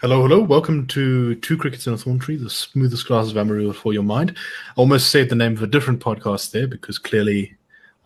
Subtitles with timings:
[0.00, 0.40] Hello, hello.
[0.40, 4.02] Welcome to Two Crickets in a Thorn Tree, the smoothest glasses of Amarula for your
[4.02, 4.30] mind.
[4.30, 7.54] I almost said the name of a different podcast there because clearly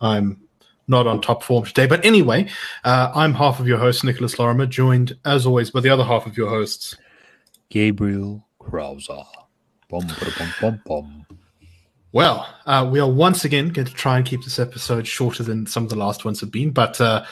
[0.01, 0.41] I'm
[0.89, 1.87] not on top form today.
[1.87, 2.49] But anyway,
[2.83, 6.25] uh, I'm half of your host, Nicholas Lorimer, joined as always by the other half
[6.25, 6.97] of your hosts,
[7.69, 9.25] Gabriel Krauser.
[9.87, 11.25] Bum, bum, bum, bum.
[12.11, 15.65] Well, uh, we are once again going to try and keep this episode shorter than
[15.65, 17.23] some of the last ones have been, but uh,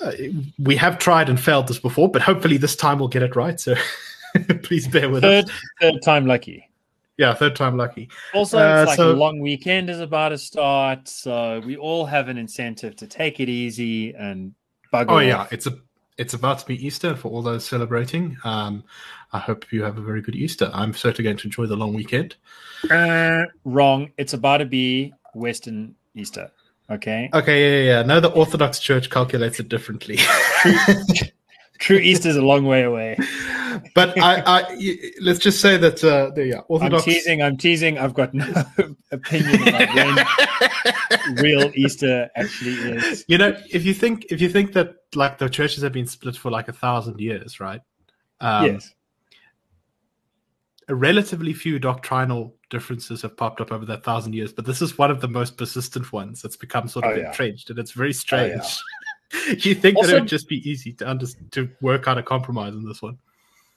[0.00, 0.12] uh,
[0.58, 3.58] we have tried and failed this before, but hopefully this time we'll get it right.
[3.60, 3.74] So
[4.62, 5.50] please bear with Third, us.
[5.80, 6.64] third time lucky.
[7.16, 8.08] Yeah, third time lucky.
[8.32, 12.06] Also, Uh, it's like so- a long weekend is about to start, so we all
[12.06, 14.54] have an incentive to take it easy and
[14.92, 15.22] bug Oh off.
[15.24, 15.76] yeah, it's a
[16.16, 18.36] it's about to be Easter for all those celebrating.
[18.44, 18.82] Um,
[19.32, 20.68] I hope you have a very good Easter.
[20.74, 22.34] I'm certainly going to enjoy the long weekend.
[22.90, 24.10] Uh, wrong.
[24.18, 26.50] It's about to be Western Easter.
[26.90, 27.28] Okay.
[27.34, 28.02] Okay, yeah, yeah, yeah.
[28.02, 30.18] No, the Orthodox Church calculates it differently.
[31.78, 33.18] True Easter is a long way away.
[33.94, 37.42] but I, I, let's just say that uh, the yeah, I'm teasing.
[37.42, 37.98] I'm teasing.
[37.98, 38.46] I've got no
[39.12, 43.24] opinion about when real Easter actually is.
[43.28, 46.36] You know, if you think if you think that like the churches have been split
[46.36, 47.82] for like a thousand years, right?
[48.40, 48.94] Um, yes.
[50.88, 54.96] A relatively few doctrinal differences have popped up over that thousand years, but this is
[54.98, 57.28] one of the most persistent ones that's become sort of Oh, yeah.
[57.28, 58.62] entrenched, and it's very strange.
[59.32, 59.52] yeah.
[59.58, 62.74] you think that it would just be easy to under- to work out a compromise
[62.74, 63.18] on this one?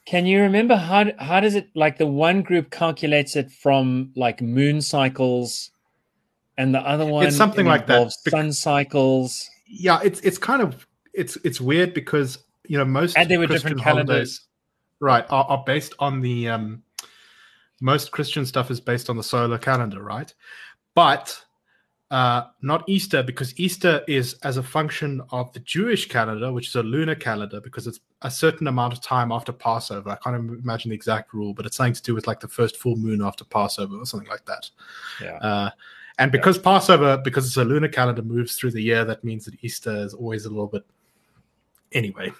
[0.05, 4.41] Can you remember how how does it like the one group calculates it from like
[4.41, 5.71] moon cycles,
[6.57, 9.47] and the other one it's something like that, sun cycles.
[9.67, 13.45] Yeah, it's it's kind of it's it's weird because you know most And they were
[13.47, 14.41] Christian different holidays, calendars.
[15.01, 16.81] right, are, are based on the um
[17.81, 20.33] most Christian stuff is based on the solar calendar, right?
[20.95, 21.43] But
[22.11, 26.75] uh, not Easter because Easter is as a function of the Jewish calendar, which is
[26.75, 30.09] a lunar calendar, because it's a certain amount of time after Passover.
[30.09, 32.77] I can't imagine the exact rule, but it's something to do with like the first
[32.77, 34.69] full moon after Passover or something like that.
[35.21, 35.37] Yeah.
[35.37, 35.69] Uh,
[36.19, 39.55] and because Passover, because it's a lunar calendar, moves through the year, that means that
[39.63, 40.85] Easter is always a little bit.
[41.93, 42.31] Anyway,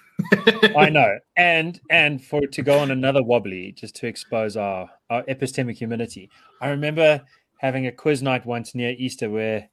[0.76, 5.22] I know, and and for to go on another wobbly, just to expose our our
[5.24, 6.30] epistemic humility.
[6.60, 7.22] I remember
[7.58, 9.68] having a quiz night once near Easter where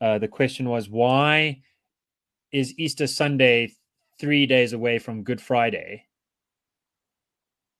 [0.00, 1.62] uh, the question was, "Why
[2.52, 3.72] is Easter Sunday
[4.18, 6.06] three days away from Good Friday?"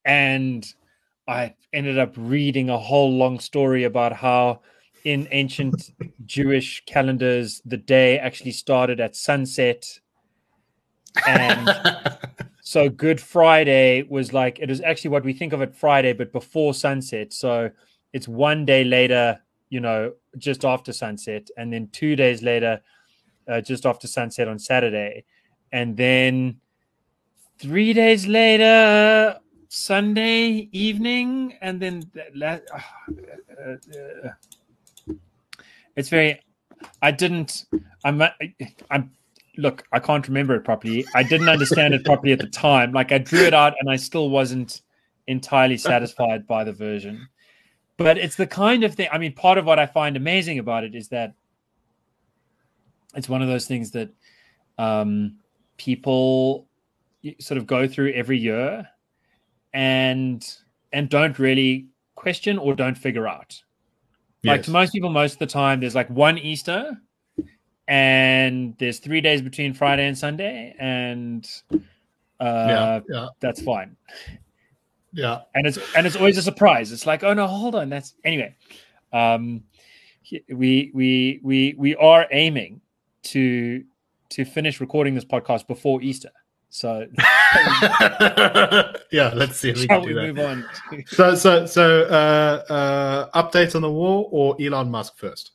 [0.05, 0.65] And
[1.27, 4.61] I ended up reading a whole long story about how
[5.03, 5.91] in ancient
[6.25, 9.99] Jewish calendars the day actually started at sunset
[11.27, 11.69] and
[12.61, 16.31] so Good Friday was like it was actually what we think of it Friday, but
[16.31, 17.33] before sunset.
[17.33, 17.69] So
[18.13, 19.39] it's one day later,
[19.69, 22.81] you know, just after sunset, and then two days later,
[23.47, 25.23] uh, just after sunset on Saturday,
[25.71, 26.59] and then
[27.59, 29.37] three days later,
[29.69, 34.29] Sunday evening, and then that la- uh, uh,
[35.95, 36.41] it's very.
[37.01, 37.65] I didn't.
[38.03, 38.21] I'm.
[38.89, 39.11] I'm
[39.57, 41.05] look, I can't remember it properly.
[41.13, 42.91] I didn't understand it properly at the time.
[42.91, 44.81] Like I drew it out and I still wasn't
[45.27, 47.27] entirely satisfied by the version.
[47.97, 50.83] But it's the kind of thing, I mean, part of what I find amazing about
[50.83, 51.33] it is that
[53.13, 54.09] it's one of those things that
[54.77, 55.37] um,
[55.77, 56.67] people
[57.39, 58.87] sort of go through every year
[59.73, 60.57] and
[60.93, 63.61] and don't really question or don't figure out.
[64.43, 64.65] Like Yes.
[64.65, 66.97] to most people, most of the time, there's like one Easter,
[67.91, 71.75] and there's three days between Friday and Sunday, and uh,
[72.39, 73.97] yeah, yeah, that's fine.
[75.11, 75.41] yeah.
[75.55, 76.93] And it's and it's always a surprise.
[76.93, 78.55] It's like, oh no, hold on, that's anyway.
[79.11, 79.63] Um,
[80.49, 82.79] we we we we are aiming
[83.23, 83.83] to
[84.29, 86.31] to finish recording this podcast before Easter.
[86.69, 87.05] So
[89.11, 90.27] yeah, let's see if we shall can we do that.
[90.33, 90.65] move on?
[90.91, 95.51] to- So, so, so, uh, uh, updates on the war or Elon Musk first?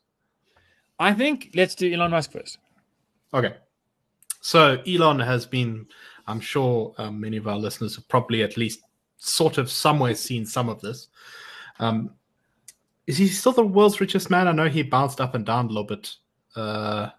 [0.98, 2.58] I think let's do Elon Musk first.
[3.34, 3.54] Okay.
[4.40, 5.86] So, Elon has been,
[6.26, 8.80] I'm sure um, many of our listeners have probably at least
[9.18, 11.08] sort of somewhere seen some of this.
[11.78, 12.10] Um,
[13.06, 14.48] is he still the world's richest man?
[14.48, 16.14] I know he bounced up and down a little bit
[16.54, 17.10] uh,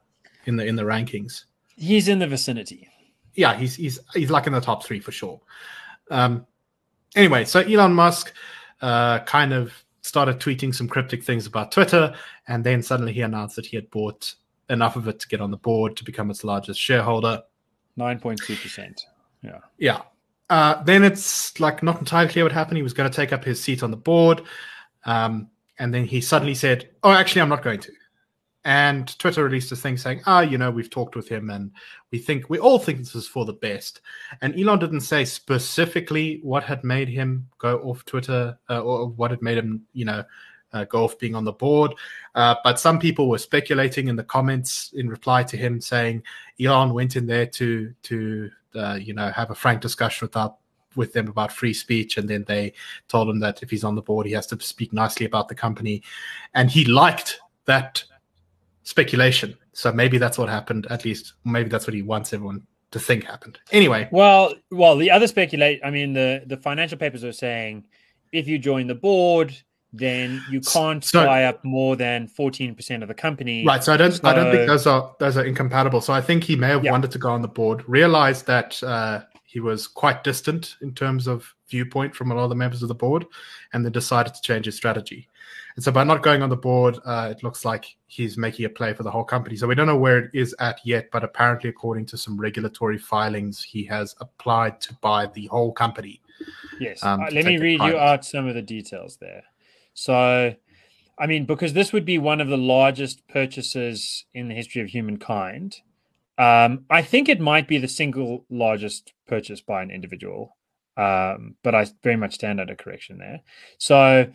[0.45, 1.45] in the in the rankings.
[1.75, 2.89] He's in the vicinity.
[3.35, 5.39] yeah, he's he's he's like in the top three for sure.
[6.09, 6.45] Um,
[7.15, 8.33] anyway, so Elon Musk
[8.81, 9.71] uh, kind of
[10.07, 12.15] started tweeting some cryptic things about Twitter,
[12.47, 14.33] and then suddenly he announced that he had bought
[14.69, 17.43] enough of it to get on the board to become its largest shareholder.
[17.95, 19.05] Nine point two percent.
[19.41, 19.59] Yeah.
[19.77, 20.01] Yeah.
[20.49, 22.77] Uh, then it's like not entirely clear what happened.
[22.77, 24.43] He was going to take up his seat on the board,
[25.05, 27.91] um, and then he suddenly said, "Oh, actually, I'm not going to."
[28.67, 31.71] And Twitter released a thing saying, "Ah, you know, we've talked with him, and
[32.11, 34.01] we think we all think this is for the best."
[34.41, 39.31] And Elon didn't say specifically what had made him go off Twitter uh, or what
[39.31, 40.21] had made him, you know,
[40.73, 41.93] uh, go off being on the board.
[42.35, 46.21] Uh, but some people were speculating in the comments in reply to him saying
[46.59, 50.53] Elon went in there to to uh, you know have a frank discussion with our
[50.97, 52.73] with them about free speech, and then they
[53.07, 55.55] told him that if he's on the board, he has to speak nicely about the
[55.55, 56.03] company,
[56.53, 58.03] and he liked that
[58.87, 59.57] speculation.
[59.73, 60.87] So maybe that's what happened.
[60.89, 63.59] At least, maybe that's what he wants everyone to think happened.
[63.71, 65.81] Anyway, well, well, the other speculate.
[65.83, 67.85] I mean, the the financial papers are saying
[68.31, 69.53] if you join the board,
[69.91, 73.65] then you can't so, buy up more than 14% of the company.
[73.65, 73.83] Right.
[73.83, 75.99] So I don't so, I don't think those are those are incompatible.
[75.99, 76.91] So I think he may have yeah.
[76.91, 81.27] wanted to go on the board, realized that uh, he was quite distant in terms
[81.27, 83.25] of viewpoint from a lot of the members of the board,
[83.73, 85.27] and then decided to change his strategy.
[85.75, 88.69] And so by not going on the board, uh, it looks like he's making a
[88.69, 89.55] play for the whole company.
[89.55, 92.97] So we don't know where it is at yet, but apparently, according to some regulatory
[92.97, 96.19] filings, he has applied to buy the whole company.
[96.79, 97.03] Yes.
[97.03, 99.43] Um, uh, let me read you out some of the details there.
[99.93, 100.55] So,
[101.19, 104.87] I mean, because this would be one of the largest purchases in the history of
[104.87, 105.81] humankind.
[106.39, 110.56] Um, I think it might be the single largest purchase by an individual,
[110.97, 113.41] um, but I very much stand under correction there.
[113.77, 114.31] So,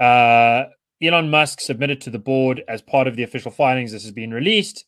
[0.00, 0.64] uh,
[1.02, 3.92] Elon Musk submitted to the board as part of the official filings.
[3.92, 4.86] This has been released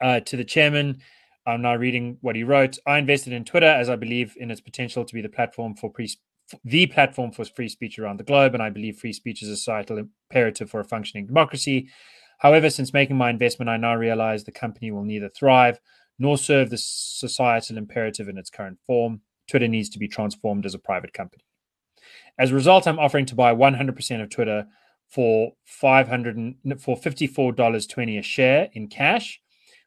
[0.00, 1.02] uh, to the chairman.
[1.46, 2.78] I'm now reading what he wrote.
[2.86, 5.90] I invested in Twitter as I believe in its potential to be the platform for
[5.90, 6.10] pre-
[6.64, 9.56] the platform for free speech around the globe, and I believe free speech is a
[9.56, 11.88] societal imperative for a functioning democracy.
[12.38, 15.78] However, since making my investment, I now realize the company will neither thrive
[16.18, 19.20] nor serve the societal imperative in its current form.
[19.48, 21.44] Twitter needs to be transformed as a private company.
[22.38, 24.66] As a result, I'm offering to buy 100% of Twitter
[25.08, 29.40] for 500 for $54.20 a share in cash,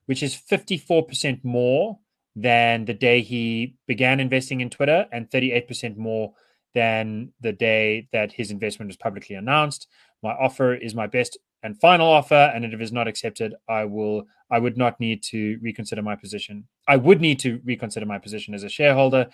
[0.05, 1.99] which is 54% more
[2.35, 6.33] than the day he began investing in Twitter and 38% more
[6.73, 9.87] than the day that his investment was publicly announced.
[10.23, 13.85] My offer is my best and final offer, and if it is not accepted, I
[13.85, 16.67] will I would not need to reconsider my position.
[16.87, 19.27] I would need to reconsider my position as a shareholder.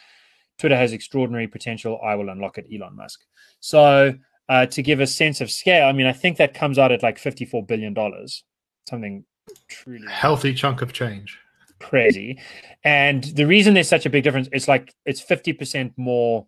[0.60, 2.00] Twitter has extraordinary potential.
[2.04, 3.22] I will unlock it, Elon Musk.
[3.60, 4.14] So
[4.50, 7.04] uh, to give a sense of scale, I mean, I think that comes out at
[7.04, 8.44] like fifty-four billion dollars,
[8.90, 9.24] something
[9.70, 11.40] truly healthy chunk of change.
[11.80, 12.40] Crazy,
[12.84, 16.48] and the reason there's such a big difference, it's like it's fifty percent more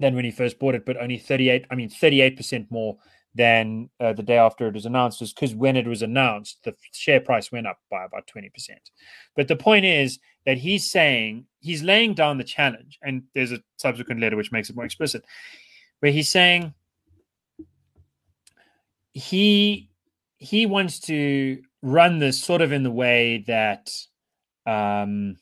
[0.00, 1.66] than when he first bought it, but only thirty-eight.
[1.70, 2.98] I mean, thirty-eight percent more
[3.34, 6.74] than uh, the day after it was announced, was because when it was announced, the
[6.92, 8.90] share price went up by about twenty percent.
[9.36, 13.62] But the point is that he's saying he's laying down the challenge, and there's a
[13.76, 15.24] subsequent letter which makes it more explicit,
[16.00, 16.74] where he's saying
[19.12, 19.90] he
[20.38, 23.90] he wants to run this sort of in the way that
[24.66, 25.36] um,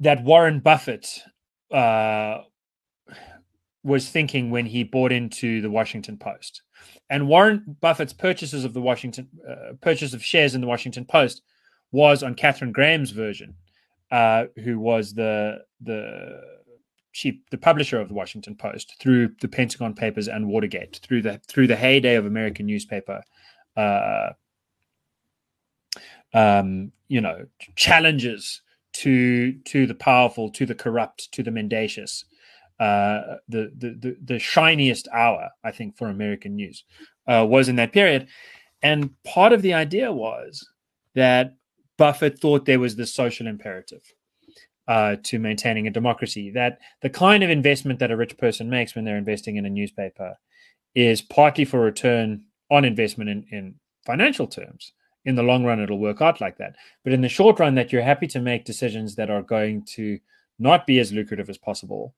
[0.00, 1.22] that Warren Buffett
[1.70, 2.42] uh,
[3.84, 6.62] was thinking when he bought into the Washington Post.
[7.10, 11.42] And Warren Buffett's purchases of the Washington uh, purchase of shares in the Washington Post
[11.90, 13.54] was on Katharine Graham's version,
[14.10, 16.40] uh, who was the the
[17.12, 21.38] chief, the publisher of the Washington Post through the Pentagon Papers and Watergate, through the
[21.46, 23.22] through the heyday of American newspaper.
[23.76, 24.30] Uh,
[26.34, 27.46] um, you know,
[27.76, 28.62] challenges
[28.94, 32.24] to to the powerful, to the corrupt, to the mendacious.
[32.80, 36.84] Uh, the, the the the shiniest hour, I think, for American news
[37.26, 38.28] uh, was in that period,
[38.82, 40.66] and part of the idea was
[41.14, 41.54] that
[41.96, 44.02] Buffett thought there was this social imperative
[44.88, 46.50] uh, to maintaining a democracy.
[46.50, 49.70] That the kind of investment that a rich person makes when they're investing in a
[49.70, 50.36] newspaper
[50.94, 53.74] is partly for return on investment in, in
[54.04, 54.92] financial terms.
[55.24, 56.74] In the long run, it'll work out like that.
[57.04, 60.18] But in the short run, that you're happy to make decisions that are going to
[60.58, 62.14] not be as lucrative as possible.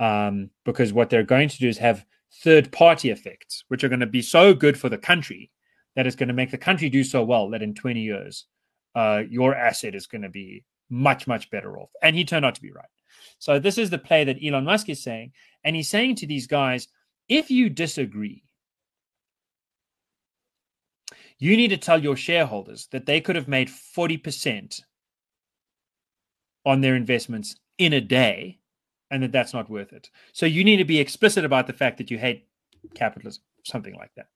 [0.00, 2.04] Um, because what they're going to do is have
[2.42, 5.50] third party effects, which are going to be so good for the country
[5.94, 8.46] that it's going to make the country do so well that in 20 years
[8.94, 11.90] uh, your asset is going to be much, much better off.
[12.02, 12.84] And he turned out to be right.
[13.38, 15.32] So this is the play that Elon Musk is saying.
[15.64, 16.88] And he's saying to these guys,
[17.28, 18.42] if you disagree,
[21.38, 24.80] you need to tell your shareholders that they could have made 40%
[26.66, 28.59] on their investments in a day
[29.10, 30.10] and that that's not worth it.
[30.32, 32.46] So you need to be explicit about the fact that you hate
[32.94, 34.28] capitalism, something like that.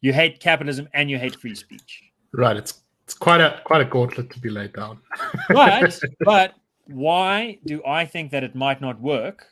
[0.00, 2.02] You hate capitalism and you hate free speech.
[2.32, 2.56] Right.
[2.56, 4.98] It's it's quite a quite a gauntlet to be laid down.
[5.48, 6.54] but but
[6.86, 9.46] why do I think that it might not work?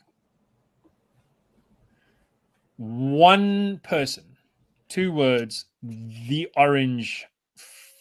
[2.76, 4.36] One person,
[4.88, 7.26] two words the orange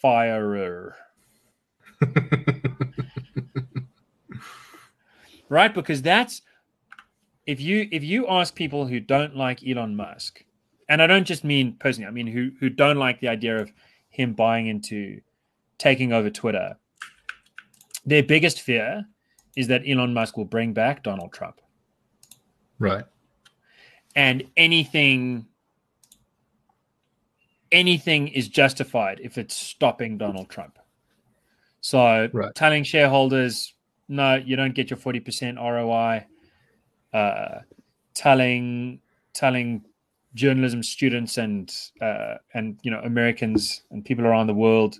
[0.02, 0.96] firer.
[5.48, 5.72] right?
[5.72, 6.42] Because that's
[7.46, 10.44] if you if you ask people who don't like Elon Musk,
[10.88, 13.72] and I don't just mean personally, I mean who who don't like the idea of
[14.08, 15.20] him buying into
[15.78, 16.76] taking over Twitter,
[18.04, 19.04] their biggest fear
[19.56, 21.60] is that Elon Musk will bring back Donald Trump.
[22.78, 23.04] Right.
[24.14, 25.46] And anything
[27.72, 30.78] anything is justified if it's stopping Donald Trump.
[31.80, 32.54] So right.
[32.54, 33.74] telling shareholders,
[34.08, 36.26] no, you don't get your 40% ROI,
[37.16, 37.60] uh,
[38.14, 39.00] telling
[39.32, 39.82] telling
[40.34, 44.98] journalism students and uh, and you know Americans and people around the world,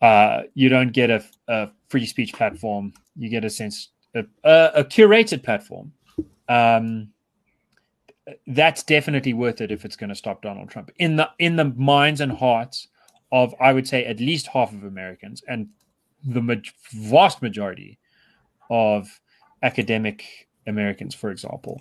[0.00, 2.92] uh, you don't get a, a, free speech platform.
[3.16, 5.92] You get a sense a, a curated platform.
[6.48, 7.08] Um,
[8.46, 11.66] that's definitely worth it if it's going to stop Donald Trump in the in the
[11.76, 12.88] minds and hearts
[13.30, 15.68] of I would say at least half of Americans and
[16.24, 16.54] the ma-
[16.92, 17.98] vast majority
[18.70, 19.20] of
[19.62, 21.80] academic Americans, for example,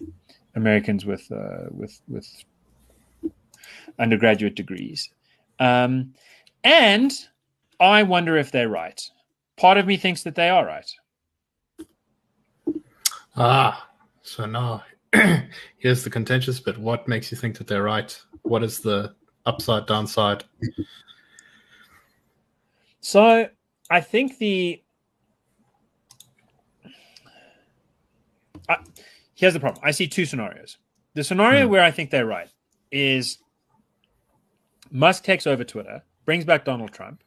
[0.55, 2.27] Americans with uh, with with
[3.99, 5.09] undergraduate degrees,
[5.59, 6.13] um,
[6.63, 7.11] and
[7.79, 9.01] I wonder if they're right.
[9.57, 10.91] Part of me thinks that they are right.
[13.35, 13.89] Ah,
[14.21, 14.83] so now
[15.77, 16.77] here's the contentious bit.
[16.77, 18.19] What makes you think that they're right?
[18.43, 20.43] What is the upside, downside?
[23.01, 23.49] So
[23.89, 24.82] I think the
[29.35, 29.83] here's the problem.
[29.83, 30.77] I see two scenarios.
[31.13, 31.71] The scenario hmm.
[31.71, 32.49] where I think they're right
[32.91, 33.37] is
[34.91, 37.23] Musk takes over Twitter, brings back Donald Trump,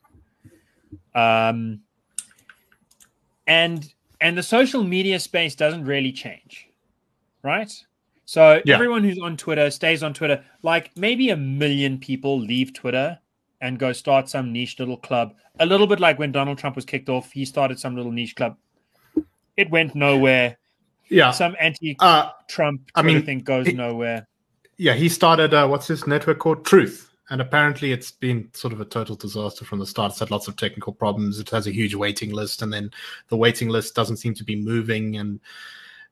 [1.14, 1.81] um,
[3.47, 6.69] and and the social media space doesn't really change,
[7.43, 7.73] right?
[8.25, 8.75] So yeah.
[8.75, 10.45] everyone who's on Twitter stays on Twitter.
[10.62, 13.19] Like maybe a million people leave Twitter
[13.61, 15.35] and go start some niche little club.
[15.61, 18.35] A little bit like when Donald Trump was kicked off, he started some little niche
[18.35, 18.57] club.
[19.57, 20.59] It went nowhere.
[21.09, 22.01] Yeah, some anti-Trump
[22.95, 24.27] uh, I mean, thing goes he, nowhere.
[24.77, 26.65] Yeah, he started uh, what's his network called?
[26.65, 30.13] Truth, and apparently it's been sort of a total disaster from the start.
[30.13, 31.39] It's had lots of technical problems.
[31.39, 32.91] It has a huge waiting list, and then
[33.29, 35.41] the waiting list doesn't seem to be moving, and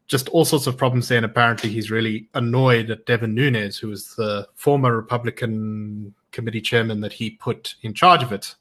[0.07, 1.19] just all sorts of problems there.
[1.19, 7.01] And apparently, he's really annoyed at Devin Nunes, who was the former Republican committee chairman
[7.01, 8.55] that he put in charge of it.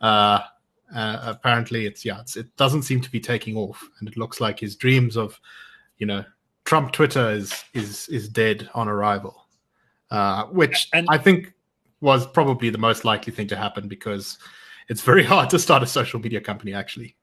[0.00, 0.40] Uh,
[0.94, 4.40] uh, apparently, it's yeah, it's, it doesn't seem to be taking off, and it looks
[4.40, 5.40] like his dreams of
[5.98, 6.24] you know,
[6.64, 9.46] Trump Twitter is is is dead on arrival,
[10.10, 11.52] uh, which and, I think
[12.00, 14.38] was probably the most likely thing to happen because
[14.88, 17.16] it's very hard to start a social media company actually.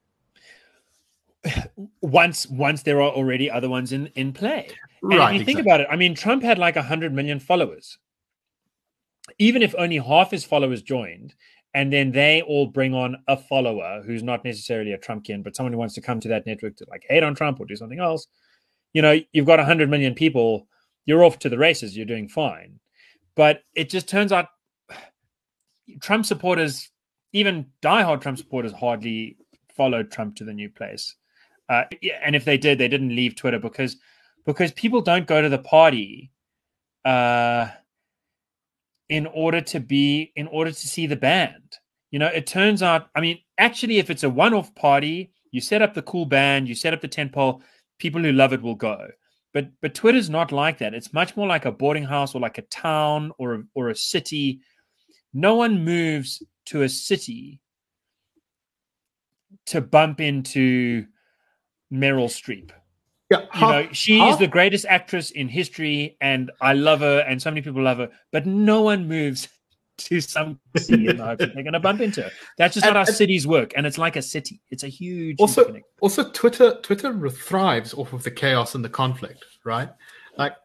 [2.01, 4.69] Once once there are already other ones in in play,
[5.01, 5.35] and right?
[5.35, 7.97] If you think about it, I mean, Trump had like hundred million followers.
[9.39, 11.33] Even if only half his followers joined,
[11.73, 15.73] and then they all bring on a follower who's not necessarily a Trumpian, but someone
[15.73, 17.99] who wants to come to that network to like hate on Trump or do something
[17.99, 18.27] else
[18.93, 20.67] you know, you've got 100 million people,
[21.05, 22.79] you're off to the races, you're doing fine.
[23.35, 24.47] But it just turns out
[25.99, 26.89] Trump supporters,
[27.33, 29.37] even diehard Trump supporters, hardly
[29.75, 31.15] followed Trump to the new place.
[31.67, 31.85] Uh,
[32.23, 33.97] and if they did, they didn't leave Twitter because
[34.45, 36.31] because people don't go to the party
[37.05, 37.69] uh,
[39.09, 41.77] in order to be in order to see the band.
[42.11, 43.07] You know, it turns out.
[43.15, 46.75] I mean, actually, if it's a one-off party, you set up the cool band, you
[46.75, 47.61] set up the tent pole
[48.03, 49.07] people who love it will go.
[49.53, 50.93] But but Twitter's not like that.
[50.93, 53.95] It's much more like a boarding house or like a town or a, or a
[53.95, 54.59] city.
[55.33, 57.61] No one moves to a city
[59.67, 61.05] to bump into
[61.91, 62.71] Meryl Streep.
[63.31, 67.41] Yeah, you know, she is the greatest actress in history, and I love her, and
[67.41, 68.09] so many people love her.
[68.31, 69.47] But no one moves
[69.97, 72.29] to some city in the hope that they're going to bump into.
[72.57, 74.61] That's just and, how cities work, and it's like a city.
[74.71, 75.39] It's a huge.
[75.39, 79.89] Also, also, Twitter Twitter thrives off of the chaos and the conflict, right?
[80.37, 80.55] Like,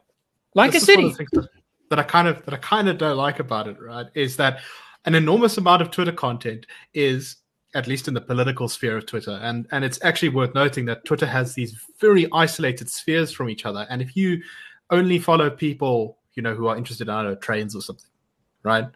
[0.54, 1.14] like a city.
[1.32, 1.48] That,
[1.90, 4.06] that I kind of that I kind of don't like about it, right?
[4.14, 4.60] Is that
[5.04, 7.36] an enormous amount of Twitter content is
[7.74, 9.38] at least in the political sphere of Twitter.
[9.42, 13.66] And and it's actually worth noting that Twitter has these very isolated spheres from each
[13.66, 13.86] other.
[13.90, 14.42] And if you
[14.90, 18.07] only follow people, you know, who are interested in I don't know, trains or something,
[18.68, 18.86] right?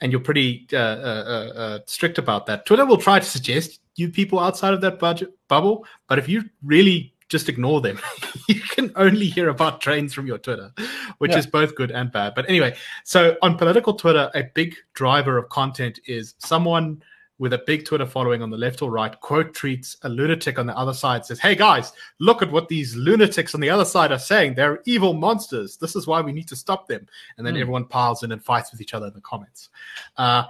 [0.00, 2.66] And you're pretty uh, uh, uh, uh, strict about that.
[2.66, 6.44] Twitter will try to suggest you people outside of that budget bubble, but if you
[6.62, 7.98] really just ignore them,
[8.48, 10.72] you can only hear about trains from your Twitter,
[11.18, 11.38] which yeah.
[11.38, 12.34] is both good and bad.
[12.34, 17.02] But anyway, so on political Twitter, a big driver of content is someone
[17.38, 20.66] with a big Twitter following on the left or right quote tweets a lunatic on
[20.66, 24.12] the other side, says, Hey guys, look at what these lunatics on the other side
[24.12, 24.54] are saying.
[24.54, 25.76] They're evil monsters.
[25.76, 27.06] This is why we need to stop them.
[27.36, 27.60] And then mm.
[27.60, 29.68] everyone piles in and fights with each other in the comments.
[30.16, 30.44] Uh,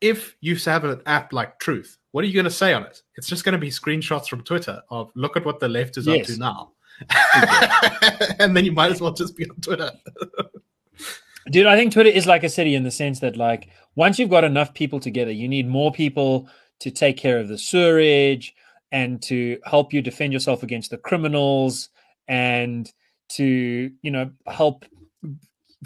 [0.00, 3.02] if you have an app like Truth, what are you going to say on it?
[3.16, 6.06] It's just going to be screenshots from Twitter of look at what the left is
[6.06, 6.20] yes.
[6.20, 6.72] up to now.
[8.38, 9.90] and then you might as well just be on Twitter.
[11.50, 14.30] Dude, I think Twitter is like a city in the sense that, like, once you've
[14.30, 16.48] got enough people together, you need more people
[16.80, 18.54] to take care of the sewerage
[18.92, 21.90] and to help you defend yourself against the criminals
[22.28, 22.90] and
[23.28, 24.84] to, you know, help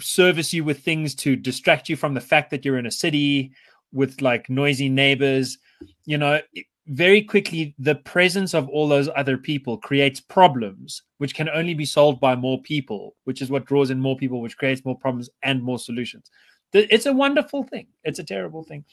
[0.01, 3.51] service you with things to distract you from the fact that you're in a city
[3.93, 5.57] with like noisy neighbors.
[6.05, 6.41] You know,
[6.87, 11.85] very quickly the presence of all those other people creates problems which can only be
[11.85, 15.27] solved by more people which is what draws in more people which creates more problems
[15.41, 16.29] and more solutions
[16.73, 17.87] it's a wonderful thing.
[18.03, 18.85] It's a terrible thing.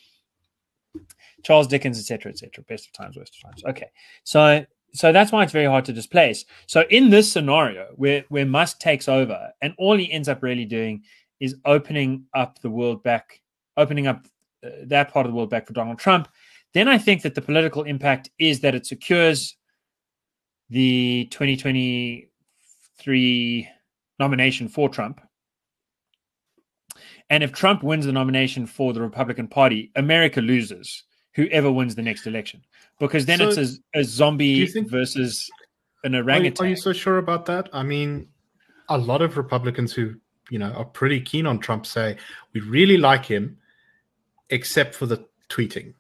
[1.43, 3.65] Charles dickens etc etc best of times worst of times.
[3.65, 3.91] Okay.
[4.25, 4.65] So
[4.95, 6.45] so that's why it's very hard to displace.
[6.67, 10.67] So in this scenario where where musk takes over and all he ends up really
[10.67, 11.03] doing
[11.41, 13.41] is opening up the world back
[13.77, 14.27] opening up
[14.65, 16.29] uh, that part of the world back for donald trump
[16.75, 19.57] then I think that the political impact is that it secures
[20.71, 23.69] the 2023
[24.19, 25.21] nomination for Trump.
[27.31, 32.03] And if Trump wins the nomination for the Republican Party, America loses whoever wins the
[32.03, 32.63] next election
[32.99, 35.51] because then so it's a, a zombie think, versus
[36.05, 36.65] an orangutan.
[36.65, 37.69] Are you, are you so sure about that?
[37.73, 38.29] I mean,
[38.89, 40.15] a lot of Republicans who
[40.51, 42.17] you know are pretty keen on Trump say
[42.53, 43.57] we really like him,
[44.51, 45.95] except for the tweeting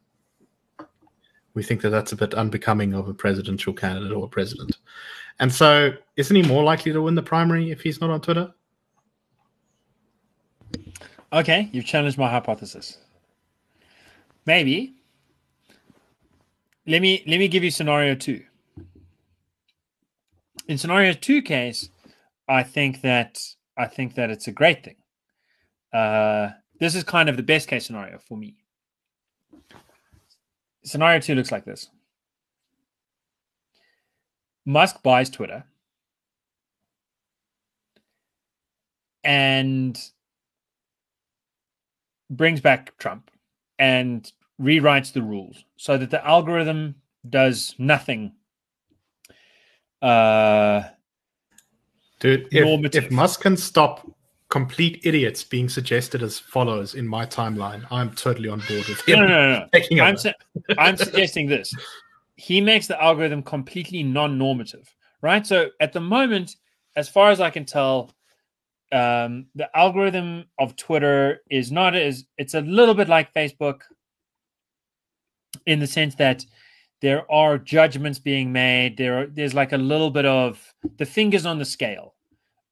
[1.54, 4.78] we think that that's a bit unbecoming of a presidential candidate or a president.
[5.38, 8.52] And so, isn't he more likely to win the primary if he's not on Twitter?
[11.32, 12.98] Okay, you've challenged my hypothesis.
[14.44, 14.94] Maybe.
[16.86, 18.42] Let me let me give you scenario two.
[20.68, 21.88] In scenario two case,
[22.48, 23.38] I think that
[23.76, 24.96] I think that it's a great thing.
[25.92, 28.56] Uh, this is kind of the best case scenario for me
[30.84, 31.88] scenario two looks like this
[34.64, 35.64] Musk buys Twitter
[39.24, 39.98] and
[42.36, 43.30] brings back Trump
[43.78, 46.96] and rewrites the rules so that the algorithm
[47.28, 48.32] does nothing.
[50.00, 50.82] Uh,
[52.20, 54.06] Dude, if, if Musk can stop
[54.52, 57.86] complete idiots being suggested as follows in my timeline.
[57.90, 59.20] I'm totally on board with him.
[59.20, 59.80] No, no, no.
[59.92, 60.04] no.
[60.04, 60.32] I'm, su-
[60.76, 61.72] I'm suggesting this.
[62.36, 65.46] He makes the algorithm completely non-normative, right?
[65.46, 66.56] So at the moment,
[66.96, 68.10] as far as I can tell,
[68.92, 73.80] um, the algorithm of Twitter is not as it's a little bit like Facebook
[75.66, 76.44] in the sense that
[77.00, 78.96] there are judgments being made.
[78.96, 80.60] There are, there's like a little bit of
[80.98, 82.14] the fingers on the scale.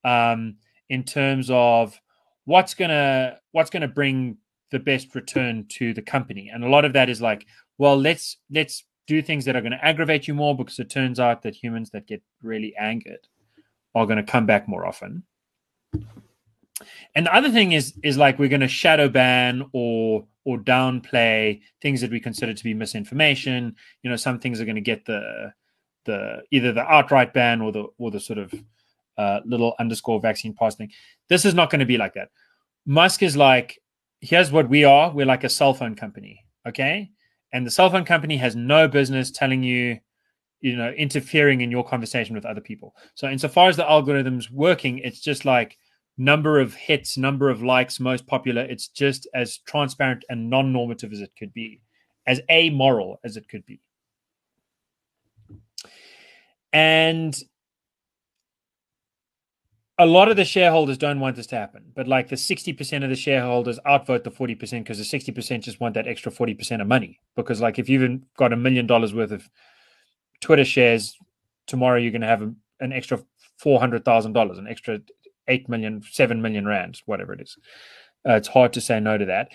[0.04, 0.56] Um,
[0.88, 1.98] in terms of
[2.44, 4.36] what's gonna what's gonna bring
[4.70, 7.46] the best return to the company and a lot of that is like
[7.78, 11.18] well let's let's do things that are going to aggravate you more because it turns
[11.18, 13.26] out that humans that get really angered
[13.96, 15.24] are going to come back more often
[17.14, 21.60] and the other thing is is like we're going to shadow ban or or downplay
[21.82, 25.04] things that we consider to be misinformation you know some things are going to get
[25.04, 25.52] the
[26.04, 28.52] the either the outright ban or the or the sort of
[29.20, 30.90] uh, little underscore vaccine pass thing.
[31.28, 32.30] This is not going to be like that.
[32.86, 33.78] Musk is like,
[34.20, 35.10] here's what we are.
[35.10, 36.42] We're like a cell phone company.
[36.66, 37.10] Okay.
[37.52, 39.98] And the cell phone company has no business telling you,
[40.62, 42.94] you know, interfering in your conversation with other people.
[43.14, 45.76] So, insofar as the algorithm's working, it's just like
[46.20, 48.62] number of hits, number of likes, most popular.
[48.62, 51.80] It's just as transparent and non normative as it could be,
[52.26, 53.80] as amoral as it could be.
[56.74, 57.36] And
[59.98, 63.08] a lot of the shareholders don't want this to happen, but like the 60% of
[63.08, 67.18] the shareholders outvote the 40% because the 60% just want that extra 40% of money.
[67.34, 69.48] Because, like, if you've got a million dollars worth of
[70.40, 71.16] Twitter shares,
[71.66, 72.42] tomorrow you're going to have
[72.80, 73.22] an extra
[73.64, 75.00] $400,000, an extra
[75.48, 77.56] 8 million, 7 million rands, whatever it is.
[78.28, 79.50] Uh, it's hard to say no to that.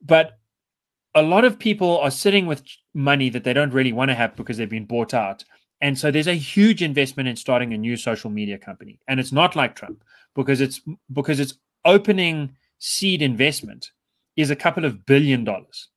[0.00, 0.38] But
[1.14, 2.62] a lot of people are sitting with
[2.94, 5.44] money that they don't really want to have because they've been bought out
[5.84, 9.00] and so there's a huge investment in starting a new social media company.
[9.06, 10.02] And it's not like Trump
[10.34, 10.80] because it's
[11.12, 13.90] because it's opening seed investment
[14.34, 15.90] is a couple of billion dollars.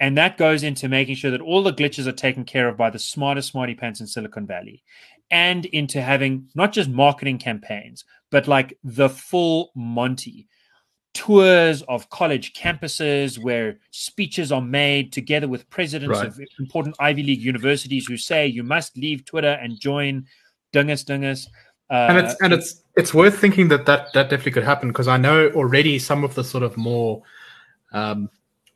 [0.00, 2.90] And that goes into making sure that all the glitches are taken care of by
[2.90, 4.82] the smartest smarty pants in Silicon Valley
[5.30, 10.48] and into having not just marketing campaigns, but like the full Monty
[11.12, 16.28] tours of college campuses where speeches are made together with presidents Right.
[16.28, 20.26] of important Ivy League universities who say you must leave Twitter and join
[20.72, 21.48] Dingus Dingus.
[21.90, 25.08] Uh, and it's and it's it's worth thinking that that that definitely could happen because
[25.08, 27.22] I know already some of the sort of more
[27.92, 28.30] um,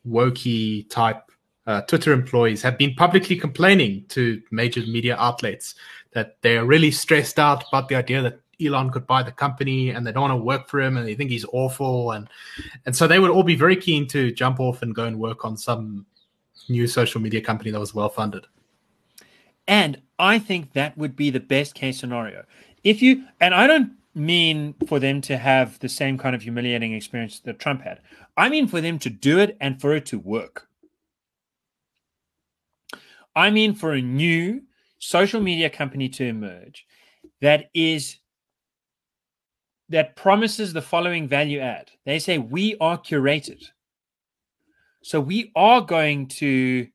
[0.05, 1.21] wokey type
[1.67, 5.75] uh, Twitter employees have been publicly complaining to major media outlets
[6.15, 9.89] that they are really stressed out about the idea that Elon could buy the company
[9.89, 12.29] and they don't want to work for him and they think he's awful and
[12.85, 15.43] and so they would all be very keen to jump off and go and work
[15.43, 16.05] on some
[16.69, 18.47] new social media company that was well funded.
[19.67, 22.45] And I think that would be the best case scenario.
[22.83, 26.93] If you, and I don't mean for them to have the same kind of humiliating
[26.93, 27.99] experience that Trump had,
[28.37, 30.69] I mean for them to do it and for it to work.
[33.35, 34.61] I mean for a new
[35.05, 36.85] social media company to emerge
[37.41, 38.17] that is
[39.89, 41.91] that promises the following value add.
[42.05, 43.63] They say we are curated.
[45.03, 46.87] So we are going to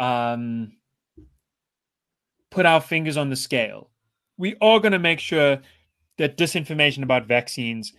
[0.00, 0.72] um,
[2.50, 3.90] put our fingers on the scale.
[4.36, 5.60] We are going to make sure
[6.18, 7.92] that disinformation about vaccines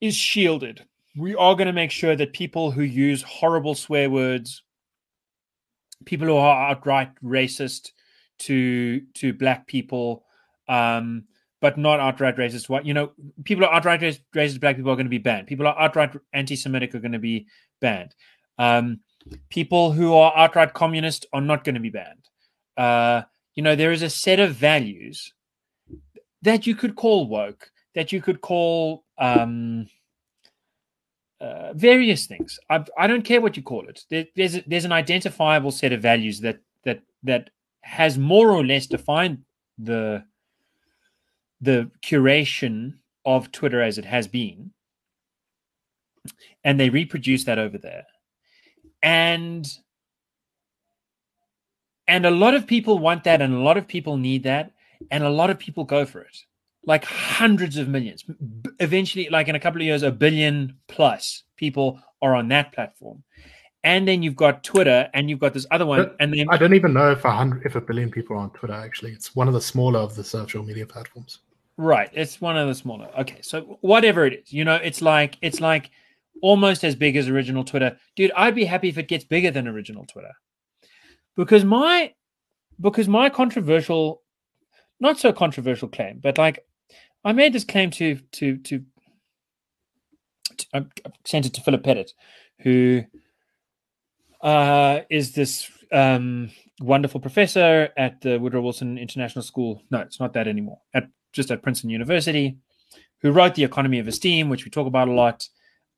[0.00, 0.84] is shielded.
[1.16, 4.64] We are going to make sure that people who use horrible swear words,
[6.06, 7.92] people who are outright racist
[8.40, 10.24] to to black people,
[10.68, 11.24] um,
[11.60, 13.12] but not outright racist, what you know,
[13.44, 15.46] people are outright racist, black people are going to be banned.
[15.46, 17.46] People are outright anti-Semitic are going to be
[17.80, 18.14] banned.
[18.58, 19.00] Um,
[19.48, 22.28] people who are outright communist are not going to be banned.
[22.76, 23.22] Uh,
[23.54, 25.32] you know, there is a set of values
[26.42, 29.86] that you could call woke, that you could call um,
[31.40, 32.58] uh, various things.
[32.70, 34.04] I, I don't care what you call it.
[34.08, 37.50] There, there's a, there's an identifiable set of values that that that
[37.82, 39.44] has more or less defined
[39.78, 40.24] the
[41.60, 44.70] the curation of Twitter as it has been,
[46.64, 48.06] and they reproduce that over there,
[49.02, 49.66] and
[52.06, 54.72] and a lot of people want that, and a lot of people need that,
[55.10, 56.36] and a lot of people go for it,
[56.84, 58.24] like hundreds of millions.
[58.80, 63.22] Eventually, like in a couple of years, a billion plus people are on that platform,
[63.82, 66.56] and then you've got Twitter, and you've got this other one, But and then I
[66.56, 68.74] don't even know if a hundred, if a billion people are on Twitter.
[68.74, 71.40] Actually, it's one of the smaller of the social media platforms.
[71.76, 72.10] Right.
[72.12, 73.08] It's one of the smaller.
[73.18, 73.38] Okay.
[73.40, 75.90] So whatever it is, you know, it's like it's like
[76.42, 77.96] almost as big as original Twitter.
[78.16, 80.32] Dude, I'd be happy if it gets bigger than original Twitter.
[81.36, 82.12] Because my
[82.78, 84.22] because my controversial
[85.00, 86.66] not so controversial claim, but like
[87.24, 88.84] I made this claim to to to,
[90.58, 90.84] to I
[91.24, 92.12] sent it to Philip Pettit,
[92.60, 93.04] who
[94.42, 96.50] uh is this um
[96.80, 99.82] wonderful professor at the Woodrow Wilson International School.
[99.90, 100.80] No, it's not that anymore.
[100.94, 102.56] At just at Princeton University,
[103.18, 105.46] who wrote The Economy of Esteem, which we talk about a lot,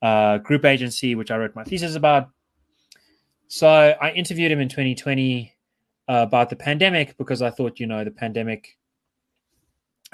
[0.01, 2.29] uh, Group Agency, which I wrote my thesis about.
[3.47, 5.53] So I interviewed him in 2020
[6.07, 8.77] uh, about the pandemic because I thought, you know, the pandemic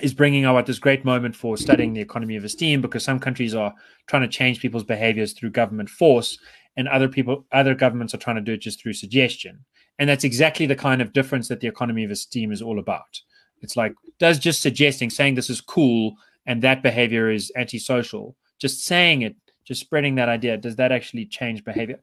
[0.02, 3.54] is bringing about this great moment for studying the economy of esteem because some countries
[3.56, 3.74] are
[4.08, 6.38] trying to change people's behaviors through government force
[6.80, 9.66] and other people other governments are trying to do it just through suggestion.
[10.00, 13.20] And that's exactly the kind of difference that the economy of esteem is all about.
[13.62, 16.16] It's like does just suggesting saying this is cool
[16.46, 21.26] and that behavior is antisocial just saying it just spreading that idea does that actually
[21.26, 22.00] change behavior?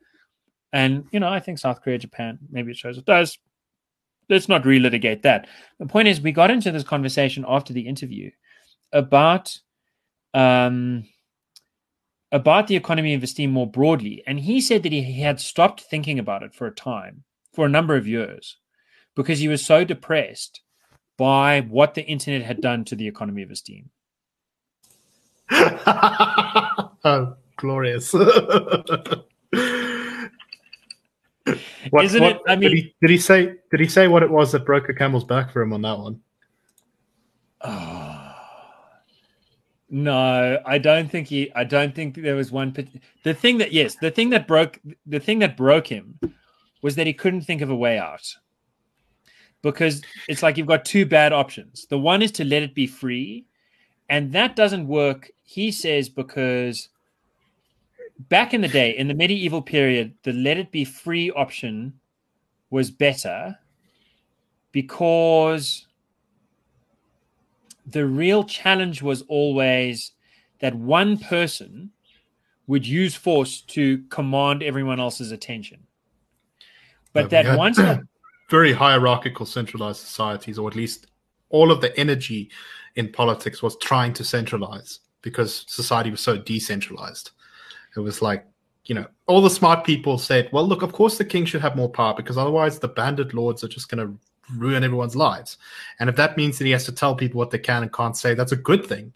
[0.75, 3.39] And you know i think south korea japan maybe it shows it does.
[4.29, 5.47] Let's not relitigate that.
[5.79, 8.31] The point is we got into this conversation after the interview
[8.93, 9.57] about
[10.35, 11.05] um
[12.33, 16.19] about the economy of esteem more broadly and he said that he, had stopped thinking
[16.19, 17.23] about it for a time
[17.55, 18.57] for a number of years
[19.15, 20.61] because he was so depressed
[21.17, 23.89] by what the internet had done to the economy of esteem
[25.51, 28.13] oh, glorious.
[28.13, 29.27] what,
[32.05, 33.55] Isn't it- I did mean- he, did he say?
[33.71, 35.99] Did he say what it was that broke a camel's back for him on that
[35.99, 36.21] one?
[37.61, 37.96] Oh,
[39.89, 41.53] no, I don't think he.
[41.55, 42.75] I don't think there was one.
[43.23, 46.19] The thing that yes, the thing that broke the thing that broke him
[46.83, 48.35] was that he couldn't think of a way out.
[49.63, 51.87] Because it's like you've got two bad options.
[51.87, 53.47] The one is to let it be free,
[54.09, 55.31] and that doesn't work.
[55.45, 56.89] He says because
[58.29, 61.95] back in the day, in the medieval period, the let it be free option
[62.71, 63.57] was better
[64.73, 65.86] because
[67.87, 70.13] the real challenge was always
[70.61, 71.91] that one person
[72.67, 75.87] would use force to command everyone else's attention.
[77.13, 77.79] But Yeah, that once
[78.51, 81.07] very hierarchical, centralized societies, or at least
[81.51, 82.51] all of the energy
[82.97, 87.31] in politics was trying to centralize because society was so decentralized.
[87.97, 88.47] It was like,
[88.85, 91.77] you know, all the smart people said, well, look, of course the king should have
[91.77, 94.19] more power because otherwise the bandit lords are just going to
[94.55, 95.59] ruin everyone's lives.
[95.99, 98.17] And if that means that he has to tell people what they can and can't
[98.17, 99.13] say, that's a good thing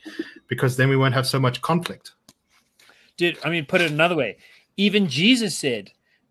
[0.49, 2.13] because then we won't have so much conflict.
[3.17, 4.39] Dude, I mean, put it another way.
[4.77, 5.91] Even Jesus said,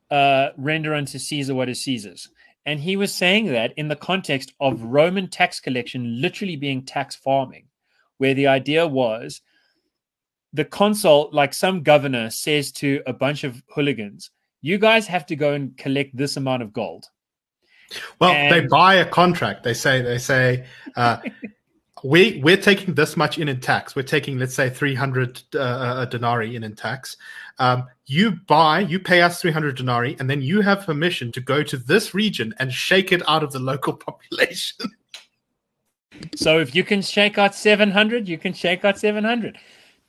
[0.09, 2.29] uh, render unto Caesar what is Caesar's.
[2.65, 7.15] And he was saying that in the context of Roman tax collection literally being tax
[7.15, 7.65] farming,
[8.17, 9.41] where the idea was
[10.51, 14.31] the consul, like some governor, says to a bunch of hooligans,
[14.61, 17.05] you guys have to go and collect this amount of gold.
[18.19, 18.51] Well, and...
[18.51, 19.63] they buy a contract.
[19.63, 21.17] They say they say uh,
[22.03, 23.95] we we're taking this much in in tax.
[23.95, 27.17] We're taking let's say three hundred uh, uh, denarii in in tax.
[27.57, 31.41] Um, you buy, you pay us three hundred denarii, and then you have permission to
[31.41, 34.91] go to this region and shake it out of the local population.
[36.35, 39.57] so if you can shake out seven hundred, you can shake out seven hundred.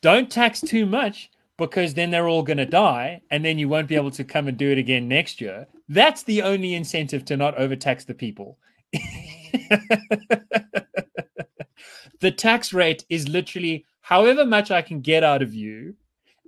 [0.00, 3.86] Don't tax too much because then they're all going to die and then you won't
[3.86, 5.66] be able to come and do it again next year.
[5.90, 8.58] That's the only incentive to not overtax the people.
[12.20, 15.96] the tax rate is literally however much I can get out of you,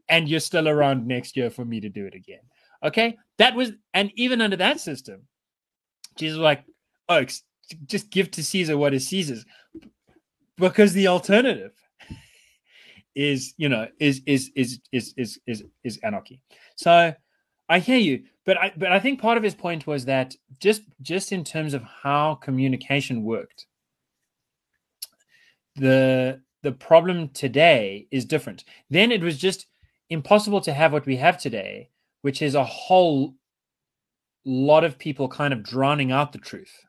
[0.08, 2.38] and you're still around next year for me to do it again.
[2.84, 3.18] Okay.
[3.38, 5.22] That was, and even under that system,
[6.16, 6.64] Jesus was like,
[7.08, 7.24] oh,
[7.86, 9.44] just give to Caesar what is Caesar's.
[10.56, 11.72] Because the alternative
[13.14, 16.40] is you know is is is is is is, is anarchy
[16.76, 17.12] so
[17.68, 20.82] i hear you but i but i think part of his point was that just
[21.00, 23.66] just in terms of how communication worked
[25.76, 28.62] the the problem today is different.
[28.88, 29.66] Then it was just
[30.10, 31.88] impossible to have what we have today
[32.20, 33.34] which is a whole
[34.44, 36.84] lot of people kind of drowning out the truth.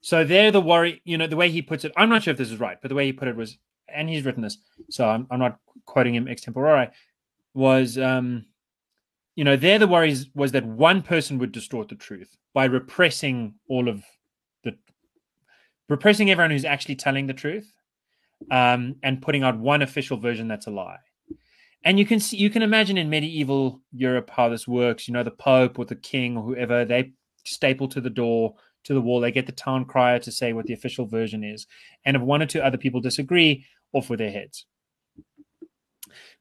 [0.00, 2.38] So they're the worry you know the way he puts it i'm not sure if
[2.38, 4.58] this is right but the way he put it was and he's written this,
[4.90, 6.90] so I'm, I'm not quoting him extempore,
[7.54, 8.46] was, um,
[9.38, 13.54] you know, there the worries was that one person would distort the truth by repressing
[13.68, 14.02] all of
[14.64, 14.76] the,
[15.88, 17.72] repressing everyone who's actually telling the truth,
[18.50, 20.98] um, and putting out one official version that's a lie.
[21.84, 25.06] And you can see, you can imagine in medieval Europe how this works.
[25.06, 27.12] You know, the Pope or the King or whoever they
[27.44, 29.20] staple to the door to the wall.
[29.20, 31.68] They get the town crier to say what the official version is.
[32.04, 34.66] And if one or two other people disagree, off with their heads.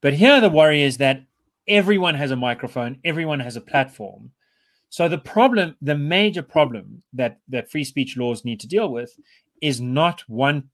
[0.02, 1.22] But here the worry is that
[1.68, 4.32] everyone has a microphone, everyone has a platform.
[4.90, 9.12] So the problem, the major problem that that free speech laws need to deal with
[9.62, 10.70] is not one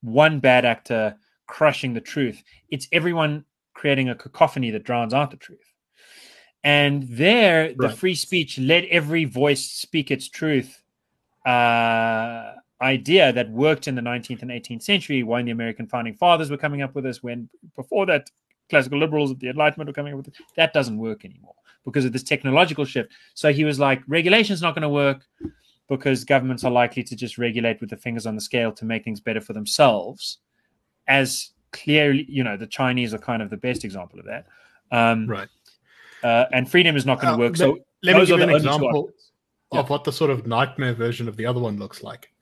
[0.00, 2.42] one bad actor crushing the truth.
[2.70, 5.72] It's everyone creating a cacophony that drowns out the truth.
[6.64, 10.82] And there, the free speech let every voice speak its truth
[11.44, 16.50] uh, idea that worked in the 19th and 18th century when the American founding fathers
[16.50, 18.30] were coming up with this, when before that
[18.72, 21.54] classical liberals of the Enlightenment were coming up with it, that doesn't work anymore
[21.84, 23.12] because of this technological shift.
[23.34, 25.26] So he was like, regulation is not going to work
[25.88, 29.04] because governments are likely to just regulate with the fingers on the scale to make
[29.04, 30.38] things better for themselves.
[31.06, 34.46] As clearly, you know, the Chinese are kind of the best example of that.
[34.90, 35.48] Um, right.
[36.22, 37.56] Uh, and freedom is not going to uh, work.
[37.56, 39.10] so let me give you an example
[39.72, 42.32] of what the sort of nightmare version of the other one looks like.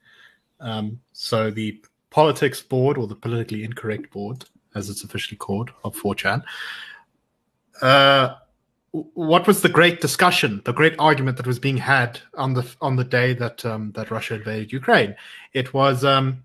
[0.60, 5.96] Um, so the politics board, or the politically incorrect board, as it's officially called, of
[5.96, 6.42] 4chan.
[7.82, 8.34] Uh,
[8.92, 12.96] what was the great discussion, the great argument that was being had on the on
[12.96, 15.14] the day that um, that Russia invaded Ukraine?
[15.52, 16.44] It was, um,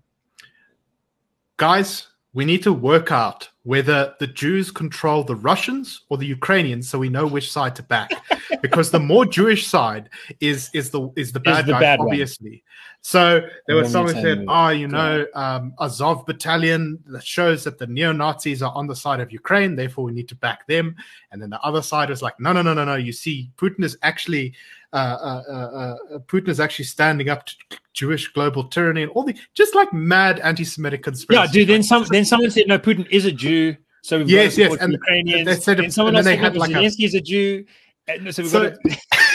[1.56, 6.86] guys, we need to work out whether the Jews control the Russians or the Ukrainians,
[6.86, 8.10] so we know which side to back.
[8.62, 11.98] because the more Jewish side is is the is the bad is the guy, bad
[11.98, 12.50] obviously.
[12.50, 12.60] One.
[13.00, 17.78] So there was someone who said, "Oh, you know, um, Azov battalion that shows that
[17.78, 20.94] the neo Nazis are on the side of Ukraine, therefore we need to back them."
[21.32, 22.96] And then the other side was like, "No, no, no, no, no.
[22.96, 24.52] You see, Putin is actually
[24.96, 27.54] Uh, uh, uh, Putin is actually standing up to
[27.92, 31.42] Jewish global tyranny and all the just like mad anti-Semitic conspiracy.
[31.42, 31.68] Yeah, dude.
[31.68, 33.76] Then some then someone said no, Putin is a Jew.
[34.02, 35.44] So we've yes, yes, and Ukrainians.
[35.44, 37.64] They said, and someone and else said no, like Zelensky a, is a Jew.
[38.08, 38.78] And so we've so, got.
[38.82, 38.96] To...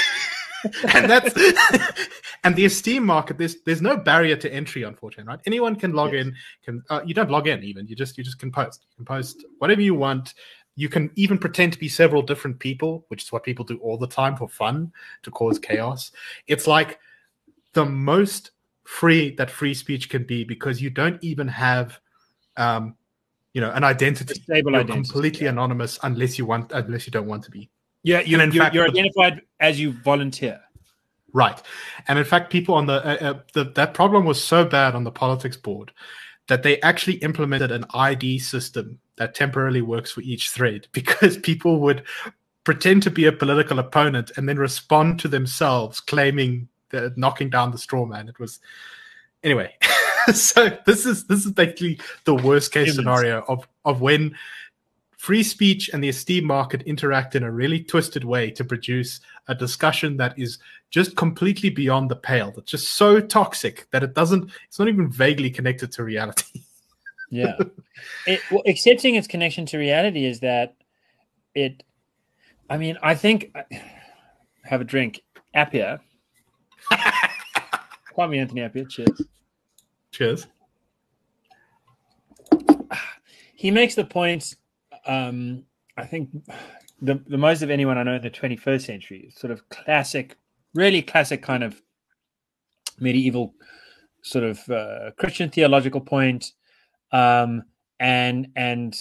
[0.94, 1.34] and that's
[2.44, 3.38] and the esteem market.
[3.38, 5.40] There's there's no barrier to entry, unfortunately, right?
[5.46, 6.26] Anyone can log yes.
[6.26, 6.36] in.
[6.64, 7.88] Can uh, you don't log in even.
[7.88, 8.86] You just you just can post.
[8.90, 10.34] You can post whatever you want.
[10.76, 13.98] You can even pretend to be several different people, which is what people do all
[13.98, 14.92] the time for fun
[15.24, 16.12] to cause chaos.
[16.48, 17.00] It's like
[17.74, 18.52] the most
[18.84, 22.00] free that free speech can be because you don't even have,
[22.58, 22.96] um,
[23.54, 24.34] you know, an identity.
[24.34, 25.52] Stable you're identity, completely yeah.
[25.52, 27.70] anonymous unless you want, unless you don't want to be.
[28.04, 30.60] Yeah, you, you're, fact, you're identified as you volunteer.
[31.34, 31.62] Right,
[32.10, 35.06] and in fact, people on the, uh, uh, the that problem was so bad on
[35.06, 35.92] the politics board
[36.48, 41.80] that they actually implemented an ID system that temporarily works for each thread because people
[41.80, 42.04] would
[42.64, 47.72] pretend to be a political opponent and then respond to themselves claiming that knocking down
[47.72, 48.28] the straw man.
[48.28, 48.60] It was
[49.44, 49.76] anyway.
[50.34, 54.36] so this is this is basically the worst case scenario of of when
[55.18, 59.54] free speech and the esteem market interact in a really twisted way to produce a
[59.54, 60.58] discussion that is
[60.90, 65.12] just completely beyond the pale that's just so toxic that it doesn't it's not even
[65.12, 66.64] vaguely connected to reality
[67.32, 67.58] yeah.
[68.28, 70.76] It, well, accepting its connection to reality is that
[71.56, 71.84] it
[72.70, 73.52] i mean i think
[74.64, 75.22] have a drink.
[75.56, 76.00] Appiah.
[78.16, 78.90] Call me anthony Appiah.
[78.90, 79.22] Cheers.
[80.12, 80.48] Cheers.
[83.56, 84.56] He makes the point
[85.06, 85.64] um,
[85.98, 86.30] I think
[87.02, 90.38] the the most of anyone I know in the 21st century, sort of classic,
[90.74, 91.82] really classic kind of
[93.00, 93.54] medieval
[94.24, 96.54] sort of uh, Christian theological point,
[97.12, 97.64] um,
[98.00, 98.96] and and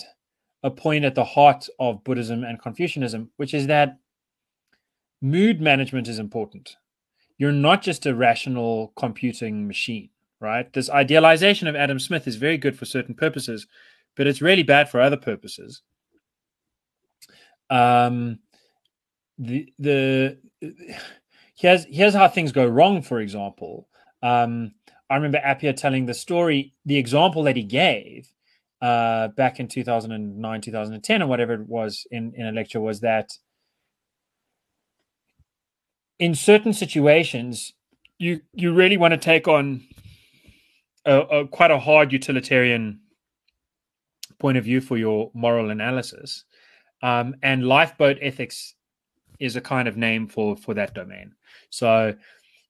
[0.63, 3.99] a point at the heart of Buddhism and Confucianism, which is that
[5.23, 6.77] mood management is important.
[7.39, 10.71] You're not just a rational computing machine, right?
[10.73, 13.67] This idealization of Adam Smith is very good for certain purposes,
[14.17, 15.81] but it's really bad for other purposes
[17.71, 18.41] um,
[19.39, 20.39] the the
[21.55, 23.01] here's here's how things go wrong.
[23.01, 23.89] For example,
[24.23, 24.73] um,
[25.11, 28.33] I remember Appiah telling the story, the example that he gave
[28.81, 33.33] uh, back in 2009, 2010, or whatever it was in in a lecture was that
[36.19, 37.73] in certain situations
[38.19, 39.83] you you really want to take on
[41.05, 43.01] a, a, quite a hard utilitarian
[44.39, 46.45] point of view for your moral analysis
[47.03, 48.75] um, and lifeboat ethics
[49.39, 51.33] is a kind of name for for that domain.
[51.71, 52.15] So,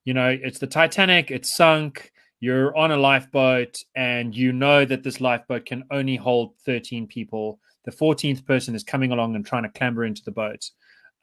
[0.05, 5.03] you know, it's the Titanic, it's sunk, you're on a lifeboat, and you know that
[5.03, 7.61] this lifeboat can only hold 13 people.
[7.85, 10.71] The 14th person is coming along and trying to clamber into the boat.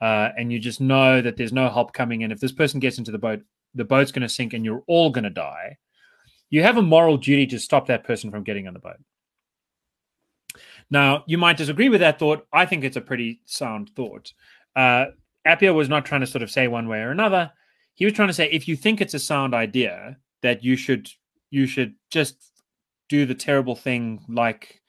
[0.00, 2.30] Uh, and you just know that there's no help coming in.
[2.30, 3.42] If this person gets into the boat,
[3.74, 5.76] the boat's going to sink and you're all going to die.
[6.50, 8.96] You have a moral duty to stop that person from getting on the boat.
[10.90, 12.46] Now, you might disagree with that thought.
[12.52, 14.32] I think it's a pretty sound thought.
[14.74, 15.06] Uh,
[15.46, 17.52] Appiah was not trying to sort of say one way or another.
[17.94, 21.08] He was trying to say if you think it's a sound idea that you should
[21.50, 22.36] you should just
[23.08, 24.80] do the terrible thing like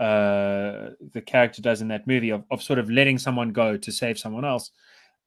[0.00, 3.92] uh, the character does in that movie of, of sort of letting someone go to
[3.92, 4.70] save someone else,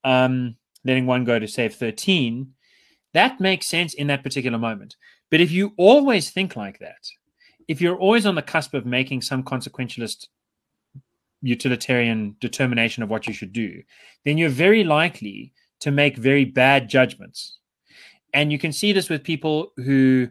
[0.03, 2.51] um, letting one go to save 13,
[3.13, 4.95] that makes sense in that particular moment.
[5.31, 7.07] But if you always think like that,
[7.67, 10.27] if you're always on the cusp of making some consequentialist
[11.41, 13.81] utilitarian determination of what you should do,
[14.25, 17.59] then you're very likely to make very bad judgments.
[18.33, 20.29] And you can see this with people who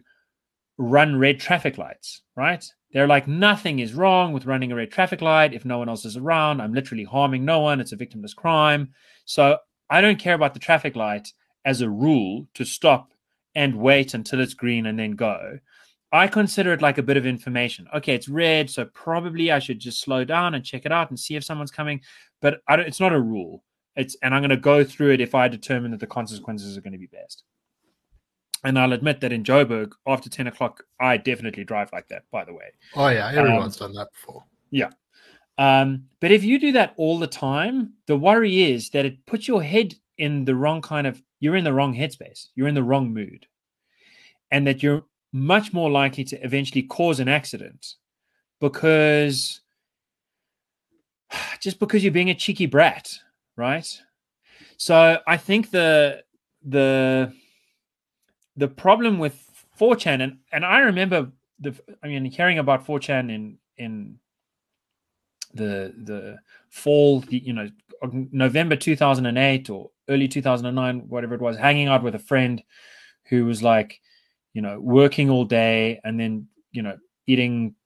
[0.76, 2.64] run red traffic lights, right?
[2.92, 5.52] They're like, nothing is wrong with running a red traffic light.
[5.52, 7.80] If no one else is around, I'm literally harming no one.
[7.80, 8.90] It's a victimless crime.
[9.24, 9.58] So
[9.90, 11.32] I don't care about the traffic light
[11.64, 13.12] as a rule to stop
[13.54, 15.58] and wait until it's green and then go.
[16.12, 17.86] I consider it like a bit of information.
[17.94, 21.20] Okay, it's red, so probably I should just slow down and check it out and
[21.20, 22.00] see if someone's coming.
[22.40, 23.64] But it's not a rule.
[23.96, 26.80] It's and I'm going to go through it if I determine that the consequences are
[26.80, 27.42] going to be best.
[28.64, 32.44] And I'll admit that in Joburg, after 10 o'clock, I definitely drive like that, by
[32.44, 32.72] the way.
[32.96, 33.30] Oh, yeah.
[33.32, 34.44] Everyone's um, done that before.
[34.70, 34.90] Yeah.
[35.58, 39.46] Um, but if you do that all the time, the worry is that it puts
[39.46, 42.48] your head in the wrong kind of, you're in the wrong headspace.
[42.54, 43.46] You're in the wrong mood.
[44.50, 47.94] And that you're much more likely to eventually cause an accident
[48.60, 49.60] because
[51.60, 53.12] just because you're being a cheeky brat,
[53.56, 53.86] right?
[54.76, 56.22] So I think the
[56.64, 57.32] the
[58.58, 59.44] the problem with
[59.78, 64.18] 4chan and, and I remember the I mean hearing about 4chan in in
[65.54, 67.70] the the fall you know
[68.32, 72.62] November 2008 or early 2009 whatever it was hanging out with a friend
[73.24, 74.00] who was like
[74.58, 77.76] you know, working all day and then, you know, eating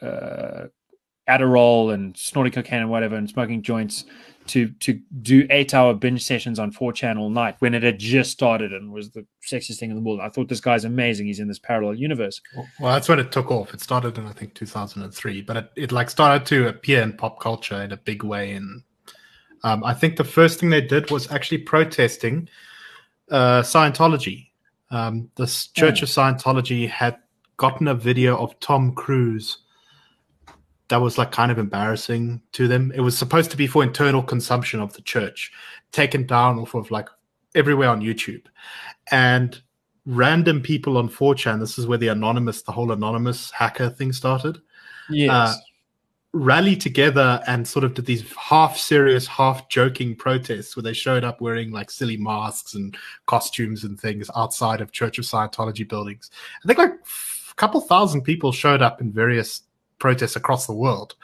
[0.00, 0.64] uh,
[1.28, 4.04] Adderall and snorting cocaine and whatever and smoking joints
[4.46, 8.30] to to do eight hour binge sessions on 4chan all night when it had just
[8.30, 10.20] started and was the sexiest thing in the world.
[10.20, 11.26] I thought this guy's amazing.
[11.26, 12.40] He's in this parallel universe.
[12.80, 13.74] Well, that's when it took off.
[13.74, 17.40] It started in I think 2003, but it, it like started to appear in pop
[17.40, 18.52] culture in a big way.
[18.52, 18.82] And
[19.64, 22.48] um, I think the first thing they did was actually protesting
[23.30, 24.48] uh, Scientology
[24.90, 27.18] um, the Church of Scientology had
[27.56, 29.58] gotten a video of Tom Cruise
[30.88, 32.92] that was like kind of embarrassing to them.
[32.94, 35.52] It was supposed to be for internal consumption of the church,
[35.92, 37.08] taken down off of like
[37.54, 38.44] everywhere on YouTube.
[39.10, 39.60] And
[40.06, 44.58] random people on 4chan, this is where the anonymous, the whole anonymous hacker thing started.
[45.10, 45.30] Yes.
[45.30, 45.54] Uh,
[46.34, 51.24] rally together and sort of did these half serious, half joking protests where they showed
[51.24, 56.30] up wearing like silly masks and costumes and things outside of Church of Scientology buildings.
[56.62, 59.62] I think like a couple thousand people showed up in various
[59.98, 61.14] protests across the world.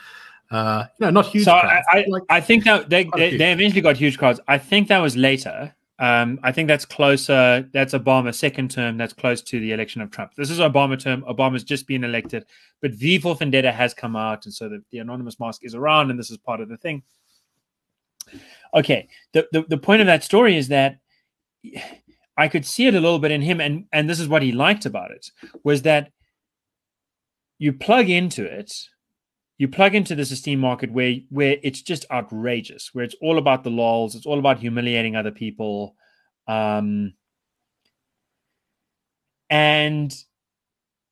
[0.50, 1.44] Uh, you know, not huge.
[1.44, 4.40] So crowds, I, I, like, I think that they, they, they eventually got huge crowds.
[4.46, 5.74] I think that was later.
[5.98, 7.68] Um, I think that's closer.
[7.72, 8.96] That's Obama's second term.
[8.96, 10.34] That's close to the election of Trump.
[10.36, 11.22] This is Obama term.
[11.22, 12.44] Obama's just been elected,
[12.82, 16.10] but V for Vendetta has come out, and so the, the anonymous mask is around,
[16.10, 17.02] and this is part of the thing.
[18.74, 20.98] Okay, the, the the point of that story is that
[22.36, 24.50] I could see it a little bit in him, and and this is what he
[24.50, 25.30] liked about it
[25.62, 26.10] was that
[27.64, 28.70] you plug into it
[29.58, 33.62] you plug into this esteem market where where it's just outrageous, where it's all about
[33.62, 35.94] the lols, it's all about humiliating other people,
[36.48, 37.14] um,
[39.48, 40.14] and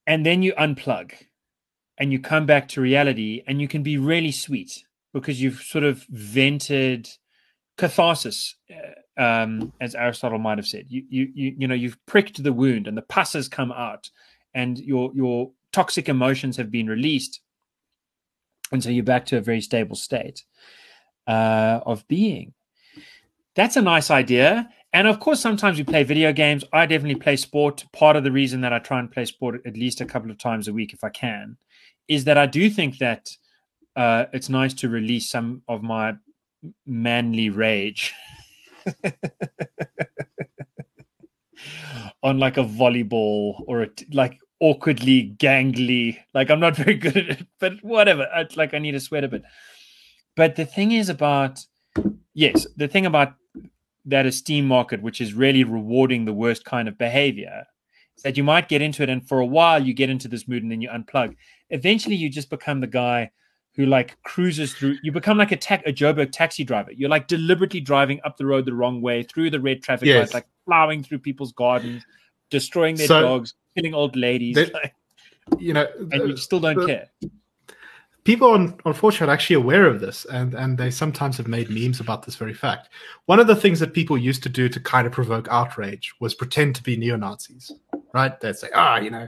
[0.05, 1.13] and then you unplug,
[1.97, 4.83] and you come back to reality, and you can be really sweet
[5.13, 7.09] because you've sort of vented
[7.77, 10.87] catharsis, uh, um, as Aristotle might have said.
[10.89, 14.09] You you you you know you've pricked the wound, and the pus has come out,
[14.53, 17.41] and your your toxic emotions have been released
[18.73, 20.43] and so you're back to a very stable state
[21.27, 22.53] uh, of being.
[23.55, 24.67] That's a nice idea.
[24.93, 26.63] And of course, sometimes we play video games.
[26.73, 27.85] I definitely play sport.
[27.93, 30.39] Part of the reason that I try and play sport at least a couple of
[30.39, 31.57] times a week, if I can,
[32.07, 33.29] is that I do think that
[33.95, 36.15] uh, it's nice to release some of my
[36.87, 38.11] manly rage
[42.23, 46.17] on like a volleyball or a t- like awkwardly gangly.
[46.33, 48.27] Like I'm not very good at it, but whatever.
[48.33, 49.43] I, like I need to sweat a bit.
[50.35, 51.59] But the thing is about
[52.33, 53.33] yes, the thing about
[54.05, 57.63] that esteem market, which is really rewarding the worst kind of behavior,
[58.17, 60.47] is that you might get into it, and for a while you get into this
[60.47, 61.35] mood, and then you unplug.
[61.69, 63.31] Eventually, you just become the guy
[63.75, 64.95] who like cruises through.
[65.03, 66.91] You become like a ta- a Joburg taxi driver.
[66.91, 70.19] You're like deliberately driving up the road the wrong way through the red traffic Yes.
[70.19, 72.03] lights, like plowing through people's gardens,
[72.49, 74.93] destroying their So- dogs, killing old ladies, That- like,
[75.59, 77.09] you know, and you still don't the- care.
[78.23, 81.99] people on unfortunately are actually aware of this and and they sometimes have made memes
[81.99, 82.87] about this very fact
[83.25, 86.33] one of the things that people used to do to kind of provoke outrage was
[86.33, 87.73] pretend to be neo-nazis
[88.13, 89.27] right they'd say ah you know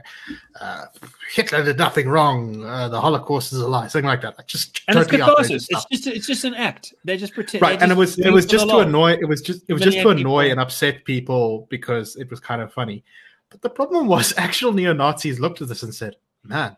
[0.62, 0.86] uh,
[1.34, 4.80] hitler did nothing wrong uh, the holocaust is a lie something like that like just
[4.88, 5.68] And totally it's catharsis.
[5.70, 6.94] It's just it's just an act.
[7.04, 7.60] They just pretend.
[7.60, 9.82] right they and it was it was just to annoy it was just it was
[9.82, 10.52] just to annoy people.
[10.52, 13.04] and upset people because it was kind of funny
[13.50, 16.76] but the problem was actual neo-nazis looked at this and said man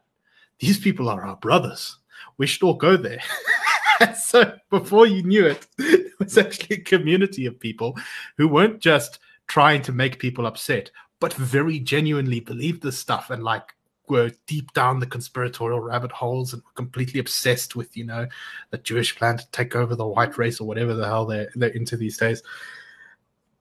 [0.58, 1.98] these people are our brothers
[2.36, 3.22] we should all go there
[4.16, 7.96] so before you knew it it was actually a community of people
[8.36, 10.90] who weren't just trying to make people upset
[11.20, 13.74] but very genuinely believed this stuff and like
[14.08, 18.26] were deep down the conspiratorial rabbit holes and were completely obsessed with you know
[18.70, 21.70] the Jewish plan to take over the white race or whatever the hell they're, they're
[21.70, 22.42] into these days.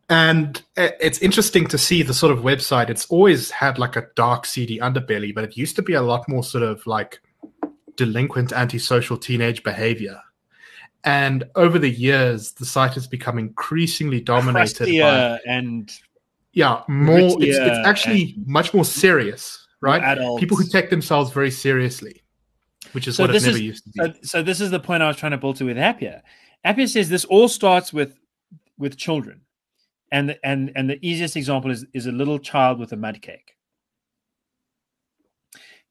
[0.09, 2.89] And it's interesting to see the sort of website.
[2.89, 6.27] It's always had like a dark, seedy underbelly, but it used to be a lot
[6.29, 7.19] more sort of like
[7.97, 10.21] delinquent, antisocial teenage behavior.
[11.03, 15.91] And over the years, the site has become increasingly dominated by and
[16.53, 17.37] yeah, more.
[17.41, 20.01] It's, it's actually much more serious, right?
[20.01, 20.39] adults.
[20.39, 22.23] People who take themselves very seriously,
[22.93, 23.99] which is So what it never is- used to be.
[23.99, 26.21] So, so this is the point I was trying to build to with Appiah.
[26.65, 28.17] Appiah says this all starts with
[28.77, 29.41] with children,
[30.11, 33.55] and and and the easiest example is is a little child with a mud cake.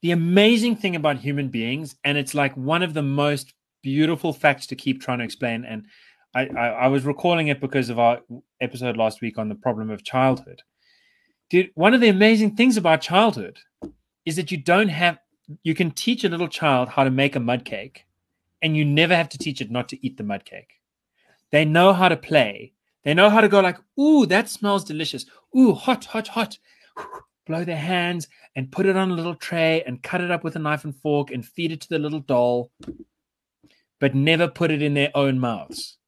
[0.03, 4.67] The amazing thing about human beings, and it's like one of the most beautiful facts
[4.67, 5.65] to keep trying to explain.
[5.65, 5.87] And
[6.35, 8.21] I, I, I was recalling it because of our
[8.61, 10.63] episode last week on the problem of childhood.
[11.49, 13.59] Dude, one of the amazing things about childhood
[14.25, 15.19] is that you don't have
[15.63, 18.05] you can teach a little child how to make a mud cake
[18.63, 20.81] and you never have to teach it not to eat the mud cake.
[21.53, 22.73] They know how to play.
[23.07, 25.27] They know how to go like, ooh, that smells delicious.
[25.57, 26.59] Ooh, hot, hot, hot.
[27.47, 28.27] Blow their hands
[28.57, 30.97] and put it on a little tray and cut it up with a knife and
[30.97, 32.73] fork and feed it to the little doll,
[34.01, 35.99] but never put it in their own mouths.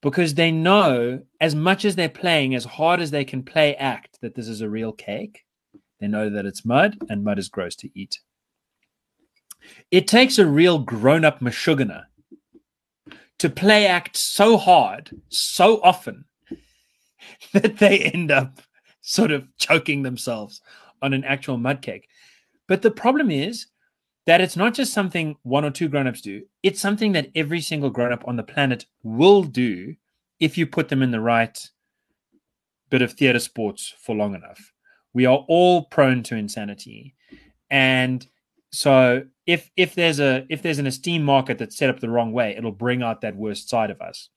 [0.00, 4.20] Because they know as much as they're playing, as hard as they can play act,
[4.20, 5.44] that this is a real cake,
[5.98, 8.20] they know that it's mud and mud is gross to eat.
[9.90, 12.04] It takes a real grown up Meshuggah
[13.42, 16.24] to play act so hard, so often,
[17.52, 18.62] that they end up
[19.00, 20.60] sort of choking themselves
[21.02, 22.06] on an actual mud cake.
[22.68, 23.66] But the problem is
[24.26, 27.90] that it's not just something one or two grown-ups do, it's something that every single
[27.90, 29.96] grown-up on the planet will do
[30.38, 31.58] if you put them in the right
[32.90, 34.72] bit of theater sports for long enough.
[35.14, 37.16] We are all prone to insanity.
[37.72, 38.24] And
[38.70, 42.32] so if if there's a if there's an esteem market that's set up the wrong
[42.32, 44.28] way, it'll bring out that worst side of us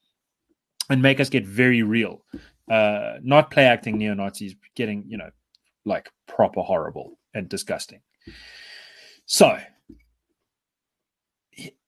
[0.90, 2.24] and make us get very real.
[2.70, 5.30] Uh, not play acting neo Nazis, getting you know
[5.86, 8.02] like proper horrible and disgusting.
[9.26, 9.60] So,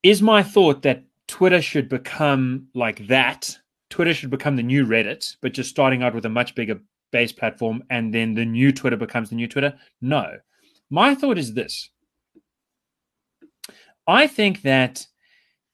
[0.03, 3.57] is my thought that Twitter should become like that?
[3.89, 6.79] Twitter should become the new Reddit, but just starting out with a much bigger
[7.11, 9.73] base platform, and then the new Twitter becomes the new Twitter?
[10.01, 10.37] No.
[10.89, 11.89] My thought is this
[14.07, 15.05] I think that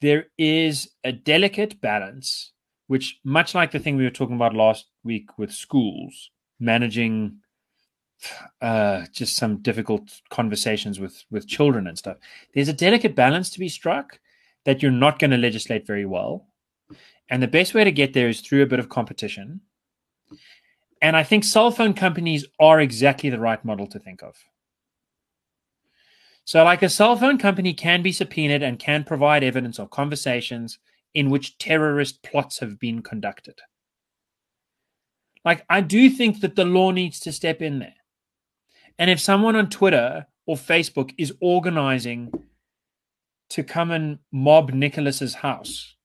[0.02, 2.52] there is a delicate balance,
[2.88, 7.38] which, much like the thing we were talking about last week with schools, managing
[8.62, 12.18] uh, just some difficult conversations with with children and stuff.
[12.54, 14.20] There's a delicate balance to be struck
[14.66, 16.48] that you're not going to legislate very well,
[17.30, 19.62] and the best way to get there is through a bit of competition.
[21.02, 24.36] And I think cell phone companies are exactly the right model to think of.
[26.46, 30.80] So, like a cell phone company can be subpoenaed and can provide evidence of conversations
[31.14, 33.62] in which terrorist plots have been conducted.
[35.46, 37.96] Like, I do think that the law needs to step in there.
[38.98, 42.32] And if someone on Twitter or Facebook is organizing
[43.50, 45.96] to come and mob Nicholas's house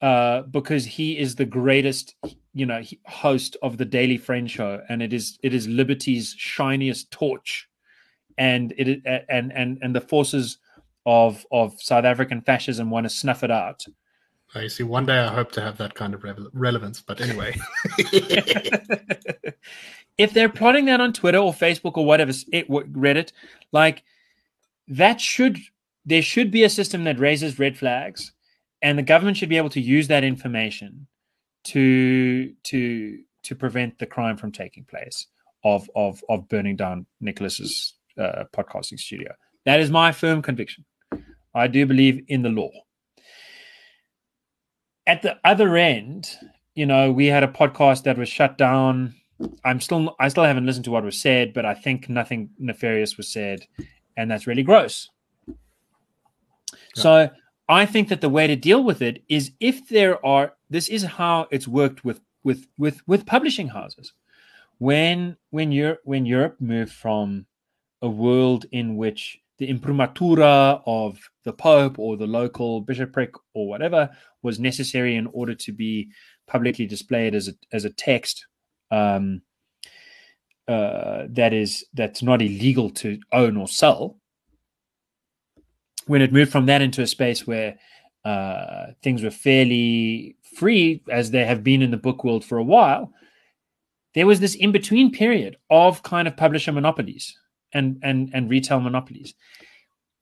[0.00, 2.14] uh, because he is the greatest,
[2.52, 7.10] you know, host of the Daily Friend Show, and it is it is Liberty's shiniest
[7.10, 7.68] torch
[8.38, 10.58] and it and and and the forces
[11.06, 13.84] of of South African fascism want to snuff it out.
[14.54, 14.84] I see.
[14.84, 17.56] One day I hope to have that kind of re- relevance, but anyway.
[20.16, 23.32] if they're plotting that on Twitter or Facebook or whatever, it, Reddit,
[23.72, 24.04] like
[24.88, 25.58] that should
[26.04, 28.32] there should be a system that raises red flags,
[28.82, 31.06] and the government should be able to use that information
[31.64, 35.26] to to to prevent the crime from taking place
[35.64, 39.32] of of of burning down Nicholas's uh, podcasting studio.
[39.64, 40.84] That is my firm conviction.
[41.54, 42.70] I do believe in the law.
[45.06, 46.30] At the other end,
[46.74, 49.14] you know, we had a podcast that was shut down.
[49.64, 53.16] I'm still, I still haven't listened to what was said, but I think nothing nefarious
[53.16, 53.66] was said,
[54.16, 55.10] and that's really gross.
[55.46, 55.54] Yeah.
[56.94, 57.30] So
[57.68, 61.02] I think that the way to deal with it is if there are, this is
[61.02, 64.12] how it's worked with with with with publishing houses.
[64.78, 67.46] When when Europe when Europe moved from
[68.04, 74.10] a world in which the imprimatura of the Pope or the local bishopric or whatever
[74.42, 76.10] was necessary in order to be
[76.46, 78.46] publicly displayed as a, as a text
[78.90, 79.40] um,
[80.68, 84.18] uh, that is that's not illegal to own or sell.
[86.06, 87.78] When it moved from that into a space where
[88.24, 92.64] uh, things were fairly free, as they have been in the book world for a
[92.64, 93.12] while,
[94.14, 97.34] there was this in between period of kind of publisher monopolies
[97.74, 99.34] and and and retail monopolies.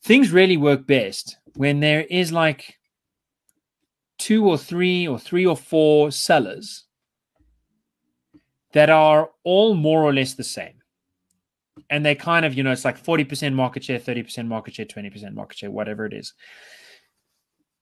[0.02, 2.78] Things really work best when there is like
[4.18, 6.84] two or three or three or four sellers
[8.72, 10.80] that are all more or less the same.
[11.90, 15.34] And they kind of, you know, it's like 40% market share, 30% market share, 20%
[15.34, 16.34] market share, whatever it is.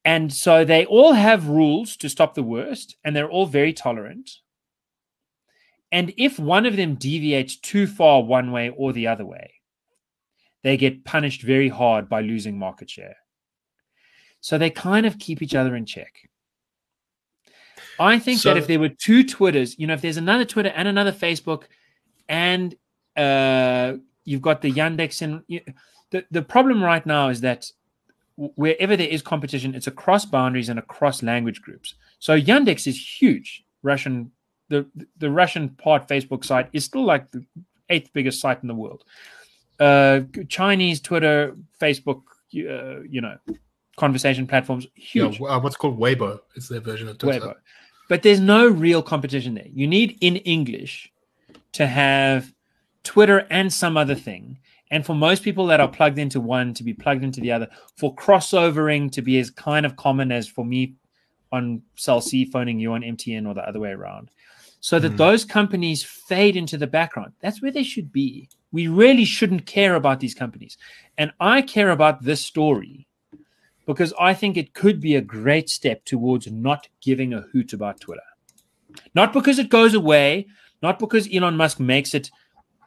[0.04, 4.30] And so they all have rules to stop the worst, and they're all very tolerant.
[5.92, 9.59] And if one of them deviates too far one way or the other way,
[10.62, 13.16] they get punished very hard by losing market share.
[14.40, 16.28] So they kind of keep each other in check.
[17.98, 20.70] I think so, that if there were two Twitters, you know, if there's another Twitter
[20.74, 21.64] and another Facebook,
[22.28, 22.74] and
[23.16, 23.94] uh,
[24.24, 25.60] you've got the Yandex, and you,
[26.10, 27.70] the the problem right now is that
[28.36, 31.94] wherever there is competition, it's across boundaries and across language groups.
[32.18, 33.64] So Yandex is huge.
[33.82, 34.32] Russian,
[34.68, 34.86] the
[35.18, 37.44] the Russian part Facebook site is still like the
[37.90, 39.04] eighth biggest site in the world
[39.80, 42.22] uh, Chinese Twitter, Facebook,
[42.54, 43.36] uh, you know,
[43.96, 45.40] conversation platforms, huge.
[45.40, 47.46] Yeah, uh, what's called Weibo is their version of Twitter.
[47.46, 47.54] Weibo.
[48.08, 49.68] But there's no real competition there.
[49.72, 51.12] You need in English
[51.72, 52.52] to have
[53.04, 54.58] Twitter and some other thing.
[54.90, 57.68] And for most people that are plugged into one to be plugged into the other,
[57.96, 60.94] for crossovering to be as kind of common as for me
[61.52, 64.30] on Cell C phoning you on MTN or the other way around.
[64.80, 65.16] So that mm.
[65.16, 67.32] those companies fade into the background.
[67.40, 68.48] That's where they should be.
[68.72, 70.76] We really shouldn't care about these companies.
[71.18, 73.06] And I care about this story
[73.86, 78.00] because I think it could be a great step towards not giving a hoot about
[78.00, 78.22] Twitter.
[79.14, 80.46] Not because it goes away,
[80.82, 82.30] not because Elon Musk makes it.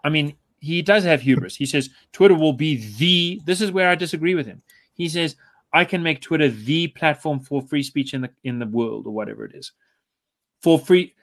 [0.03, 1.55] I mean, he does have hubris.
[1.55, 4.61] He says Twitter will be the, this is where I disagree with him.
[4.93, 5.35] He says,
[5.73, 9.13] I can make Twitter the platform for free speech in the in the world or
[9.13, 9.71] whatever it is.
[10.61, 11.15] For free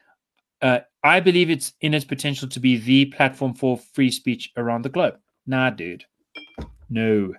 [0.62, 4.82] uh, I believe it's in its potential to be the platform for free speech around
[4.84, 5.16] the globe.
[5.46, 6.04] Nah, dude.
[6.90, 7.34] No,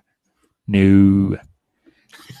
[0.66, 1.36] No.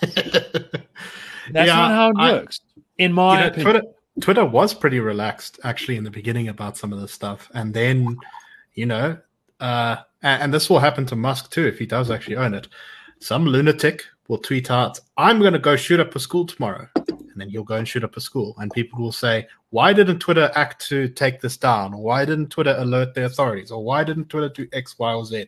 [0.02, 2.60] That's Yeah, not how it I- works.
[2.98, 3.64] In my You know, opinion.
[3.72, 3.86] Twitter
[4.20, 8.16] Twitter was pretty relaxed actually in the beginning about some of this stuff, and then
[8.74, 9.16] you know,
[9.60, 12.68] uh, and, and this will happen to Musk too if he does actually own it.
[13.20, 16.86] Some lunatic will tweet out, "I'm going to go shoot up a school tomorrow,"
[17.32, 20.20] and then he'll go and shoot up a school, and people will say, "Why didn't
[20.20, 21.96] Twitter act to take this down?
[21.96, 23.70] Why didn't Twitter alert the authorities?
[23.70, 25.46] Or why didn't Twitter do X, Y, or Z?"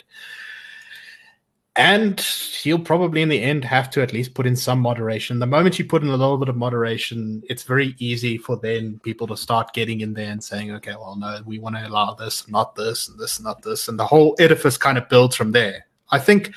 [1.76, 5.40] And he'll probably in the end have to at least put in some moderation.
[5.40, 9.00] The moment you put in a little bit of moderation, it's very easy for then
[9.02, 12.14] people to start getting in there and saying, okay, well, no, we want to allow
[12.14, 13.88] this, not this, and this, not this.
[13.88, 15.86] And the whole edifice kind of builds from there.
[16.12, 16.52] I think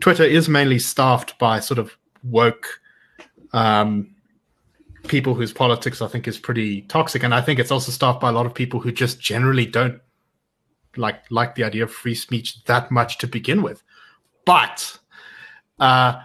[0.00, 2.80] Twitter is mainly staffed by sort of woke
[3.52, 4.15] um,
[5.08, 7.22] people whose politics I think is pretty toxic.
[7.22, 10.00] And I think it's also staffed by a lot of people who just generally don't
[10.96, 13.82] like like the idea of free speech that much to begin with.
[14.44, 14.98] But
[15.78, 16.20] uh,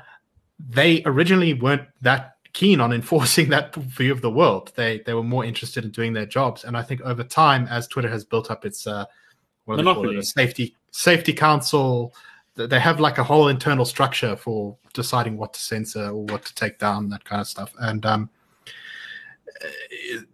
[0.59, 4.71] they originally weren't that keen on enforcing that view of the world.
[4.75, 7.87] They they were more interested in doing their jobs, and I think over time, as
[7.87, 9.05] Twitter has built up its uh,
[9.65, 12.13] what do they call it, a safety safety council,
[12.57, 16.45] th- they have like a whole internal structure for deciding what to censor or what
[16.45, 18.29] to take down, that kind of stuff, and um,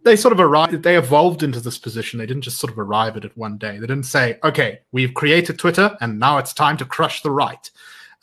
[0.04, 2.18] they sort of arrived they evolved into this position.
[2.18, 3.78] They didn't just sort of arrive at it one day.
[3.78, 7.70] They didn't say okay we've created twitter and now it's time to crush the right.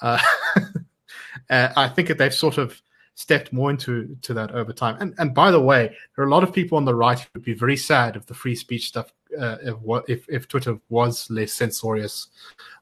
[0.02, 0.20] Uh,
[1.50, 2.82] uh, i think that they've sort of
[3.16, 4.98] stepped more into to that over time.
[5.00, 7.28] And and by the way there are a lot of people on the right who
[7.34, 9.76] would be very sad if the free speech stuff uh, if,
[10.08, 12.28] if if twitter was less censorious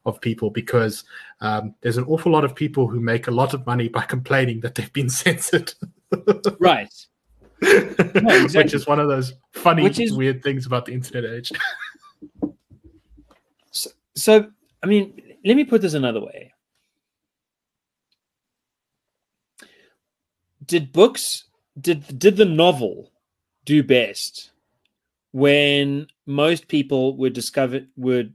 [0.05, 1.03] of people because
[1.41, 4.59] um, there's an awful lot of people who make a lot of money by complaining
[4.61, 5.73] that they've been censored.
[6.59, 6.93] Right.
[8.13, 8.75] which exactly.
[8.75, 11.51] is one of those funny, Which is- weird things about the internet age.
[14.15, 14.47] So,
[14.83, 16.53] I mean, let me put this another way.
[20.63, 21.45] Did books
[21.81, 23.11] did did the novel
[23.65, 24.51] do best
[25.31, 28.25] when most people were discovered were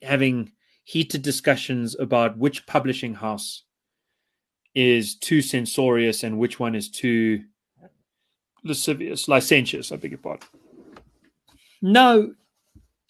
[0.00, 0.52] having
[0.84, 3.64] heated discussions about which publishing house
[4.76, 7.42] is too censorious and which one is too
[8.66, 10.46] lascivious, licentious, I beg your pardon.
[11.82, 12.34] No,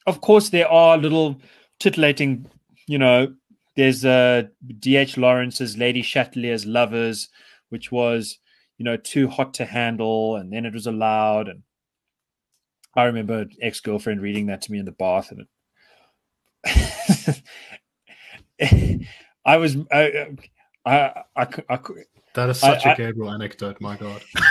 [0.07, 1.41] of course there are little
[1.81, 2.47] titillating,
[2.87, 3.35] you know,
[3.77, 4.45] there's uh
[4.79, 5.17] D.H.
[5.17, 7.29] Lawrence's Lady Chatterley's Lovers,
[7.69, 8.39] which was,
[8.79, 11.49] you know, too hot to handle, and then it was allowed.
[11.49, 11.63] And
[12.95, 15.49] I remember an ex-girlfriend reading that to me in the bath, and it
[19.45, 20.29] I was I
[20.87, 22.03] I I, I, cou-
[22.35, 24.23] That is such I- a Gabriel anecdote, my god.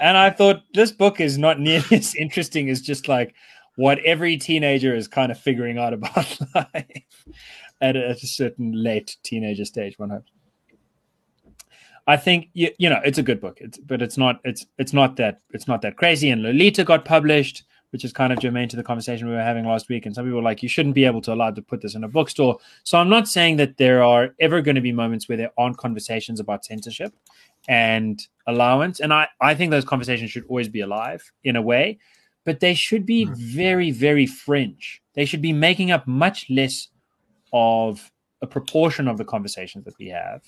[0.00, 3.34] and I thought this book is not nearly as interesting as just like
[3.76, 7.26] what every teenager is kind of figuring out about life
[7.80, 9.98] at a, at a certain late teenager stage.
[9.98, 10.32] One hopes.
[12.06, 14.92] I think you, you know it's a good book, it's, but it's not it's it's
[14.92, 16.30] not that it's not that crazy.
[16.30, 19.66] And Lolita got published, which is kind of germane to the conversation we were having
[19.66, 20.06] last week.
[20.06, 22.04] And some people were like, you shouldn't be able to allow to put this in
[22.04, 22.58] a bookstore.
[22.82, 25.76] So I'm not saying that there are ever going to be moments where there aren't
[25.76, 27.14] conversations about censorship
[27.68, 29.00] and allowance.
[29.00, 31.98] And I, I think those conversations should always be alive in a way,
[32.44, 33.36] but they should be Mhm.
[33.36, 35.02] very, very fringe.
[35.14, 36.88] They should be making up much less
[37.52, 38.10] of
[38.40, 40.42] a proportion of the conversations that we have.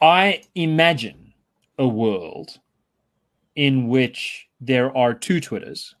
[0.00, 1.32] I imagine
[1.78, 2.58] a world
[3.54, 5.94] in which there are two Twitters.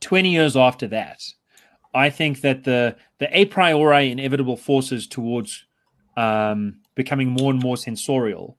[0.00, 1.22] 20 years after that,
[1.94, 5.64] I think that the the a priori inevitable forces towards
[6.16, 8.58] um, becoming more and more censorial,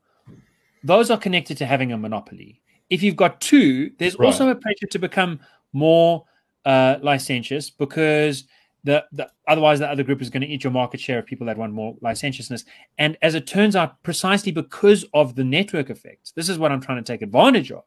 [0.83, 2.61] those are connected to having a monopoly.
[2.89, 4.25] If you've got two, there's Right.
[4.25, 5.39] also a pressure to become
[5.73, 6.25] more
[6.65, 8.45] uh, licentious because
[8.83, 11.45] the, the otherwise the other group is going to eat your market share of people
[11.47, 12.63] that want more licentiousness.
[12.97, 16.81] And as it turns out, precisely because of the network effects, this is what I'm
[16.81, 17.83] trying to take advantage of.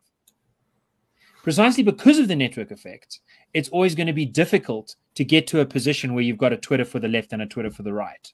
[1.43, 3.21] Precisely because of the network effects,
[3.53, 6.57] it's always going to be difficult to get to a position where you've got a
[6.57, 8.33] Twitter for the left and a Twitter for the right.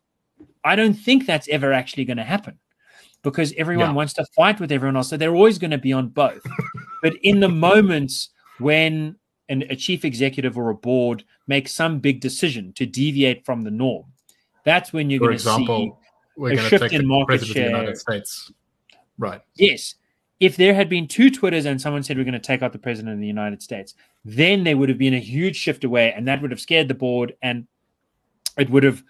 [0.68, 2.58] I don't think that's ever actually going to happen
[3.22, 5.08] because everyone wants to fight with everyone else.
[5.08, 6.42] So they're always going to be on both.
[7.02, 9.16] but in the moments when
[9.48, 13.70] an, a chief executive or a board makes some big decision to deviate from the
[13.70, 14.04] norm,
[14.64, 15.92] that's when you're going to see
[16.36, 17.70] we're a shift take in the market president of the share.
[17.70, 18.52] United States.
[19.16, 19.40] Right.
[19.56, 19.94] Yes.
[20.38, 22.78] If there had been two Twitters and someone said we're going to take out the
[22.78, 23.94] president of the United States,
[24.24, 26.94] then there would have been a huge shift away, and that would have scared the
[26.94, 27.66] board, and
[28.56, 29.02] it would have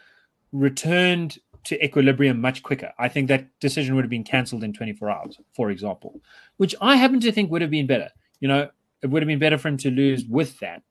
[0.52, 2.92] returned to equilibrium much quicker.
[2.98, 6.20] I think that decision would have been cancelled in 24 hours, for example,
[6.56, 8.08] which I happen to think would have been better.
[8.40, 8.70] You know,
[9.02, 10.82] it would have been better for him to lose with that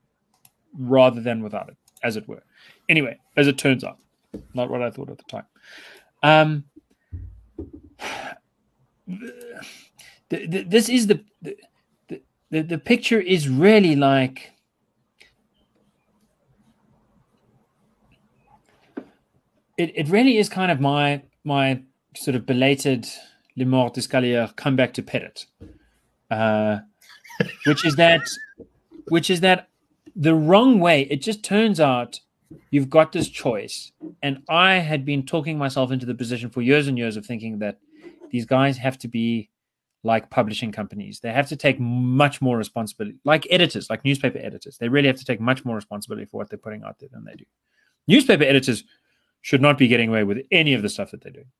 [0.77, 1.77] rather than without it.
[2.03, 2.43] as it were.
[2.89, 3.97] Anyway, as it turns out,
[4.53, 5.45] not what I thought at the time.
[6.23, 6.63] Um,
[9.07, 9.33] the,
[10.29, 11.57] the, this is the, the
[12.49, 14.51] the the picture is really like
[19.77, 21.81] it, it really is kind of my my
[22.15, 23.07] sort of belated
[23.55, 25.45] Le Mort d'Escalier comeback to Pettit,
[26.31, 26.79] uh,
[27.65, 28.21] which is that
[29.09, 29.69] which is that
[30.15, 31.03] the wrong way.
[31.03, 32.19] It just turns out
[32.71, 36.87] you've got this choice, and I had been talking myself into the position for years
[36.87, 37.77] and years of thinking that
[38.31, 39.49] these guys have to be
[40.03, 41.19] like publishing companies.
[41.19, 44.77] They have to take much more responsibility, like editors, like newspaper editors.
[44.77, 47.25] They really have to take much more responsibility for what they're putting out there than
[47.25, 47.45] they do.
[48.07, 48.83] Newspaper editors
[49.47, 51.53] should not be getting away with any of the stuff that they're doing.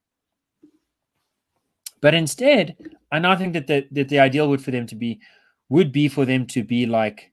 [2.02, 2.76] But instead,
[3.14, 5.22] I now think that the, that the ideal would for them to be
[5.70, 7.32] would be for them to be like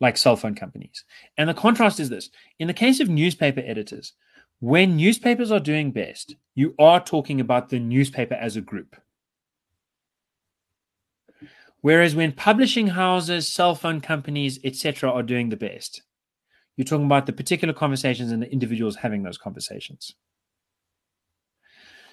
[0.00, 1.04] like cell phone companies.
[1.38, 4.14] And the contrast is this: in the case of newspaper editors,
[4.58, 8.96] when newspapers are doing best, you are talking about the newspaper as a group.
[11.82, 16.02] Whereas when publishing houses, cell phone companies, etc., are doing the best,
[16.76, 20.14] you're talking about the particular conversations and the individuals having those conversations.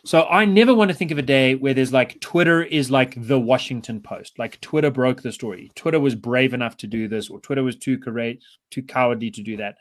[0.06, 3.16] So I never want to think of a day where there's like Twitter is like
[3.28, 5.72] the Washington Post, like Twitter broke the story.
[5.76, 9.42] Twitter was brave enough to do this, or Twitter was too courageous, too cowardly to
[9.42, 9.76] do that.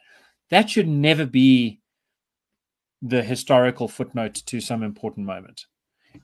[0.51, 1.81] That should never be
[3.01, 5.67] the historical footnote to some important moment.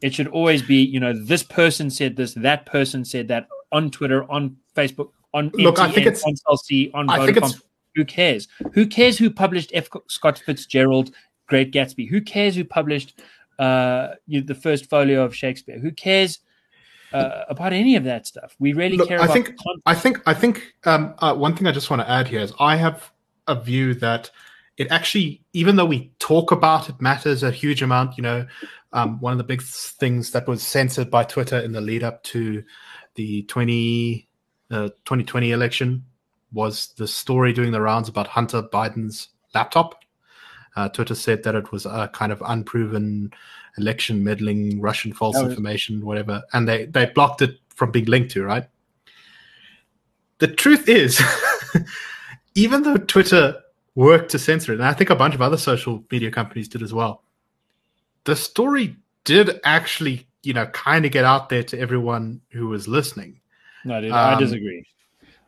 [0.00, 3.90] It should always be, you know, this person said this, that person said that on
[3.90, 5.76] Twitter, on Facebook, on look.
[5.76, 7.60] MTN, I think it's on Cell C, on I think it's
[7.94, 8.48] who cares?
[8.72, 9.88] Who cares who published F.
[10.08, 11.10] Scott Fitzgerald,
[11.46, 12.08] Great Gatsby?
[12.08, 13.20] Who cares who published
[13.58, 15.78] uh, you, the first folio of Shakespeare?
[15.78, 16.40] Who cares
[17.12, 18.56] uh, about any of that stuff?
[18.58, 19.34] We really Look, care I about.
[19.34, 19.54] think,
[19.86, 20.20] I think.
[20.26, 20.74] I think.
[20.84, 23.12] Um, uh, one thing I just want to add here is I have
[23.46, 24.30] a view that
[24.76, 28.16] it actually, even though we talk about it, matters a huge amount.
[28.16, 28.46] You know,
[28.92, 32.22] um, one of the big things that was censored by Twitter in the lead up
[32.24, 32.64] to
[33.14, 34.28] the 20,
[34.72, 36.04] uh, 2020 election
[36.54, 40.02] was the story doing the rounds about Hunter Biden's laptop.
[40.76, 43.32] Uh, Twitter said that it was a kind of unproven
[43.78, 48.30] election meddling, Russian false was- information, whatever, and they they blocked it from being linked
[48.32, 48.44] to.
[48.44, 48.68] Right.
[50.38, 51.22] The truth is,
[52.54, 53.60] even though Twitter
[53.94, 56.82] worked to censor it, and I think a bunch of other social media companies did
[56.82, 57.22] as well,
[58.24, 62.88] the story did actually, you know, kind of get out there to everyone who was
[62.88, 63.40] listening.
[63.84, 64.84] No, dude, um, I disagree.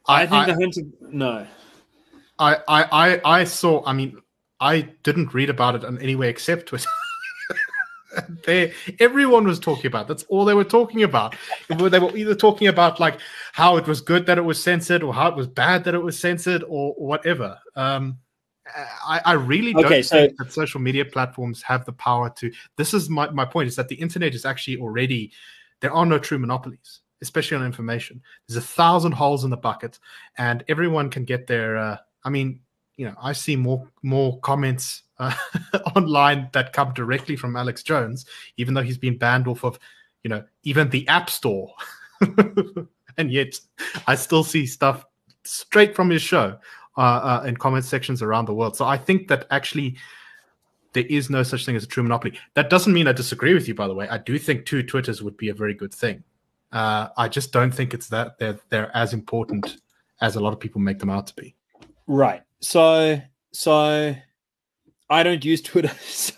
[0.08, 0.80] I, I think I, the Hunter.
[1.00, 1.46] No.
[2.38, 3.84] I, I, I, I saw.
[3.84, 4.18] I mean,
[4.60, 6.88] I didn't read about it in any way except Twitter.
[8.44, 10.08] they everyone was talking about.
[10.08, 11.34] That's all they were talking about.
[11.68, 13.18] They were either talking about like
[13.52, 16.02] how it was good that it was censored, or how it was bad that it
[16.02, 17.58] was censored, or, whatever.
[17.74, 18.18] Um,
[19.06, 22.50] I, I, really don't okay, so, think that social media platforms have the power to.
[22.76, 25.32] This is my, my point: is that the internet is actually already
[25.80, 28.22] there are no true monopolies especially on information.
[28.46, 29.98] There's a thousand holes in the bucket,
[30.38, 31.76] and everyone can get their.
[31.76, 32.60] Uh, I mean,
[32.96, 35.34] you know, I see more more comments uh,
[35.96, 39.78] online that come directly from Alex Jones, even though he's been banned off of,
[40.22, 41.72] you know, even the App Store,
[43.16, 43.58] and yet
[44.06, 45.04] I still see stuff
[45.44, 46.58] straight from his show
[46.96, 48.76] uh, uh, in comment sections around the world.
[48.76, 49.96] So I think that actually
[50.92, 52.38] there is no such thing as a true monopoly.
[52.54, 54.08] That doesn't mean I disagree with you, by the way.
[54.08, 56.24] I do think two Twitters would be a very good thing.
[56.72, 59.78] Uh, I just don't think it's that they're they're as important
[60.20, 61.54] as a lot of people make them out to be.
[62.06, 62.42] Right.
[62.60, 63.20] So
[63.52, 64.14] so
[65.08, 66.34] I don't use Twitter, so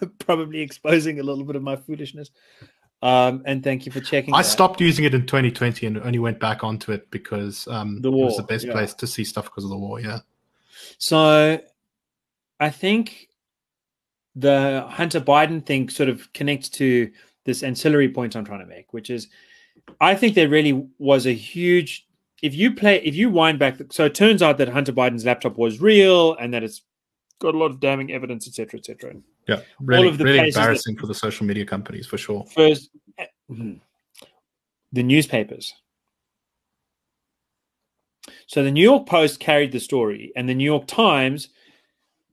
[0.00, 2.30] I'm probably exposing a little bit of my foolishness.
[3.02, 4.34] Um, and thank you for checking.
[4.34, 4.48] I that.
[4.48, 8.22] stopped using it in 2020 and only went back onto it because um, the war,
[8.22, 8.72] it was the best yeah.
[8.72, 10.00] place to see stuff because of the war.
[10.00, 10.20] Yeah.
[10.98, 11.60] So
[12.58, 13.28] I think
[14.34, 17.10] the Hunter Biden thing sort of connects to
[17.44, 19.28] this ancillary point I'm trying to make, which is
[20.00, 22.06] I think there really was a huge.
[22.42, 25.56] If you play, if you wind back, so it turns out that Hunter Biden's laptop
[25.56, 26.82] was real and that it's
[27.38, 29.14] got a lot of damning evidence, etc., etc.
[29.48, 32.44] Yeah, really, All of the really embarrassing for the social media companies for sure.
[32.54, 32.90] First,
[33.48, 33.74] hmm,
[34.92, 35.72] the newspapers.
[38.46, 41.48] So the New York Post carried the story, and the New York Times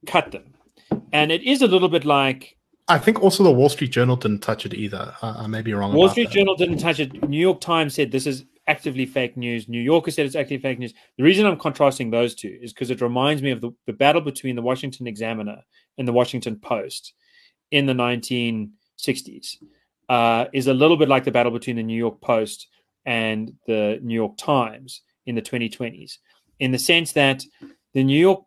[0.06, 0.54] cut them.
[1.12, 2.58] And it is a little bit like
[2.88, 5.14] I think also the Wall Street Journal didn't touch it either.
[5.22, 5.94] Uh, I may be wrong.
[5.94, 6.34] Wall Street that.
[6.34, 7.28] Journal didn't touch it.
[7.30, 9.68] New York Times said this is actively fake news.
[9.68, 10.94] New Yorker said it's actively fake news.
[11.18, 14.22] The reason I'm contrasting those two is because it reminds me of the, the battle
[14.22, 15.62] between the Washington Examiner
[15.98, 17.14] and the Washington Post
[17.72, 19.58] in the 1960s.
[20.10, 22.68] Uh, is a little bit like the battle between the New York Post
[23.06, 26.18] and the New York Times in the 2020s,
[26.60, 27.44] in the sense that
[27.94, 28.44] the New York.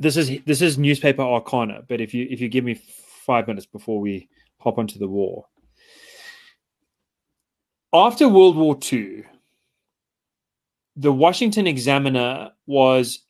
[0.00, 2.74] This is this is newspaper arcana, but if you if you give me
[3.26, 4.28] five minutes before we
[4.58, 5.44] hop onto the war,
[7.92, 9.24] after World War II,
[10.96, 13.24] the Washington Examiner was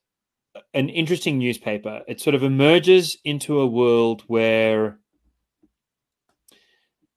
[0.73, 2.03] an interesting newspaper.
[2.07, 4.99] It sort of emerges into a world where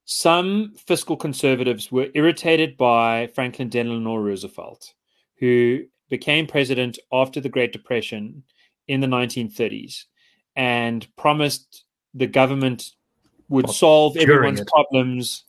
[0.05, 4.93] some fiscal conservatives were irritated by Franklin Delano Roosevelt,
[5.39, 8.43] who became president after the Great Depression
[8.87, 10.03] in the 1930s
[10.55, 12.91] and promised the government
[13.49, 14.67] would solve everyone's it.
[14.67, 15.45] problems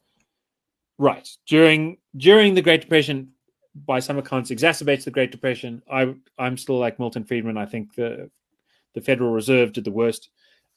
[0.99, 3.31] right during during the Great Depression
[3.75, 5.83] by some accounts exacerbates the Great Depression.
[5.91, 7.57] I I'm still like Milton Friedman.
[7.57, 8.31] I think the
[8.95, 10.31] the Federal Reserve did the worst.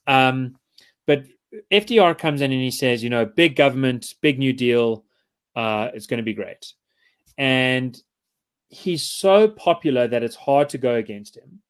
[0.07, 0.55] Um,
[1.05, 1.25] but
[1.71, 5.05] FDR comes in and he says, you know, big government, big New Deal,
[5.55, 6.73] uh, it's going to be great.
[7.37, 7.99] And
[8.69, 11.61] he's so popular that it's hard to go against him.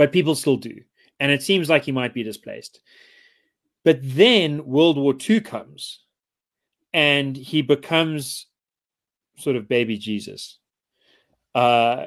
[0.00, 0.80] But people still do.
[1.20, 2.80] And it seems like he might be displaced.
[3.84, 6.04] But then World War II comes
[6.94, 8.46] and he becomes
[9.36, 10.58] sort of baby Jesus.
[11.54, 12.06] Uh,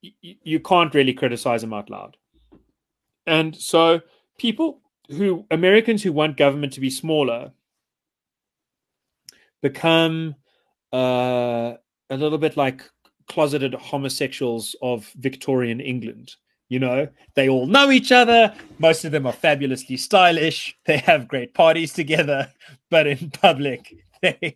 [0.00, 2.16] you can't really criticize him out loud.
[3.26, 4.00] And so
[4.38, 4.80] people
[5.10, 7.52] who Americans who want government to be smaller
[9.60, 10.36] become
[10.90, 11.74] uh,
[12.08, 12.90] a little bit like
[13.30, 16.34] closeted homosexuals of Victorian England.
[16.68, 18.54] You know, they all know each other.
[18.78, 20.76] Most of them are fabulously stylish.
[20.84, 22.52] They have great parties together,
[22.90, 24.54] but in public, they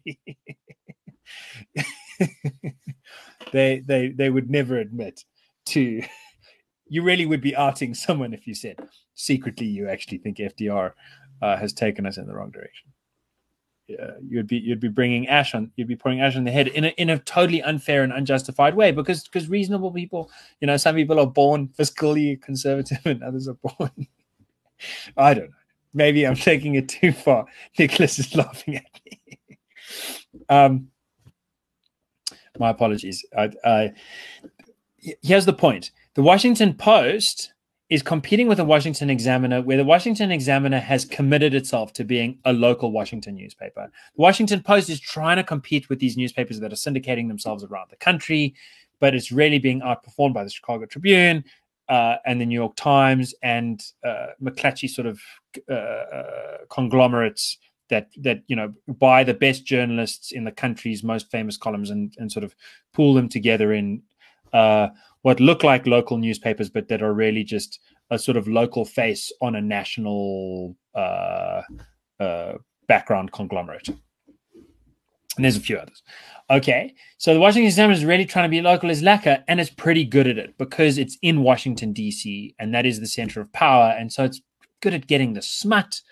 [3.53, 5.25] they they would never admit
[5.66, 6.03] to
[6.87, 8.77] you really would be outing someone if you said
[9.14, 10.93] secretly you actually think FDR
[11.43, 12.93] uh, has taken us in the wrong direction.
[13.87, 16.68] Yeah, you'd be you'd be bringing ash on you'd be pouring ash on the head
[16.68, 20.30] in a in a totally unfair and unjustified way because because reasonable people
[20.61, 24.07] you know some people are born fiscally conservative and others are born
[25.18, 25.57] I don't know.
[25.93, 27.45] Maybe I'm taking it too far.
[27.78, 29.59] Nicholas is laughing at me.
[30.49, 30.89] Um
[32.59, 33.24] my apologies.
[33.37, 33.93] I, I,
[35.22, 37.54] here's the point: the Washington Post
[37.91, 42.39] is competing with the Washington Examiner, where the Washington Examiner has committed itself to being
[42.45, 43.91] a local Washington newspaper.
[44.16, 47.91] The Washington Post is trying to compete with these newspapers that are syndicating themselves around
[47.91, 48.55] the country,
[49.01, 51.45] but it's really being outperformed by the Chicago Tribune.
[51.87, 55.20] Uh, and the New York Times and uh, McClatchy sort of
[55.70, 57.59] uh, uh conglomerates
[57.91, 62.14] that that you know buy the best journalists in the country's most famous columns and
[62.16, 62.55] and sort of
[62.95, 64.03] pull them together in
[64.55, 64.89] uh,
[65.25, 69.33] what look like local newspapers, but that are really just a sort of local face
[69.41, 71.62] on a national uh,
[72.20, 72.53] uh,
[72.89, 73.89] background conglomerate.
[73.89, 76.03] And there's a few others.
[76.51, 79.70] Okay, so the Washington Examiner is really trying to be local as lacquer, and it's
[79.70, 82.55] pretty good at it because it's in Washington D.C.
[82.59, 84.43] and that is the center of power, and so it's
[84.83, 86.03] good at getting the smut.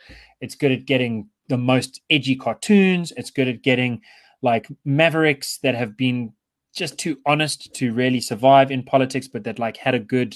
[0.41, 3.13] It's good at getting the most edgy cartoons.
[3.19, 4.01] It's good at getting
[4.41, 6.33] like mavericks that have been
[6.75, 10.35] just too honest to really survive in politics, but that like had a good,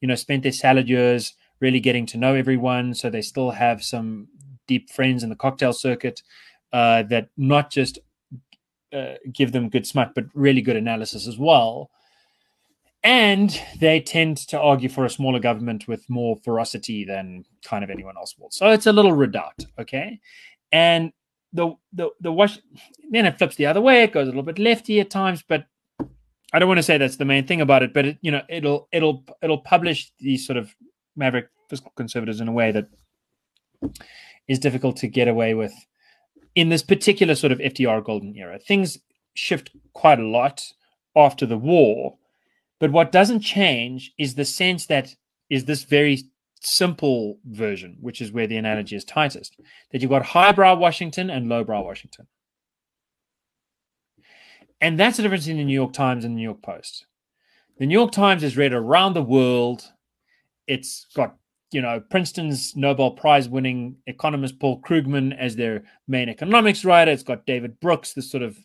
[0.00, 2.94] you know, spent their salad years really getting to know everyone.
[2.94, 4.28] So they still have some
[4.66, 6.22] deep friends in the cocktail circuit
[6.72, 7.98] uh, that not just
[8.92, 11.90] uh, give them good smut, but really good analysis as well.
[13.02, 17.90] And they tend to argue for a smaller government with more ferocity than kind of
[17.90, 18.50] anyone else will.
[18.50, 20.18] So it's a little redoubt, okay?
[20.72, 21.12] And
[21.56, 22.58] the the the wash
[23.10, 24.02] then it flips the other way.
[24.02, 25.66] It goes a little bit lefty at times, but
[26.52, 27.92] I don't want to say that's the main thing about it.
[27.92, 30.74] But it, you know, it'll it'll it'll publish these sort of
[31.16, 32.88] maverick fiscal conservatives in a way that
[34.48, 35.72] is difficult to get away with
[36.54, 38.58] in this particular sort of FDR golden era.
[38.58, 38.98] Things
[39.34, 40.72] shift quite a lot
[41.16, 42.16] after the war
[42.78, 45.14] but what doesn't change is the sense that
[45.48, 46.22] is this very
[46.66, 49.56] simple version, which is where the analogy is tightest,
[49.92, 52.26] that you've got highbrow Washington and lowbrow Washington.
[54.80, 57.06] And that's the difference in the New York Times and the New York Post.
[57.78, 59.84] The New York Times is read around the world.
[60.66, 61.36] It's got,
[61.70, 67.12] you know, Princeton's Nobel Prize winning economist Paul Krugman as their main economics writer.
[67.12, 68.58] It's got David Brooks, the sort of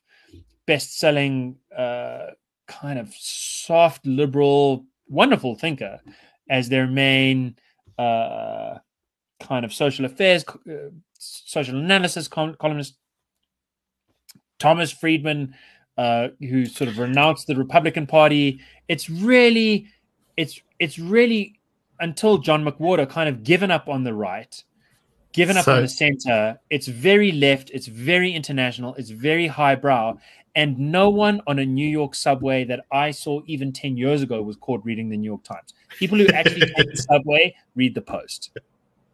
[0.66, 2.28] best selling uh,
[2.68, 6.00] kind of soft liberal, wonderful thinker
[6.50, 7.56] as their main
[7.98, 8.80] uh,
[9.40, 12.96] kind of social affairs, uh, social analysis columnist.
[14.60, 15.56] Thomas Friedman,
[15.98, 18.62] uh, who sort of renounced the Republican Party.
[18.88, 19.88] It's really,
[20.38, 21.60] it's it's really
[22.00, 24.64] until John McWhorter kind of given up on the right,
[25.34, 26.60] given up so, on the center.
[26.70, 27.72] It's very left.
[27.72, 28.94] It's very international.
[28.96, 30.18] It's very highbrow,
[30.56, 34.42] And no one on a New York subway that I saw even 10 years ago
[34.42, 35.74] was caught reading the New York Times.
[35.98, 38.52] People who actually take the subway read the Post.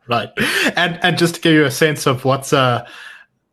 [0.07, 0.29] Right.
[0.75, 2.87] And and just to give you a sense of what's uh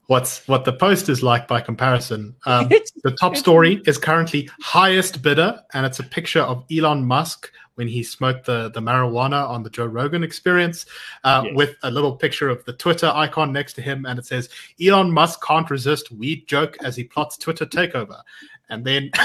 [0.06, 2.34] what's what the post is like by comparison.
[2.46, 2.68] Um,
[3.04, 7.88] the top story is currently highest bidder, and it's a picture of Elon Musk when
[7.88, 10.86] he smoked the, the marijuana on the Joe Rogan experience,
[11.24, 11.56] uh, yes.
[11.56, 14.48] with a little picture of the Twitter icon next to him, and it says
[14.80, 18.20] Elon Musk can't resist weed joke as he plots Twitter takeover,
[18.68, 19.10] and then.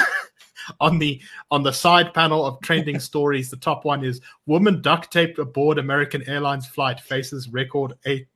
[0.81, 1.19] on the
[1.49, 5.79] on the side panel of trending stories, the top one is woman duct taped aboard
[5.79, 8.27] American Airlines flight faces record eight eight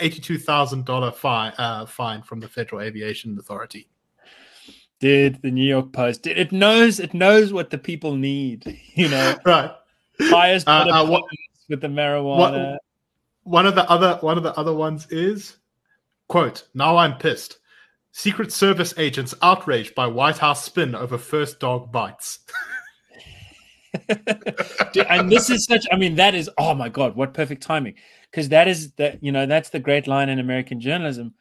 [0.00, 3.88] eighty-two thousand dollar fine uh, fine from the Federal Aviation Authority.
[5.00, 6.26] Did the New York Post?
[6.26, 8.78] It knows it knows what the people need.
[8.94, 9.72] You know, right?
[10.20, 11.24] Highest uh, uh, what,
[11.68, 12.72] with the marijuana.
[12.72, 12.80] What,
[13.42, 15.56] one of the other one of the other ones is
[16.28, 17.58] quote Now I'm pissed.
[18.12, 22.38] Secret Service agents outraged by White House spin over first dog bites.
[25.08, 27.94] and this is such i mean that is oh my god what perfect timing
[28.34, 31.34] because that is that you know that's the great line in American journalism.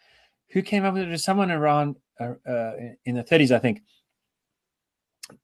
[0.51, 1.19] Who came up with it?
[1.19, 2.73] Someone around uh, uh,
[3.05, 3.81] in the 30s, I think.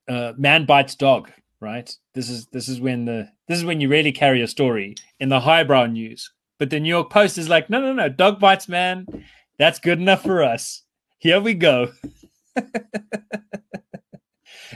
[0.07, 1.31] Uh, man bites dog.
[1.59, 1.91] Right.
[2.13, 5.29] This is this is when the this is when you really carry a story in
[5.29, 6.31] the highbrow news.
[6.59, 9.07] But the New York Post is like, no, no, no, dog bites man.
[9.57, 10.83] That's good enough for us.
[11.17, 11.91] Here we go.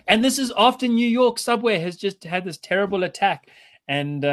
[0.07, 3.47] and this is after New York subway has just had this terrible attack,
[3.87, 4.25] and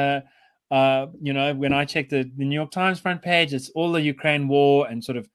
[0.70, 3.92] uh, you know, when I check the, the New York Times front page, it's all
[3.92, 5.28] the Ukraine war and sort of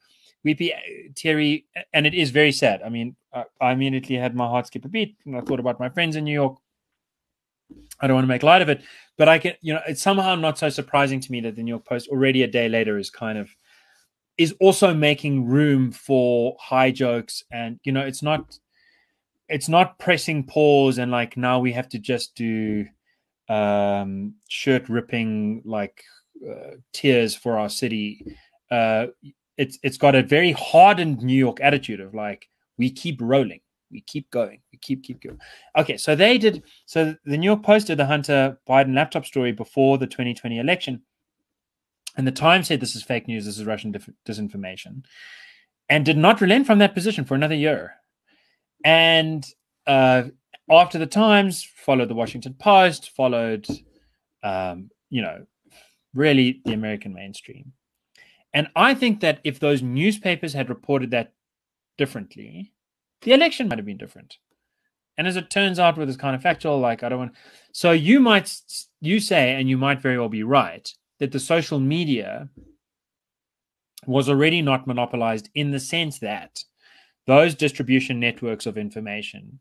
[0.44, 0.78] weepy uh,
[1.16, 2.82] teary, and it is very sad.
[2.84, 5.80] I mean, I, I immediately had my heart skip a beat when I thought about
[5.80, 6.58] my friends in New York.
[8.00, 8.82] I don't want to make light of it,
[9.18, 11.72] but I can, you know, it's somehow not so surprising to me that the New
[11.72, 13.50] York Post already a day later is kind of
[14.38, 18.58] is also making room for high jokes and you know it's not
[19.48, 22.86] it's not pressing pause and like now we have to just do
[23.50, 26.04] um, shirt ripping like
[26.48, 28.38] uh, tears for our city.
[28.72, 29.08] Uh,
[29.58, 34.02] it's it's got a very hardened New York attitude of like we keep rolling, we
[34.02, 35.39] keep going, we keep keep going.
[35.78, 36.64] Okay, so they did.
[36.86, 41.02] So the New York Post did the Hunter Biden laptop story before the 2020 election,
[42.18, 43.96] and the Times said this is fake news, this is Russian
[44.28, 45.04] disinformation,
[45.89, 47.93] and did not relent from that position for another year.
[48.84, 49.46] And
[49.88, 50.24] uh,
[50.70, 53.68] after the Times, followed the Washington Post, followed,
[54.43, 55.45] um, you know,
[56.13, 57.74] really the American mainstream.
[58.53, 61.34] And I think that if those newspapers had reported that
[61.97, 62.72] differently,
[63.22, 64.38] the election might have been different.
[65.18, 67.34] And as it turns out, with this kind of factual, like I don't want.
[67.72, 68.53] So you might
[69.01, 70.89] you say, and you might very well be right,
[71.20, 72.49] that the social media
[74.05, 76.63] was already not monopolized in the sense that
[77.28, 79.59] those distribution networks of information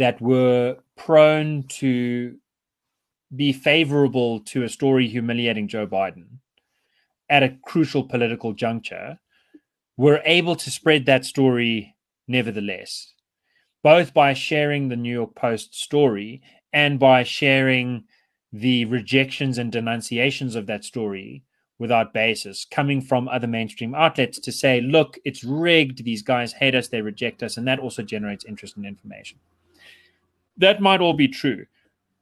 [0.00, 2.34] that were prone to
[3.36, 6.38] be favorable to a story humiliating Joe Biden
[7.28, 9.18] at a crucial political juncture
[9.98, 11.94] were able to spread that story
[12.26, 13.12] nevertheless,
[13.82, 16.40] both by sharing the New York Post story
[16.72, 18.04] and by sharing
[18.54, 21.42] the rejections and denunciations of that story
[21.78, 26.04] without basis coming from other mainstream outlets to say, look, it's rigged.
[26.04, 26.88] These guys hate us.
[26.88, 27.58] They reject us.
[27.58, 29.38] And that also generates interest and information
[30.60, 31.66] that might all be true.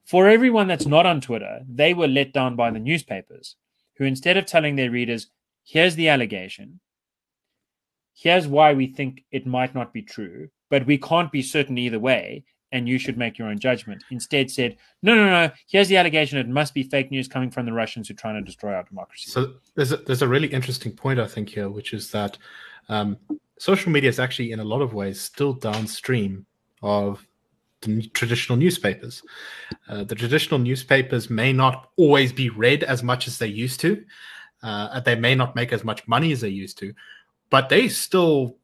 [0.05, 3.57] For everyone that's not on Twitter, they were let down by the newspapers,
[3.97, 5.27] who instead of telling their readers,
[5.65, 6.81] here's the allegation,
[8.15, 11.99] here's why we think it might not be true, but we can't be certain either
[11.99, 14.03] way, and you should make your own judgment.
[14.11, 16.39] Instead, said, no, no, no, here's the allegation.
[16.39, 18.85] It must be fake news coming from the Russians who are trying to destroy our
[18.85, 19.31] democracy.
[19.31, 22.39] So there's a, there's a really interesting point, I think, here, which is that
[22.89, 23.19] um,
[23.59, 26.47] social media is actually, in a lot of ways, still downstream
[26.83, 27.27] of
[27.83, 29.23] the traditional newspapers.
[29.89, 34.05] Uh, the traditional newspapers may not always be read as much as they used to.
[34.63, 36.93] Uh, they may not make as much money as they used to,
[37.51, 38.57] but they still,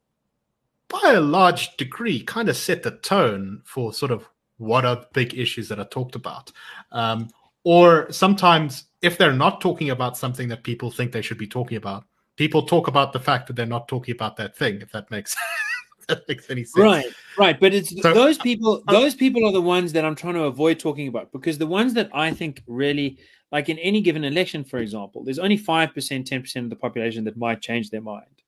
[0.89, 5.33] by a large degree, kind of set the tone for sort of what are big
[5.33, 6.51] issues that are talked about.
[6.91, 7.29] Um,
[7.63, 11.77] or sometimes, if they're not talking about something that people think they should be talking
[11.77, 12.03] about,
[12.35, 15.35] people talk about the fact that they're not talking about that thing, if that makes
[16.09, 16.77] that makes any sense.
[16.77, 17.05] Right,
[17.37, 17.59] right.
[17.59, 18.83] But it's so, those people.
[18.87, 21.67] Uh, those people are the ones that I'm trying to avoid talking about because the
[21.67, 23.17] ones that I think really,
[23.51, 26.75] like in any given election, for example, there's only five percent, ten percent of the
[26.75, 28.43] population that might change their mind,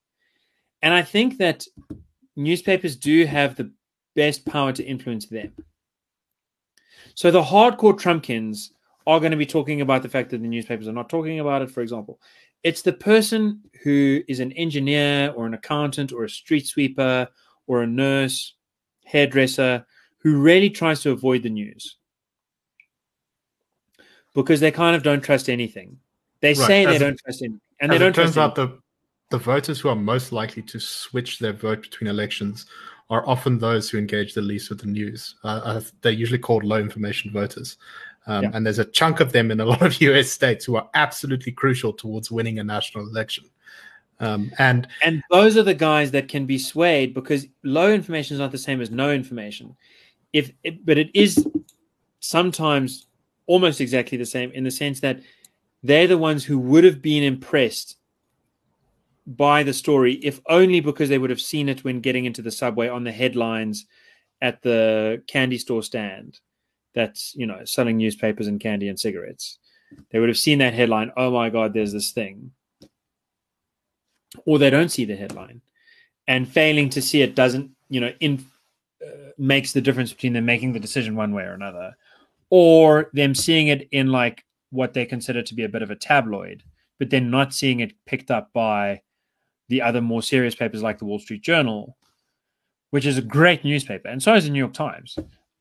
[0.81, 1.65] and I think that
[2.35, 3.71] newspapers do have the
[4.15, 5.53] best power to influence them.
[7.15, 8.71] So the hardcore Trumpkins
[9.07, 11.61] are going to be talking about the fact that the newspapers are not talking about
[11.61, 12.19] it, for example.
[12.63, 17.27] It's the person who is an engineer or an accountant or a street sweeper
[17.68, 18.55] or a nurse,
[19.05, 19.86] hairdresser
[20.20, 21.97] who really tries to avoid the news
[24.34, 25.97] because they kind of don't trust anything.
[26.41, 26.68] They right.
[26.68, 28.09] say they don't trust anything, and they don't.
[28.09, 28.80] It turns out the
[29.30, 32.65] the voters who are most likely to switch their vote between elections
[33.09, 35.36] are often those who engage the least with the news.
[35.43, 37.78] Uh, uh they're usually called low information voters.
[38.28, 38.51] Um, yeah.
[38.53, 41.51] And there's a chunk of them in a lot of US states who are absolutely
[41.51, 43.45] crucial towards winning a national election.
[44.20, 48.39] Um, and and those are the guys that can be swayed because low information is
[48.39, 49.76] not the same as no information.
[50.34, 51.47] If it, but it is
[52.20, 53.07] sometimes
[53.45, 55.22] almost exactly the same in the sense that
[55.84, 57.97] they're the ones who would have been impressed
[59.28, 62.51] by the story, if only because they would have seen it when getting into the
[62.51, 63.86] subway on the headlines
[64.41, 66.39] at the candy store stand
[66.97, 69.59] that's you know selling newspapers and candy and cigarettes.
[70.11, 71.11] They would have seen that headline.
[71.15, 72.51] Oh my God, there's this thing,
[74.45, 75.61] or they don't see the headline,
[76.28, 78.43] and failing to see it doesn't you know in
[79.05, 81.95] uh, makes the difference between them making the decision one way or another,
[82.49, 85.95] or them seeing it in like what they consider to be a bit of a
[85.95, 86.63] tabloid,
[86.99, 89.01] but then not seeing it picked up by
[89.69, 91.97] the other more serious papers like the Wall Street Journal,
[92.91, 95.17] which is a great newspaper, and so is the New York Times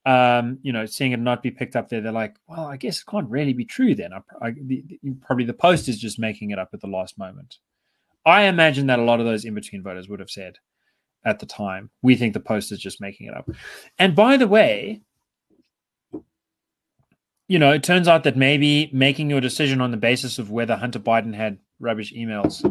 [0.06, 3.00] um, you know, seeing it not be picked up there, they're like, well, I guess
[3.00, 4.12] it can't really be true then.
[4.12, 4.84] I, I, the,
[5.20, 7.58] probably the Post is just making it up at the last moment.
[8.26, 10.58] I imagine that a lot of those in between voters would have said
[11.24, 13.48] at the time, we think the Post is just making it up.
[13.98, 15.00] And by the way,
[17.48, 20.76] you know, it turns out that maybe making your decision on the basis of whether
[20.76, 22.62] Hunter Biden had rubbish emails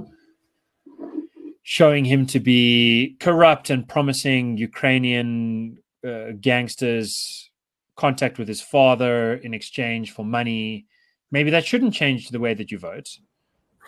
[1.68, 7.50] showing him to be corrupt and promising Ukrainian uh, gangsters
[7.96, 10.86] contact with his father in exchange for money.
[11.32, 13.10] Maybe that shouldn't change the way that you vote.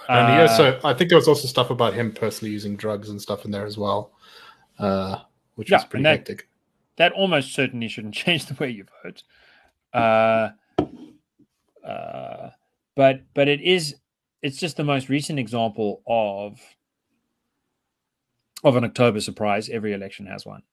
[0.10, 3.10] And uh, yeah, so I think there was also stuff about him personally using drugs
[3.10, 4.12] and stuff in there as well,
[4.80, 5.20] uh,
[5.56, 6.48] which yeah, was pretty that, hectic.
[6.98, 9.24] That almost certainly shouldn't change the way you vote.
[9.94, 10.50] Uh,
[11.86, 12.50] uh,
[12.96, 13.96] but but it is
[14.42, 16.60] it's just the most recent example of
[18.64, 19.70] of an October surprise.
[19.70, 20.64] Every election has one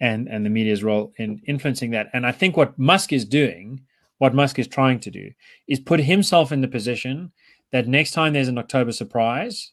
[0.00, 2.08] and and the media's role in influencing that.
[2.12, 3.82] And I think what Musk is doing,
[4.18, 5.30] what Musk is trying to do,
[5.68, 7.32] is put himself in the position
[7.72, 9.72] that next time there's an October surprise,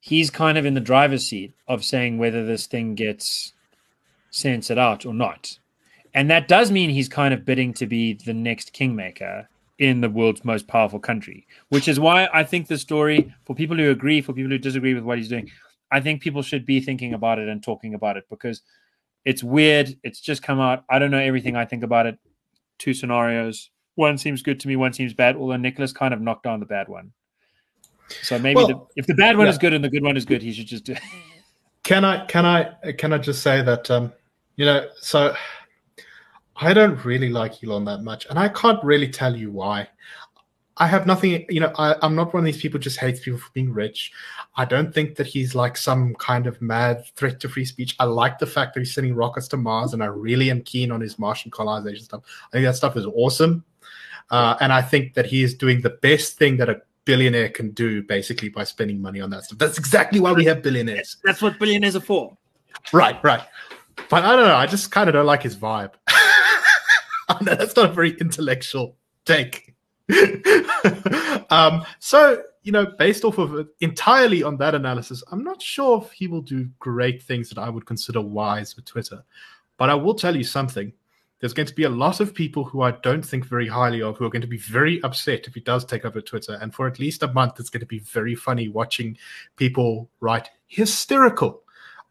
[0.00, 3.52] he's kind of in the driver's seat of saying whether this thing gets
[4.30, 5.58] censored out or not.
[6.12, 9.48] And that does mean he's kind of bidding to be the next kingmaker
[9.78, 13.76] in the world's most powerful country, which is why I think the story, for people
[13.76, 15.50] who agree, for people who disagree with what he's doing,
[15.90, 18.62] I think people should be thinking about it and talking about it because
[19.24, 19.96] it's weird.
[20.02, 20.84] It's just come out.
[20.88, 22.18] I don't know everything I think about it.
[22.78, 23.70] Two scenarios.
[23.96, 26.66] One seems good to me, one seems bad, although Nicholas kind of knocked down the
[26.66, 27.12] bad one.
[28.22, 29.52] So maybe well, the, if the bad one yeah.
[29.52, 31.00] is good and the good one is good, he should just do it.
[31.84, 34.10] Can I can I can I just say that um
[34.56, 35.34] you know, so
[36.56, 39.88] I don't really like Elon that much, and I can't really tell you why.
[40.76, 43.38] I have nothing, you know, I, am not one of these people just hates people
[43.38, 44.12] for being rich.
[44.56, 47.94] I don't think that he's like some kind of mad threat to free speech.
[48.00, 50.90] I like the fact that he's sending rockets to Mars, and I really am keen
[50.90, 52.22] on his Martian colonization stuff.
[52.48, 53.64] I think that stuff is awesome.
[54.30, 57.70] Uh, and I think that he is doing the best thing that a billionaire can
[57.70, 59.58] do basically by spending money on that stuff.
[59.58, 61.18] That's exactly why we have billionaires.
[61.22, 62.36] That's what billionaires are for.
[62.92, 63.42] Right, right.
[64.08, 64.56] But I don't know.
[64.56, 65.92] I just kind of don't like his vibe.
[67.42, 69.73] that's not a very intellectual take.
[71.50, 76.12] um, so, you know, based off of entirely on that analysis, I'm not sure if
[76.12, 79.24] he will do great things that I would consider wise with Twitter.
[79.76, 80.92] But I will tell you something.
[81.40, 84.16] There's going to be a lot of people who I don't think very highly of
[84.16, 86.58] who are going to be very upset if he does take over Twitter.
[86.62, 89.18] And for at least a month, it's going to be very funny watching
[89.56, 91.62] people write hysterical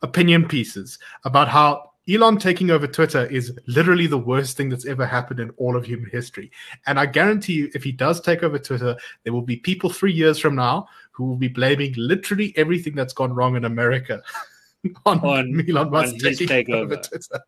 [0.04, 5.06] opinion pieces about how Elon taking over Twitter is literally the worst thing that's ever
[5.06, 6.52] happened in all of human history.
[6.86, 10.12] And I guarantee you, if he does take over Twitter, there will be people three
[10.12, 14.22] years from now who will be blaming literally everything that's gone wrong in America
[15.06, 16.76] on, on Elon Musk taking takeover.
[16.76, 17.40] over Twitter.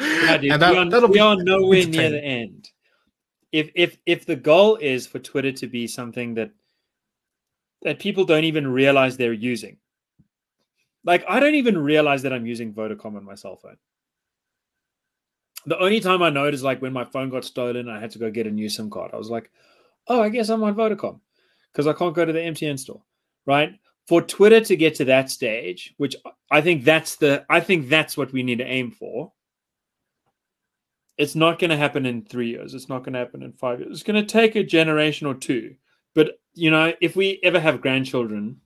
[0.00, 2.70] yeah, dude, and that, we, are, we are nowhere near the end.
[3.50, 6.50] If if if the goal is for Twitter to be something that
[7.82, 9.78] that people don't even realize they're using,
[11.08, 13.78] like, I don't even realize that I'm using Vodacom on my cell phone.
[15.64, 18.10] The only time I know it is like when my phone got stolen I had
[18.10, 19.12] to go get a new SIM card.
[19.14, 19.50] I was like,
[20.08, 21.18] oh, I guess I'm on Vodacom
[21.72, 23.00] because I can't go to the MTN store,
[23.46, 23.72] right?
[24.06, 26.14] For Twitter to get to that stage, which
[26.50, 29.32] I think that's the, I think that's what we need to aim for.
[31.16, 32.74] It's not going to happen in three years.
[32.74, 33.92] It's not going to happen in five years.
[33.92, 35.74] It's going to take a generation or two.
[36.14, 38.60] But you know, if we ever have grandchildren,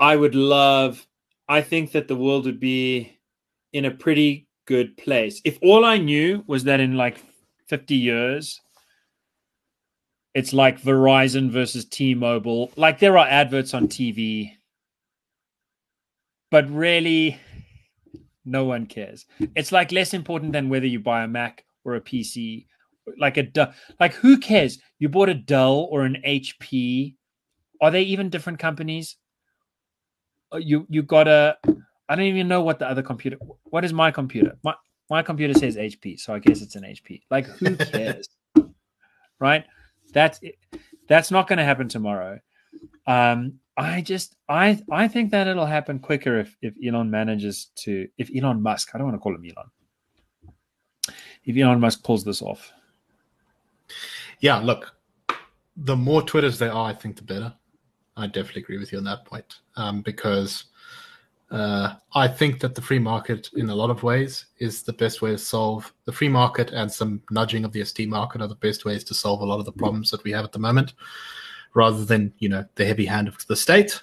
[0.00, 1.06] I would love.
[1.48, 3.18] I think that the world would be
[3.72, 7.18] in a pretty good place if all I knew was that in like
[7.68, 8.60] 50 years,
[10.34, 12.70] it's like Verizon versus T-Mobile.
[12.76, 14.52] Like there are adverts on TV,
[16.50, 17.40] but really,
[18.44, 19.26] no one cares.
[19.56, 22.66] It's like less important than whether you buy a Mac or a PC.
[23.18, 24.78] Like a like who cares?
[24.98, 27.14] You bought a Dell or an HP.
[27.80, 29.16] Are they even different companies?
[30.52, 31.56] Uh, you you got a.
[32.08, 33.36] I don't even know what the other computer.
[33.64, 34.56] What is my computer?
[34.62, 34.74] My
[35.10, 37.22] my computer says HP, so I guess it's an HP.
[37.30, 38.28] Like who cares,
[39.38, 39.64] right?
[40.12, 40.40] That's
[41.08, 42.40] that's not going to happen tomorrow.
[43.06, 48.08] Um, I just I I think that it'll happen quicker if if Elon manages to
[48.18, 49.70] if Elon Musk I don't want to call him Elon
[51.48, 52.72] if Elon Musk pulls this off.
[54.40, 54.94] Yeah, look,
[55.76, 57.54] the more Twitters there are, I think the better.
[58.18, 60.64] I definitely agree with you on that point um, because
[61.50, 65.22] uh, I think that the free market, in a lot of ways, is the best
[65.22, 68.54] way to solve the free market, and some nudging of the ST market are the
[68.56, 70.92] best ways to solve a lot of the problems that we have at the moment,
[71.74, 74.02] rather than you know the heavy hand of the state.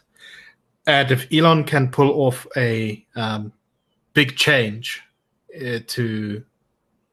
[0.88, 3.52] And if Elon can pull off a um,
[4.14, 5.02] big change
[5.56, 6.44] uh, to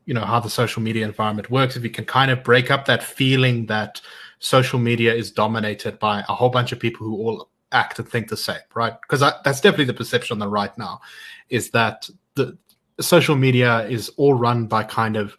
[0.07, 2.87] you know how the social media environment works, if he can kind of break up
[2.87, 4.01] that feeling that
[4.43, 8.29] social media is dominated by a whole bunch of people who all act and think
[8.29, 8.95] the same, right?
[9.01, 11.01] Because that's definitely the perception on the right now,
[11.49, 12.59] is that the
[13.01, 15.37] social media is all run by kind of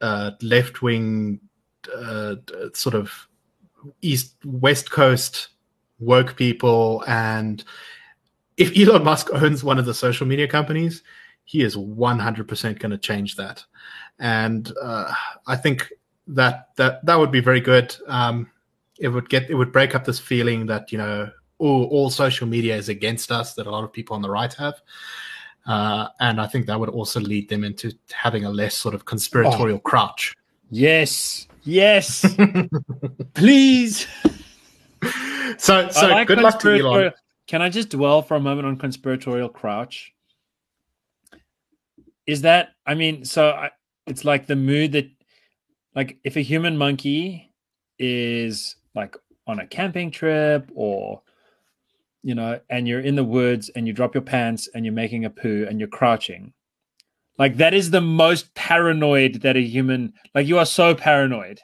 [0.00, 1.38] uh, left wing,
[1.96, 2.34] uh,
[2.74, 3.28] sort of
[4.02, 5.50] east west coast
[6.00, 7.62] woke people, and
[8.56, 11.04] if Elon Musk owns one of the social media companies,
[11.44, 13.64] he is 100% going to change that,
[14.18, 15.12] and uh,
[15.46, 15.92] I think
[16.28, 17.94] that that that would be very good.
[18.06, 18.50] Um,
[18.98, 22.46] it would get it would break up this feeling that you know all, all social
[22.46, 24.80] media is against us that a lot of people on the right have.
[25.66, 29.04] Uh, and I think that would also lead them into having a less sort of
[29.04, 29.80] conspiratorial oh.
[29.80, 30.34] crouch.
[30.70, 32.24] Yes, yes,
[33.34, 34.06] please.
[35.58, 37.12] So, so like good luck to Elon.
[37.46, 40.12] Can I just dwell for a moment on conspiratorial crouch?
[42.26, 43.70] Is that I mean, so I,
[44.06, 45.08] it's like the mood that,
[45.96, 47.52] like, if a human monkey
[47.98, 49.16] is like
[49.48, 51.22] on a camping trip or
[52.26, 55.24] you know, and you're in the woods and you drop your pants and you're making
[55.24, 56.52] a poo and you're crouching.
[57.38, 61.60] Like that is the most paranoid that a human like you are so paranoid.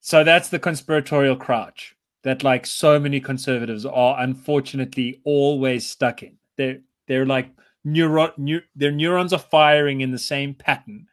[0.00, 6.36] So that's the conspiratorial crouch that like so many conservatives are unfortunately always stuck in.
[6.56, 6.78] They're
[7.08, 7.50] they're like
[7.84, 11.08] neuron neu- their neurons are firing in the same pattern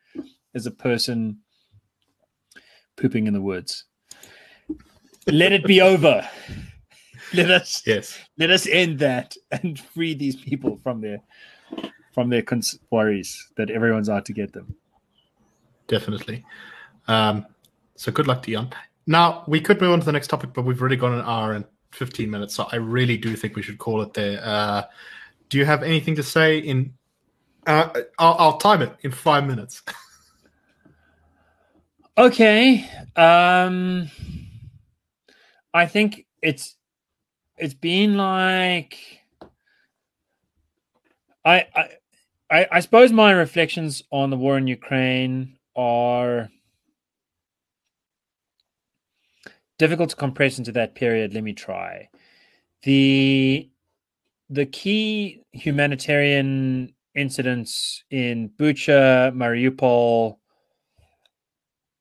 [0.57, 1.37] as a person
[2.97, 3.85] pooping in the woods.
[5.27, 6.27] Let it be over.
[7.33, 8.17] Let us yes.
[8.37, 11.19] let us end that and free these people from their
[12.13, 14.75] from their cons- worries that everyone's out to get them.
[15.87, 16.43] Definitely.
[17.07, 17.45] Um
[17.95, 18.69] so good luck to Jan.
[19.07, 21.53] now we could move on to the next topic but we've already gone an hour
[21.53, 24.39] and 15 minutes so i really do think we should call it there.
[24.43, 24.83] Uh
[25.49, 26.93] do you have anything to say in
[27.65, 27.89] uh
[28.19, 29.81] i'll, I'll time it in five minutes
[32.17, 34.09] okay um
[35.73, 36.75] i think it's
[37.57, 39.17] it's been like
[41.47, 41.65] I,
[42.51, 46.49] I I suppose my reflections on the war in Ukraine are
[49.77, 51.33] difficult to compress into that period.
[51.33, 52.09] Let me try.
[52.83, 53.69] The
[54.49, 60.37] the key humanitarian incidents in Bucha, Mariupol,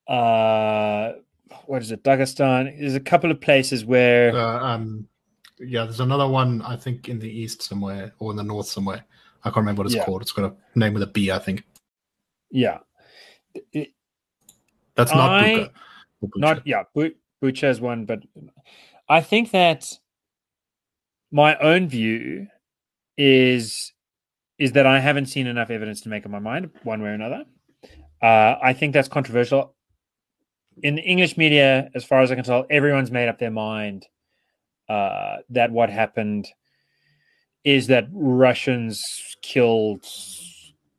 [0.07, 1.13] uh,
[1.65, 2.79] what is it, Dagestan?
[2.79, 5.07] There's a couple of places where uh, um,
[5.59, 9.03] yeah, there's another one I think in the east somewhere or in the north somewhere.
[9.43, 10.05] I can't remember what it's yeah.
[10.05, 10.21] called.
[10.21, 11.63] It's got a name with a B, I think.
[12.49, 12.79] Yeah,
[13.73, 13.93] it,
[14.95, 15.69] that's not I,
[16.23, 16.31] Bucha.
[16.37, 18.23] Not yeah, Bucha is one, but
[19.09, 19.99] I think that
[21.31, 22.47] my own view
[23.17, 23.93] is
[24.57, 27.13] is that I haven't seen enough evidence to make up my mind one way or
[27.13, 27.45] another.
[28.21, 29.75] Uh, I think that's controversial.
[30.83, 34.05] In the English media, as far as I can tell, everyone's made up their mind
[34.89, 36.47] uh, that what happened
[37.63, 40.05] is that Russians killed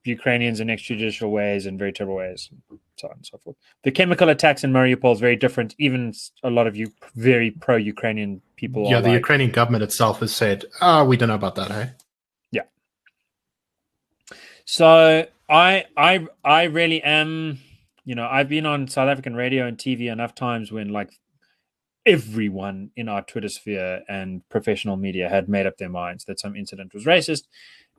[0.04, 2.50] Ukrainians in extrajudicial ways in very terrible ways,
[2.96, 3.56] so on and so forth.
[3.84, 5.74] The chemical attacks in Mariupol is very different.
[5.78, 8.90] Even a lot of you very pro-Ukrainian people.
[8.90, 11.70] Yeah, the like, Ukrainian government itself has said, "Ah, oh, we don't know about that."
[11.70, 11.90] Hey.
[12.50, 12.62] Yeah.
[14.64, 17.60] So I I I really am.
[18.08, 21.20] You know, I've been on South African radio and TV enough times when like
[22.06, 26.56] everyone in our Twitter sphere and professional media had made up their minds that some
[26.56, 27.42] incident was racist.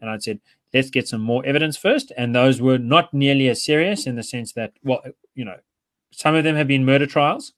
[0.02, 0.40] And I'd said,
[0.73, 2.11] let's get some more evidence first.
[2.18, 5.03] And those were not nearly as serious in the sense that, well,
[5.36, 5.57] you know,
[6.11, 7.53] some of them have been murder trials,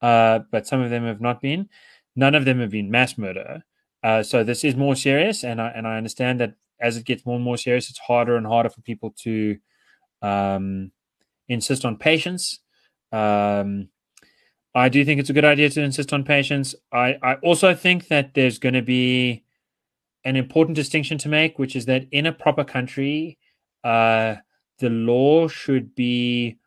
[0.00, 1.68] uh, but some of them have not been.
[2.16, 3.62] None of them have been mass murder.
[4.02, 7.24] Uh, so this is more serious, and I and I understand that as it gets
[7.24, 9.56] more and more serious, it's harder and harder for people to
[10.20, 10.90] um,
[11.48, 12.60] insist on patience.
[13.12, 13.88] Um,
[14.74, 16.74] I do think it's a good idea to insist on patience.
[16.92, 19.44] I, I also think that there's going to be
[20.24, 23.38] an important distinction to make, which is that in a proper country,
[23.84, 24.36] uh,
[24.78, 26.58] the law should be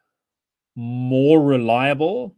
[0.76, 2.36] more reliable.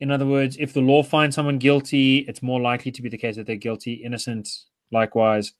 [0.00, 3.18] In other words, if the law finds someone guilty, it's more likely to be the
[3.18, 3.94] case that they're guilty.
[3.94, 4.48] Innocent,
[4.90, 5.52] likewise.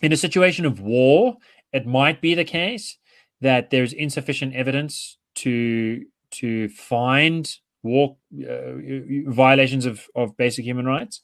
[0.00, 1.36] In a situation of war,
[1.72, 2.98] it might be the case
[3.44, 8.72] that there's insufficient evidence to to find war uh,
[9.26, 11.20] violations of, of basic human rights,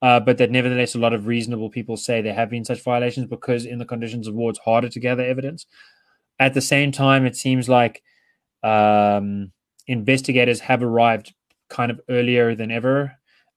[0.00, 3.26] uh, but that nevertheless a lot of reasonable people say there have been such violations
[3.26, 5.66] because in the conditions of war it's harder to gather evidence.
[6.40, 8.02] At the same time, it seems like
[8.62, 9.52] um,
[9.86, 11.34] investigators have arrived
[11.68, 13.12] kind of earlier than ever,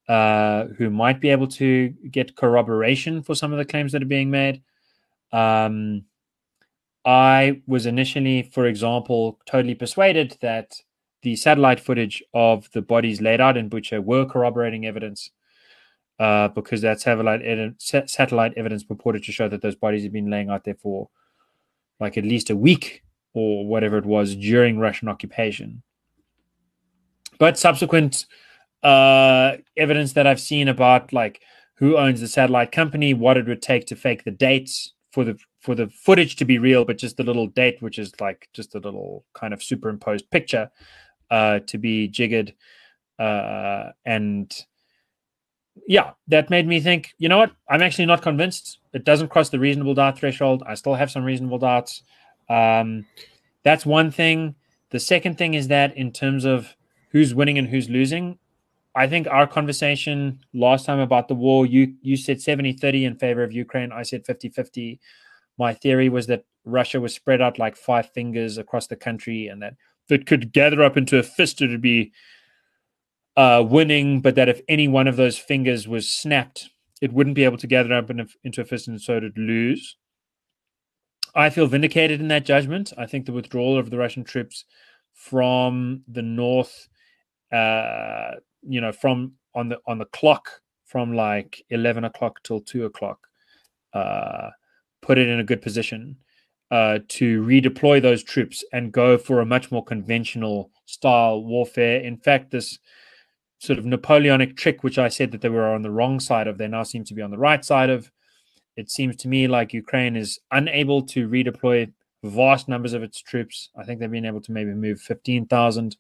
[0.09, 4.13] uh, who might be able to get corroboration for some of the claims that are
[4.17, 4.61] being made.
[5.31, 6.03] Um,
[7.05, 10.75] I was initially, for example, totally persuaded that
[11.23, 15.31] the satellite footage of the bodies laid out in Bucha were corroborating evidence
[16.19, 20.29] uh, because that satellite, ed- satellite evidence purported to show that those bodies had been
[20.29, 21.09] laying out there for
[21.99, 23.03] like at least a week
[23.33, 25.81] or whatever it was during Russian occupation.
[27.39, 28.27] But subsequent
[28.83, 31.41] uh, evidence that I've seen about like
[31.75, 35.37] who owns the satellite company, what it would take to fake the dates for the
[35.61, 38.75] for the footage to be real, but just the little date, which is like just
[38.75, 40.69] a little kind of superimposed picture,
[41.29, 42.53] uh, to be jiggered,
[43.19, 44.65] uh, and
[45.87, 47.13] yeah, that made me think.
[47.17, 47.51] You know what?
[47.69, 48.79] I'm actually not convinced.
[48.93, 50.63] It doesn't cross the reasonable doubt threshold.
[50.65, 52.03] I still have some reasonable doubts.
[52.49, 53.05] Um,
[53.63, 54.55] that's one thing.
[54.89, 56.75] The second thing is that in terms of
[57.11, 58.37] who's winning and who's losing,
[58.95, 63.15] I think our conversation last time about the war, you you said 70 30 in
[63.15, 63.91] favor of Ukraine.
[63.91, 64.99] I said 50 50.
[65.57, 69.61] My theory was that Russia was spread out like five fingers across the country and
[69.61, 69.75] that
[70.09, 72.11] it could gather up into a fist, it would be
[73.37, 76.69] uh, winning, but that if any one of those fingers was snapped,
[77.01, 79.23] it wouldn't be able to gather up in a, into a fist and so it
[79.23, 79.95] would lose.
[81.33, 82.91] I feel vindicated in that judgment.
[82.97, 84.65] I think the withdrawal of the Russian troops
[85.13, 86.89] from the north,
[87.51, 90.49] uh, you know, from on the on the clock
[90.85, 93.27] from like eleven o'clock till two o'clock,
[93.93, 94.49] uh,
[95.01, 96.17] put it in a good position
[96.69, 101.99] uh, to redeploy those troops and go for a much more conventional style warfare.
[101.99, 102.79] In fact, this
[103.59, 106.57] sort of Napoleonic trick, which I said that they were on the wrong side of,
[106.57, 108.11] they now seem to be on the right side of
[108.75, 111.91] it seems to me like Ukraine is unable to redeploy
[112.23, 113.69] vast numbers of its troops.
[113.75, 115.97] I think they've been able to maybe move 15,000,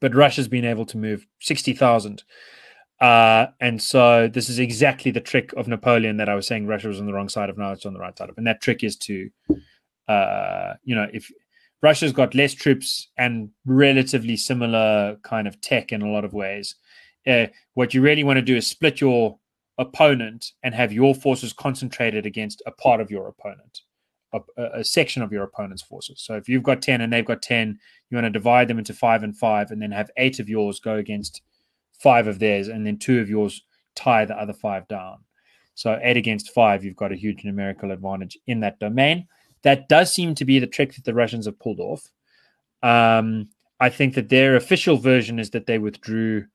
[0.00, 2.24] but Russia's been able to move 60,000.
[3.00, 6.88] Uh, and so this is exactly the trick of Napoleon that I was saying Russia
[6.88, 8.38] was on the wrong side of, now it's on the right side of.
[8.38, 9.28] And that trick is to,
[10.08, 11.30] uh, you know, if
[11.82, 16.76] Russia's got less troops and relatively similar kind of tech in a lot of ways,
[17.26, 19.38] uh, what you really want to do is split your
[19.78, 23.82] opponent and have your forces concentrated against a part of your opponent,
[24.32, 26.22] a, a, section of your opponent's forces.
[26.22, 27.78] So if you've got 10 and they've got 10,
[28.08, 30.80] you want to divide them into five and five and then have eight of yours
[30.80, 31.42] go against
[31.98, 33.62] five of theirs and then two of yours
[33.94, 35.18] tie the other five down.
[35.74, 39.26] So eight against five, you've got a huge numerical advantage in that domain.
[39.62, 42.10] That does seem to be the trick that the Russians have pulled off.
[42.82, 43.48] Um,
[43.78, 46.46] I think that their official version is that they withdrew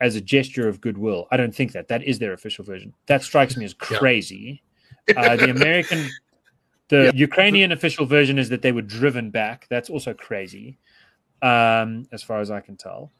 [0.00, 1.26] as a gesture of goodwill.
[1.30, 1.88] I don't think that.
[1.88, 2.92] That is their official version.
[3.06, 4.62] That strikes me as crazy.
[5.08, 5.20] Yeah.
[5.20, 6.08] uh, the American,
[6.88, 7.10] the yeah.
[7.14, 9.66] Ukrainian official version is that they were driven back.
[9.70, 10.78] That's also crazy,
[11.40, 13.12] um, as far as I can tell.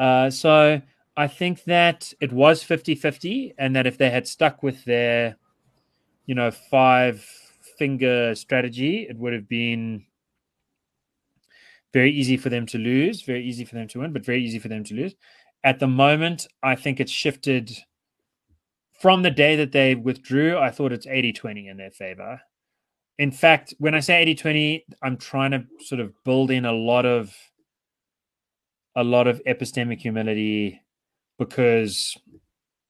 [0.00, 0.80] Uh, so
[1.18, 5.36] I think that it was 50 50, and that if they had stuck with their,
[6.24, 7.22] you know, five
[7.76, 10.06] finger strategy, it would have been
[11.92, 14.58] very easy for them to lose, very easy for them to win, but very easy
[14.58, 15.14] for them to lose.
[15.64, 17.70] At the moment, I think it's shifted
[18.98, 20.56] from the day that they withdrew.
[20.56, 22.40] I thought it's 80 20 in their favor.
[23.18, 26.72] In fact, when I say 80 20, I'm trying to sort of build in a
[26.72, 27.34] lot of
[29.00, 30.82] a lot of epistemic humility
[31.38, 32.16] because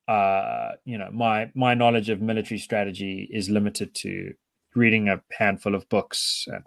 [0.09, 4.35] uh, you know my my knowledge of military strategy is limited to
[4.75, 6.65] reading a handful of books and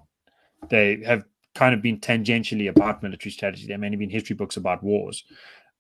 [0.70, 1.26] they have
[1.56, 3.68] kind of been tangentially about military strategy.
[3.68, 5.24] They've mainly been history books about wars.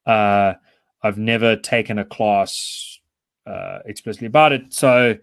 [0.06, 0.54] Uh,
[1.02, 3.00] I've never taken a class
[3.48, 5.18] uh, explicitly about it, so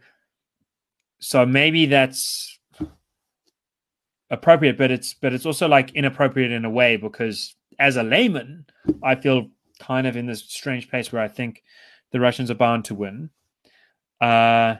[1.20, 2.58] so maybe that's
[4.30, 8.66] appropriate, but it's but it's also like inappropriate in a way because as a layman,
[9.02, 9.48] I feel
[9.80, 11.64] kind of in this strange place where I think
[12.12, 13.30] the Russians are bound to win.
[14.20, 14.76] Uh,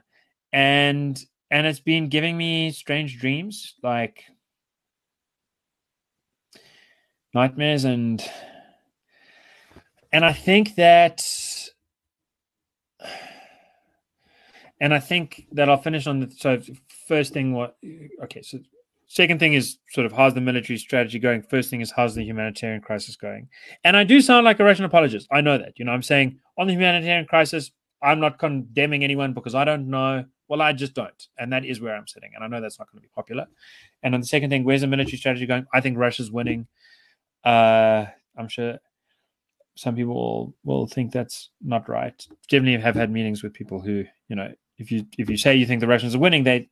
[0.53, 1.19] and
[1.51, 4.25] and it's been giving me strange dreams, like
[7.33, 8.23] nightmares, and
[10.13, 11.27] and I think that,
[14.79, 16.61] and I think that I'll finish on the so
[17.09, 17.55] first thing.
[17.55, 17.79] What
[18.25, 18.59] okay, so
[19.11, 21.43] Second thing is sort of how's the military strategy going?
[21.43, 23.49] First thing is how's the humanitarian crisis going?
[23.83, 25.27] And I do sound like a Russian apologist.
[25.33, 25.81] I know that.
[25.81, 29.91] You know, I'm saying on the humanitarian crisis, I'm not condemning anyone because I don't
[29.91, 30.27] know.
[30.47, 31.27] Well, I just don't.
[31.37, 32.31] And that is where I'm sitting.
[32.37, 33.49] And I know that's not going to be popular.
[34.05, 35.67] And on the second thing, where's the military strategy going?
[35.75, 36.69] I think Russia's winning.
[37.45, 38.07] Uh,
[38.39, 38.79] I'm sure
[39.75, 42.25] some people will, think that's not right.
[42.49, 45.67] Definitely have had meetings with people who, you know, if you if you say you
[45.67, 46.69] think the Russians are winning, they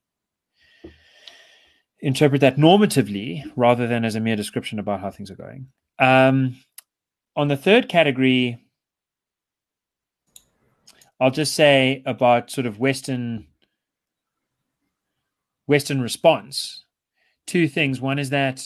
[2.01, 5.69] interpret that normatively rather than as a mere description about how things are going.
[5.99, 6.57] Um,
[7.37, 8.59] on the third category,
[11.21, 13.47] I'll just say about sort of Western
[15.67, 16.85] Western response.
[17.47, 18.01] Two things.
[18.01, 18.65] One is that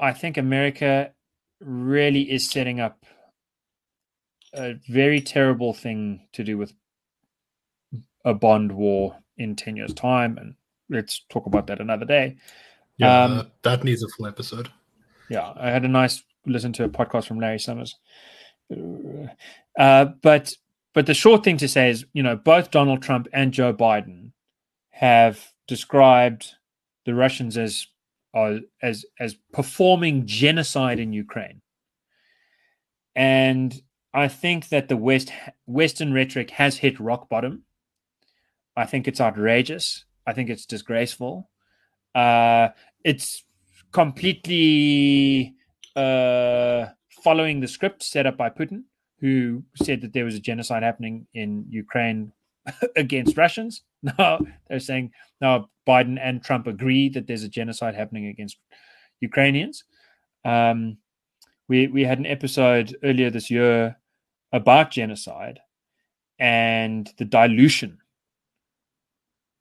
[0.00, 1.12] I think America
[1.60, 3.04] really is setting up
[4.52, 6.72] a very terrible thing to do with
[8.24, 10.54] a bond war in 10 years' time and
[10.90, 12.36] let's talk about that another day.
[12.96, 14.70] Yeah, um, that needs a full episode.
[15.30, 17.96] Yeah, I had a nice listen to a podcast from Larry Summers.
[19.78, 20.54] Uh, but
[20.94, 24.32] but the short thing to say is, you know, both Donald Trump and Joe Biden
[24.90, 26.54] have described
[27.04, 27.86] the Russians as
[28.34, 31.60] uh, as as performing genocide in Ukraine,
[33.14, 33.80] and
[34.12, 35.32] I think that the West
[35.66, 37.64] Western rhetoric has hit rock bottom.
[38.76, 40.04] I think it's outrageous.
[40.28, 41.48] I think it's disgraceful.
[42.14, 42.68] Uh,
[43.02, 43.44] it's
[43.92, 45.54] completely
[45.96, 46.88] uh,
[47.24, 48.82] following the script set up by Putin,
[49.20, 52.32] who said that there was a genocide happening in Ukraine
[52.96, 53.82] against Russians.
[54.02, 54.38] Now
[54.68, 55.10] they're saying
[55.40, 58.58] now Biden and Trump agree that there's a genocide happening against
[59.20, 59.82] Ukrainians.
[60.44, 60.98] Um,
[61.68, 63.98] we we had an episode earlier this year
[64.52, 65.58] about genocide
[66.38, 67.98] and the dilution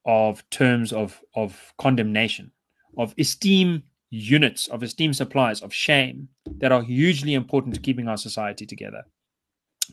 [0.08, 2.52] of terms of of condemnation,
[2.98, 6.30] of esteem units, of esteem supplies, of shame
[6.60, 9.04] that are hugely important to keeping our society together.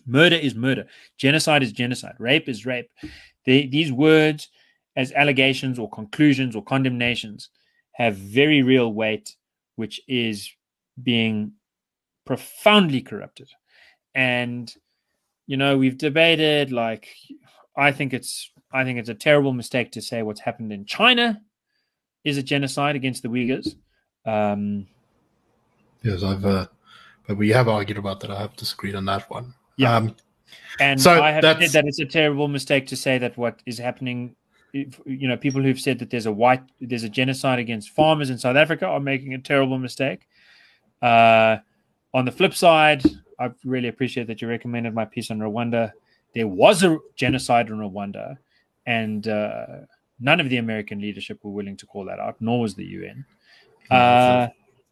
[0.06, 0.86] Murder is murder.
[1.18, 2.14] Genocide is genocide.
[2.18, 2.90] Rape is rape.
[3.44, 4.48] These words,
[4.96, 7.50] as allegations or conclusions or condemnations,
[7.92, 9.34] have very real weight,
[9.76, 10.50] which is
[11.02, 11.52] being
[12.24, 13.48] profoundly corrupted.
[14.14, 14.72] And,
[15.46, 17.08] you know, we've debated, like,
[17.76, 21.40] I think it's I think it's a terrible mistake to say what's happened in China
[22.24, 23.76] is a genocide against the Uyghurs.
[24.26, 24.88] Um,
[26.02, 26.66] yes, I've, uh,
[27.28, 28.32] but we have argued about that.
[28.32, 29.54] I have disagreed on that one.
[29.76, 29.94] Yeah.
[29.94, 30.16] Um,
[30.80, 33.78] and so I have said that it's a terrible mistake to say that what is
[33.78, 34.34] happening,
[34.72, 38.38] you know, people who've said that there's a white, there's a genocide against farmers in
[38.38, 40.26] South Africa are making a terrible mistake.
[41.00, 41.58] Uh,
[42.12, 43.04] on the flip side,
[43.38, 45.92] I really appreciate that you recommended my piece on Rwanda.
[46.34, 48.38] There was a genocide in Rwanda
[48.86, 49.66] and uh,
[50.20, 53.24] none of the American leadership were willing to call that out, nor was the UN.
[53.90, 54.48] Uh,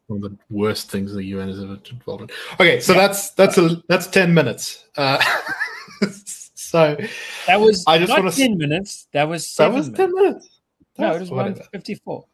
[0.07, 2.29] one of the worst things the UN has ever involved in.
[2.55, 2.99] Okay, so yeah.
[3.07, 4.85] that's that's a that's ten minutes.
[4.97, 5.21] Uh,
[6.53, 6.97] so
[7.47, 9.07] that was I just not want to ten minutes.
[9.13, 10.59] That was that was ten minutes.
[10.95, 12.25] That no, it was one fifty four.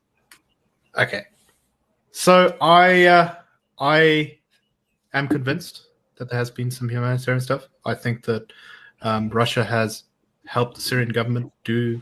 [0.98, 1.23] Okay,
[2.11, 3.36] so I uh,
[3.80, 4.38] I
[5.14, 5.88] am convinced
[6.18, 7.68] that there has been some humanitarian stuff.
[7.86, 8.52] I think that
[9.02, 10.03] um, Russia has
[10.49, 12.01] help the Syrian government do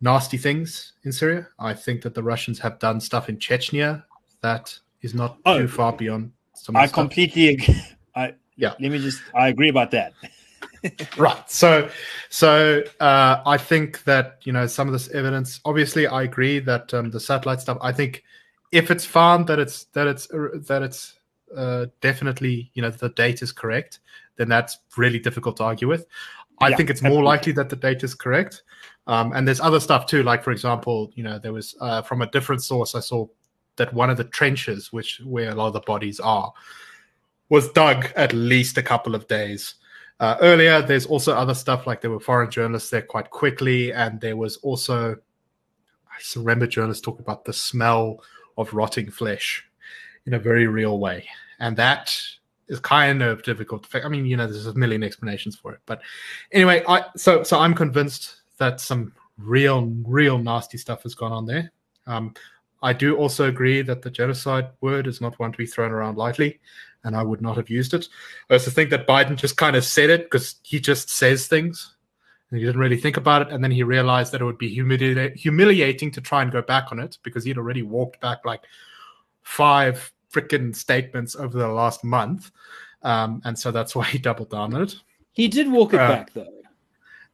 [0.00, 1.46] nasty things in Syria.
[1.60, 4.02] I think that the Russians have done stuff in Chechnya
[4.40, 6.32] that is not oh, too far beyond.
[6.54, 7.80] Some I completely agree.
[8.16, 8.74] I yeah.
[8.80, 9.22] Let me just.
[9.34, 10.12] I agree about that.
[11.16, 11.50] right.
[11.50, 11.88] So,
[12.30, 15.60] so uh, I think that you know some of this evidence.
[15.64, 17.78] Obviously, I agree that um, the satellite stuff.
[17.80, 18.24] I think
[18.72, 21.14] if it's found that it's that it's that it's
[21.56, 24.00] uh, definitely you know the date is correct,
[24.36, 26.06] then that's really difficult to argue with.
[26.60, 28.62] I yeah, think it's more likely that the data is correct.
[29.06, 32.20] Um, and there's other stuff too, like for example, you know, there was uh, from
[32.20, 33.26] a different source I saw
[33.76, 36.52] that one of the trenches, which where a lot of the bodies are,
[37.48, 39.76] was dug at least a couple of days
[40.20, 40.82] uh, earlier.
[40.82, 44.58] There's also other stuff like there were foreign journalists there quite quickly, and there was
[44.58, 48.22] also I remember journalists talking about the smell
[48.58, 49.64] of rotting flesh
[50.26, 51.26] in a very real way,
[51.60, 52.14] and that
[52.68, 54.04] is kind of difficult to fix.
[54.04, 56.00] I mean, you know, there's a million explanations for it, but
[56.52, 61.46] anyway, I so so I'm convinced that some real real nasty stuff has gone on
[61.46, 61.72] there.
[62.06, 62.34] Um,
[62.82, 66.16] I do also agree that the genocide word is not one to be thrown around
[66.16, 66.60] lightly,
[67.04, 68.08] and I would not have used it.
[68.50, 71.96] I also think that Biden just kind of said it because he just says things
[72.50, 73.48] and he didn't really think about it.
[73.52, 76.90] And then he realized that it would be humili- humiliating to try and go back
[76.92, 78.62] on it because he'd already walked back like
[79.42, 82.50] five freaking statements over the last month.
[83.02, 84.96] Um, and so that's why he doubled down on it.
[85.32, 86.48] He did walk it Uh, back though.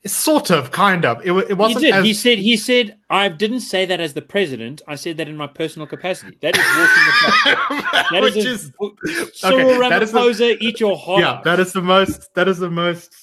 [0.07, 1.21] Sort of, kind of.
[1.25, 1.95] It, it He wasn't did.
[1.95, 2.37] as He said.
[2.37, 2.99] He said.
[3.09, 4.83] I didn't say that as the president.
[4.87, 6.37] I said that in my personal capacity.
[6.43, 8.11] That is walking the back.
[8.11, 11.21] That which is, a- is Cyril okay, that is the- eat your heart.
[11.21, 13.15] yeah, that is the most that is the most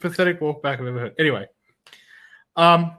[0.00, 1.14] pathetic walk back I've ever heard.
[1.18, 1.46] Anyway,
[2.56, 2.92] um,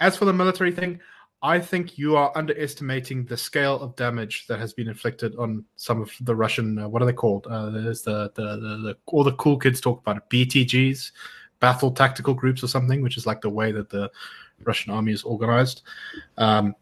[0.00, 1.00] as for the military thing,
[1.42, 6.00] I think you are underestimating the scale of damage that has been inflicted on some
[6.00, 6.78] of the Russian.
[6.78, 7.48] Uh, what are they called?
[7.48, 10.28] Uh, there's the, the the the all the cool kids talk about it.
[10.30, 11.10] BTGs,
[11.58, 14.08] Battle Tactical Groups, or something, which is like the way that the
[14.62, 15.82] Russian army is organized.
[16.38, 16.76] Um,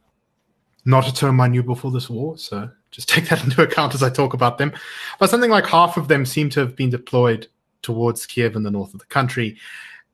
[0.85, 4.03] not a term I knew before this war, so just take that into account as
[4.03, 4.75] I talk about them.
[5.19, 7.49] But something like half of them seem to have been deployed
[7.81, 9.57] towards Kiev in the north of the country.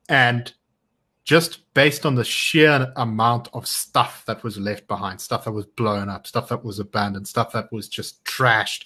[0.07, 0.53] And
[1.27, 5.65] just based on the sheer amount of stuff that was left behind, stuff that was
[5.65, 8.85] blown up, stuff that was abandoned, stuff that was just trashed,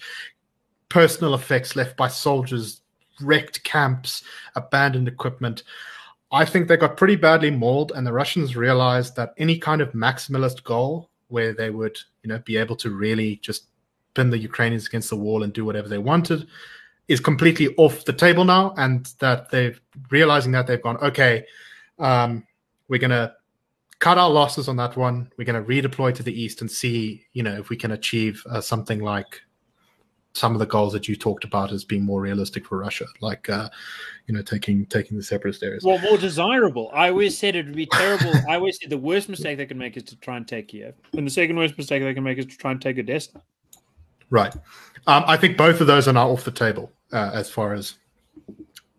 [0.88, 2.80] personal effects left by soldiers,
[3.20, 4.24] wrecked camps,
[4.56, 5.62] abandoned equipment.
[6.32, 9.92] I think they got pretty badly mauled, and the Russians realized that any kind of
[9.92, 13.66] maximalist goal where they would, you know, be able to really just
[14.14, 16.48] pin the Ukrainians against the wall and do whatever they wanted
[17.06, 21.44] is completely off the table now, and that they've realizing that they've gone, okay,
[21.98, 22.46] um,
[22.88, 23.34] we're gonna
[23.98, 25.30] cut our losses on that one.
[25.36, 28.60] We're gonna redeploy to the east and see, you know, if we can achieve uh,
[28.60, 29.40] something like
[30.34, 33.48] some of the goals that you talked about as being more realistic for Russia, like
[33.48, 33.68] uh,
[34.26, 35.84] you know, taking taking the separatist areas.
[35.84, 36.90] Well, more desirable.
[36.92, 38.32] I always said it would be terrible.
[38.48, 40.94] I always said the worst mistake they can make is to try and take Kiev,
[41.12, 43.42] and the second worst mistake they can make is to try and take Odessa.
[44.30, 44.54] Right.
[45.06, 47.94] Um, I think both of those are now off the table uh, as far as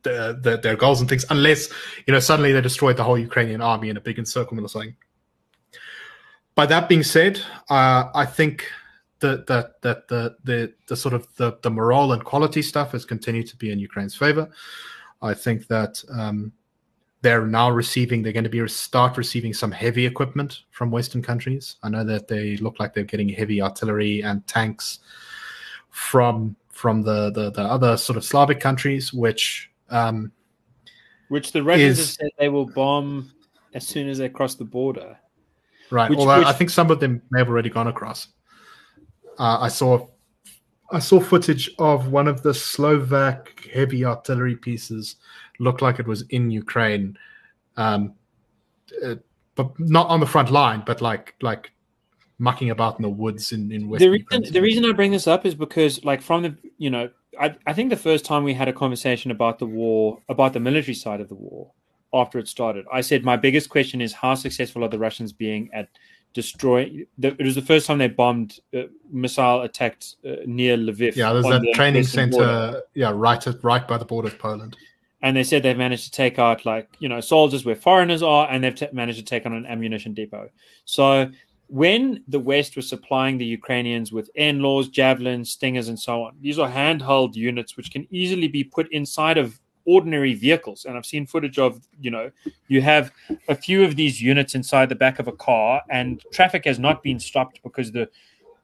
[0.04, 1.70] the, the, their goals and things, unless
[2.06, 4.96] you know suddenly they destroyed the whole Ukrainian army in a big encirclement or something.
[6.56, 8.68] By that being said, uh, I think
[9.20, 13.06] that that that the the the sort of the the morale and quality stuff has
[13.06, 14.50] continued to be in Ukraine's favor.
[15.22, 16.52] I think that um,
[17.22, 21.78] they're now receiving they're going to be start receiving some heavy equipment from Western countries.
[21.82, 25.00] I know that they look like they're getting heavy artillery and tanks
[25.90, 30.32] from from the the, the other sort of Slavic countries, which um,
[31.30, 33.32] Which the Russians Is- have said they will bomb
[33.74, 35.18] as soon as they cross the border.
[35.90, 36.10] right.
[36.10, 38.28] Which- Although which- I think some of them may have already gone across.
[39.40, 40.08] Uh, I saw
[40.92, 45.16] I saw footage of one of the Slovak heavy artillery pieces
[45.60, 47.18] looked like it was in Ukraine,
[47.78, 48.14] um,
[49.04, 49.16] uh,
[49.56, 51.72] but not on the front line, but like like
[52.38, 55.28] mucking about in the woods in in The Western reason, the reason I bring this
[55.28, 58.54] up is because, like, from the you know, I, I think the first time we
[58.54, 61.72] had a conversation about the war, about the military side of the war,
[62.14, 65.70] after it started, I said my biggest question is how successful are the Russians being
[65.74, 65.90] at
[66.34, 67.06] destroying?
[67.18, 71.16] The, it was the first time they bombed, uh, missile attacked uh, near Lviv.
[71.16, 72.38] yeah, there's that the training center.
[72.38, 72.82] border.
[72.94, 74.78] Yeah, right at, right by the border of Poland.
[75.24, 78.48] and they said they've managed to take out like you know soldiers where foreigners are
[78.52, 80.50] and they've t- managed to take on an ammunition depot
[80.86, 81.32] so
[81.68, 86.60] when the west was supplying the ukrainians with NLAWs javelins stingers and so on these
[86.60, 91.26] are handheld units which can easily be put inside of ordinary vehicles and i've seen
[91.26, 92.32] footage of you know
[92.70, 93.12] you have
[93.50, 97.04] a few of these units inside the back of a car and traffic has not
[97.04, 98.08] been stopped because the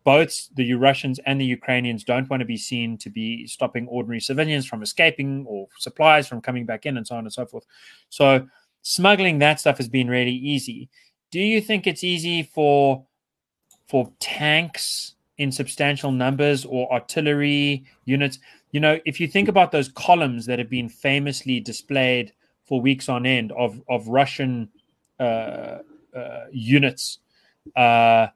[0.03, 4.19] both the Russians and the Ukrainians don't want to be seen to be stopping ordinary
[4.19, 7.65] civilians from escaping or supplies from coming back in and so on and so forth.
[8.09, 8.47] So
[8.81, 10.89] smuggling that stuff has been really easy.
[11.31, 13.05] Do you think it's easy for
[13.87, 18.39] for tanks in substantial numbers or artillery units?
[18.71, 22.33] You know, if you think about those columns that have been famously displayed
[22.65, 24.69] for weeks on end of of Russian
[25.19, 25.79] uh,
[26.15, 27.19] uh, units,
[27.75, 28.27] uh,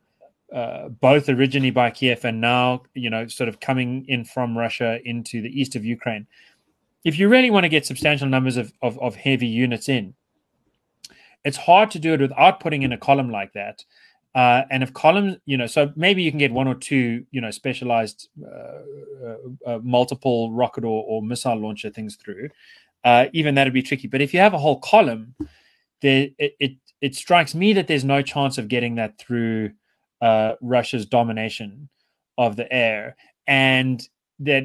[0.54, 5.00] uh, both originally by Kiev and now, you know, sort of coming in from Russia
[5.04, 6.28] into the east of Ukraine.
[7.04, 10.14] If you really want to get substantial numbers of, of, of heavy units in,
[11.44, 13.84] it's hard to do it without putting in a column like that.
[14.36, 17.40] Uh, and if columns, you know, so maybe you can get one or two, you
[17.40, 19.36] know, specialized uh, uh,
[19.68, 22.50] uh, multiple rocket or, or missile launcher things through.
[23.04, 24.08] Uh, even that'd be tricky.
[24.08, 25.36] But if you have a whole column,
[26.02, 26.72] there it, it
[27.02, 29.72] it strikes me that there's no chance of getting that through
[30.22, 31.90] uh, Russia's domination
[32.38, 34.08] of the air, and
[34.40, 34.64] that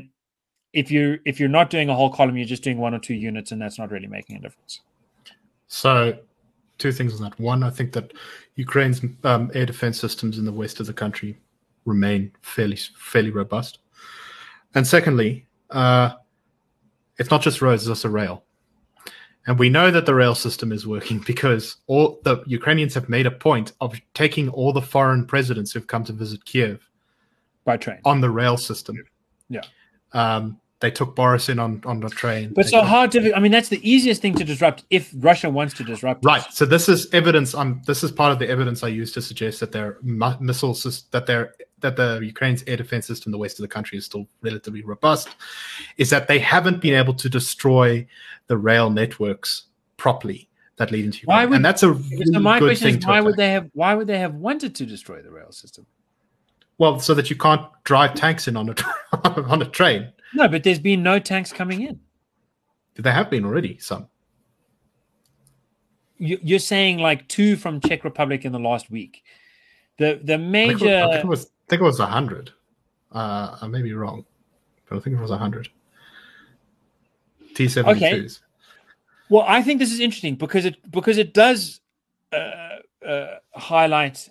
[0.72, 3.14] if you if you're not doing a whole column, you're just doing one or two
[3.14, 4.80] units, and that's not really making a difference.
[5.66, 6.18] So,
[6.78, 7.38] two things on that.
[7.38, 8.12] One, I think that
[8.55, 11.38] Ukraine's um, air defense systems in the west of the country
[11.84, 13.78] remain fairly fairly robust.
[14.74, 16.14] And secondly, uh,
[17.18, 18.44] it's not just roads; it's also rail.
[19.46, 23.26] And we know that the rail system is working because all the Ukrainians have made
[23.26, 26.88] a point of taking all the foreign presidents who've come to visit Kiev
[27.64, 28.96] by train on the rail system.
[29.48, 29.62] Yeah.
[30.12, 32.52] Um, they took Boris in on on the train.
[32.55, 33.34] But They so hard to.
[33.34, 36.24] I mean, that's the easiest thing to disrupt if Russia wants to disrupt.
[36.24, 36.44] Right.
[36.52, 37.55] So this is evidence.
[37.55, 37.82] I'm.
[37.86, 41.55] this is part of the evidence I use to suggest that their missiles, that their
[41.80, 45.28] that the Ukraine's air defense system, the west of the country, is still relatively robust.
[45.96, 48.06] Is that they haven't been able to destroy
[48.46, 49.64] the rail networks
[49.96, 52.90] properly that lead into Ukraine, Why would- and that's a really So my good question
[52.92, 53.68] thing is, why would they have?
[53.74, 55.86] Why would they have wanted to destroy the rail system?
[56.78, 58.74] Well, so that you can't drive tanks in on a
[59.52, 60.12] on a train.
[60.34, 62.00] No, but there's been no tanks coming in.
[62.94, 64.09] There have been already some.
[66.18, 69.22] You- You're saying like two from Czech Republic in the last week.
[69.98, 71.44] The the I think, it was, I major think it was.
[71.46, 72.50] I think it was a hundred.
[73.12, 74.24] Uh, I may be wrong,
[74.88, 75.68] but I think it was a hundred.
[77.55, 78.40] T seventy twos.
[79.30, 81.80] Well, I think this is interesting because it because it does
[82.32, 84.28] uh, uh, highlight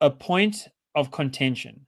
[0.00, 1.86] a point of contention,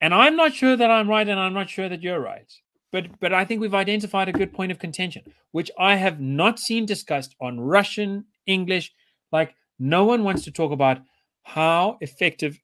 [0.00, 2.50] and I'm not sure that I'm right, and I'm not sure that you're right.
[2.96, 6.58] But but I think we've identified a good point of contention, which I have not
[6.58, 8.90] seen discussed on Russian, English.
[9.30, 11.02] Like no one wants to talk about
[11.42, 12.58] how effective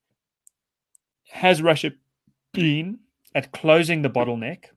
[1.32, 1.90] has Russia
[2.54, 3.00] been
[3.34, 4.70] at closing the bottleneck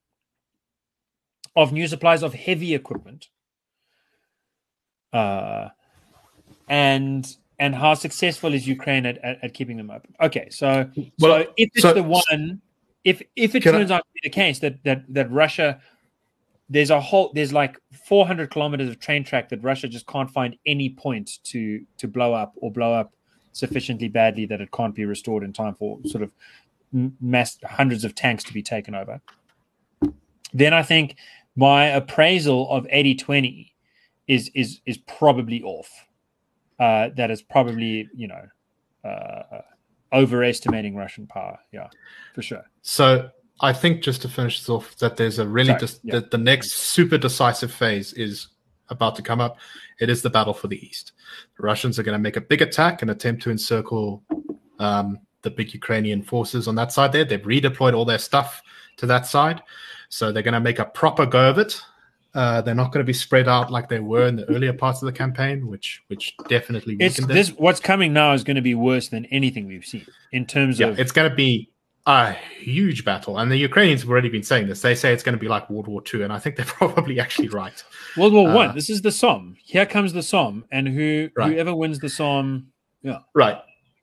[1.56, 3.30] of new supplies of heavy equipment
[5.14, 5.70] uh,
[6.68, 10.16] and and how successful is Ukraine at, at, at keeping them open?
[10.22, 10.90] Okay, so
[11.22, 12.62] Well, so if it's so- the one,
[13.06, 15.80] if if it Can I- turns out to be the case that that that Russia,
[16.70, 20.58] there's a whole there's like 400 kilometers of train track that Russia just can't find
[20.66, 23.14] any point to to blow up or blow up
[23.54, 26.34] sufficiently badly that it can't be restored in time for sort of
[27.22, 29.22] mass hundreds of tanks to be taken over.
[30.54, 31.16] Then I think
[31.56, 33.72] my appraisal of 80-20
[34.28, 35.90] is is is probably off.
[36.80, 38.46] Uh, that is probably you know
[39.06, 39.62] uh,
[40.14, 41.60] overestimating Russian power.
[41.72, 41.88] Yeah,
[42.34, 42.64] for sure.
[42.82, 43.30] So
[43.62, 46.20] I think just to finish this off, that there's a really Sorry, dis- yeah.
[46.20, 48.48] the, the next super decisive phase is
[48.90, 49.58] about to come up.
[50.00, 51.14] It is the battle for the east.
[51.58, 54.24] The Russians are going to make a big attack and attempt to encircle
[54.80, 57.12] um, the big Ukrainian forces on that side.
[57.12, 58.62] There, they've redeployed all their stuff
[58.98, 59.64] to that side,
[60.10, 61.82] so they're going to make a proper go of it.
[62.36, 65.02] Uh, they're not going to be spread out like they were in the earlier parts
[65.02, 67.50] of the campaign, which which definitely It's this.
[67.50, 70.88] What's coming now is going to be worse than anything we've seen in terms yeah,
[70.88, 71.00] of.
[71.00, 71.72] it's going to be
[72.06, 74.82] a huge battle, and the Ukrainians have already been saying this.
[74.82, 77.22] They say it's going to be like World War II, and I think they're probably
[77.22, 77.82] actually right.
[78.18, 78.76] World War uh, One.
[78.76, 79.56] This is the Somme.
[79.64, 81.54] Here comes the Somme, and who Right.
[81.54, 82.68] whoever wins the Somme.
[83.02, 83.62] Yeah, Right,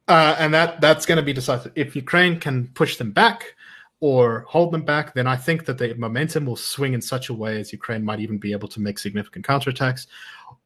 [0.09, 1.73] uh, and that that's going to be decisive.
[1.75, 3.55] If Ukraine can push them back
[4.03, 7.33] or hold them back, then I think that the momentum will swing in such a
[7.33, 10.09] way as Ukraine might even be able to make significant counterattacks.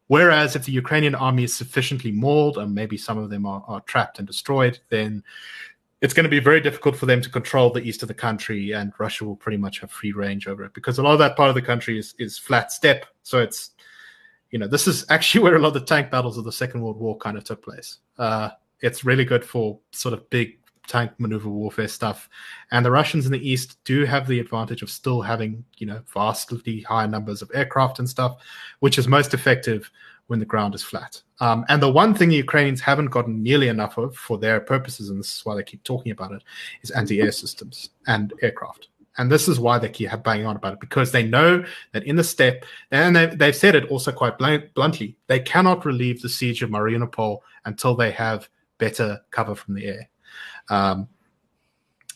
[0.07, 3.81] Whereas if the Ukrainian army is sufficiently mauled, and maybe some of them are, are
[3.81, 5.23] trapped and destroyed, then
[6.01, 8.71] it's going to be very difficult for them to control the east of the country,
[8.71, 11.37] and Russia will pretty much have free range over it because a lot of that
[11.37, 13.05] part of the country is, is flat steppe.
[13.21, 13.69] So it's,
[14.49, 16.81] you know, this is actually where a lot of the tank battles of the Second
[16.81, 17.99] World War kind of took place.
[18.17, 18.49] Uh,
[18.81, 20.57] it's really good for sort of big
[20.87, 22.29] tank maneuver warfare stuff.
[22.71, 26.01] And the Russians in the east do have the advantage of still having, you know,
[26.13, 28.37] vastly high numbers of aircraft and stuff,
[28.79, 29.91] which is most effective
[30.27, 31.21] when the ground is flat.
[31.39, 35.09] Um, and the one thing the Ukrainians haven't gotten nearly enough of for their purposes,
[35.09, 36.43] and this is why they keep talking about it,
[36.81, 38.89] is anti-air systems and aircraft.
[39.17, 42.15] And this is why they keep banging on about it because they know that in
[42.15, 46.29] the steppe, and they've, they've said it also quite blunt, bluntly, they cannot relieve the
[46.29, 48.47] siege of Mariupol until they have
[48.77, 50.09] better cover from the air.
[50.69, 51.07] Um,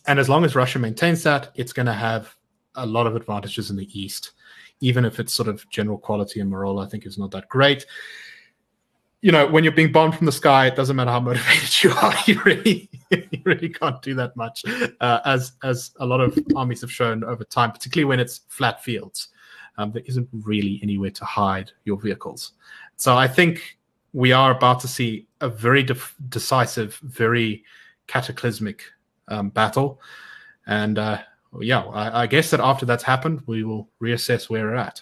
[0.07, 2.35] and as long as Russia maintains that, it's going to have
[2.75, 4.31] a lot of advantages in the east,
[4.79, 7.85] even if its sort of general quality and morale, I think, is not that great.
[9.21, 11.91] You know, when you're being bombed from the sky, it doesn't matter how motivated you
[11.91, 12.13] are.
[12.25, 14.63] You really, you really can't do that much,
[14.99, 18.83] uh, as as a lot of armies have shown over time, particularly when it's flat
[18.83, 19.27] fields.
[19.77, 22.53] Um, there isn't really anywhere to hide your vehicles.
[22.97, 23.77] So I think
[24.13, 27.63] we are about to see a very def- decisive, very
[28.11, 28.83] cataclysmic
[29.29, 30.01] um, battle.
[30.67, 31.19] And uh,
[31.61, 35.01] yeah, I, I guess that after that's happened, we will reassess where we're at.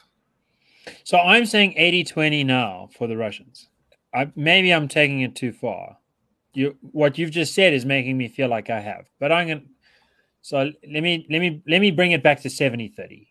[1.04, 3.68] So I'm saying 80-20 now for the Russians.
[4.14, 5.98] I, maybe I'm taking it too far.
[6.54, 9.06] You what you've just said is making me feel like I have.
[9.20, 9.66] But I'm going to
[10.42, 13.28] so let me let me let me bring it back to 70-30.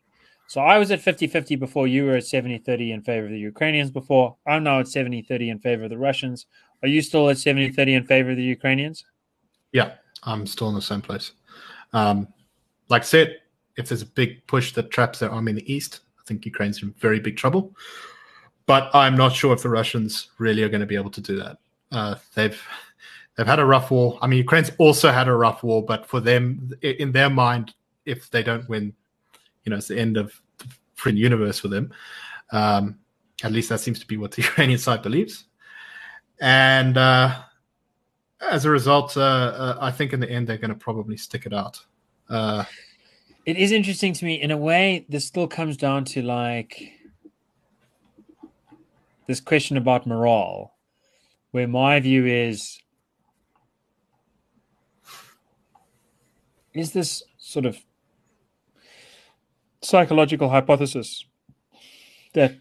[0.46, 1.86] So I was at 50 50 before.
[1.86, 4.36] You were at 70 30 in favor of the Ukrainians before.
[4.46, 6.46] I'm now at 70 30 in favor of the Russians.
[6.82, 9.04] Are you still at 70 30 in favor of the Ukrainians?
[9.72, 11.32] Yeah, I'm still in the same place.
[11.92, 12.28] Um,
[12.88, 13.38] like I said,
[13.76, 16.82] if there's a big push that traps their army in the east, I think Ukraine's
[16.82, 17.74] in very big trouble.
[18.66, 21.36] But I'm not sure if the Russians really are going to be able to do
[21.36, 21.58] that.
[21.90, 22.60] Uh, they've
[23.36, 24.18] they've had a rough war.
[24.20, 27.72] I mean, Ukraine's also had a rough war, but for them, in their mind,
[28.04, 28.92] if they don't win,
[29.64, 30.66] you know, it's the end of the
[30.96, 31.92] free universe for them.
[32.52, 32.98] Um,
[33.42, 35.44] at least that seems to be what the Ukrainian side believes.
[36.40, 37.40] And uh,
[38.40, 41.46] as a result, uh, uh, I think in the end they're going to probably stick
[41.46, 41.80] it out.
[42.28, 42.64] Uh,
[43.46, 45.06] it is interesting to me in a way.
[45.08, 46.92] This still comes down to like
[49.26, 50.74] this question about morale,
[51.50, 52.80] where my view is:
[56.74, 57.78] is this sort of
[59.80, 61.24] psychological hypothesis
[62.34, 62.56] that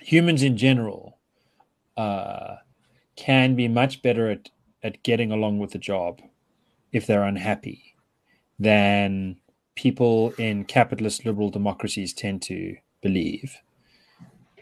[0.00, 1.18] humans in general
[1.96, 2.56] uh,
[3.16, 4.50] can be much better at,
[4.82, 6.20] at getting along with the job
[6.92, 7.96] if they're unhappy
[8.58, 9.36] than
[9.74, 13.56] people in capitalist liberal democracies tend to believe.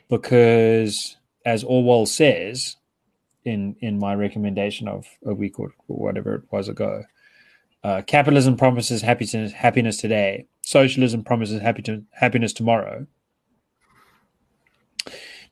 [0.09, 2.77] Because, as Orwell says
[3.45, 7.05] in, in my recommendation of a week or whatever it was ago,
[7.85, 10.47] uh, capitalism promises happiness, happiness today.
[10.63, 13.07] Socialism promises happy to, happiness tomorrow.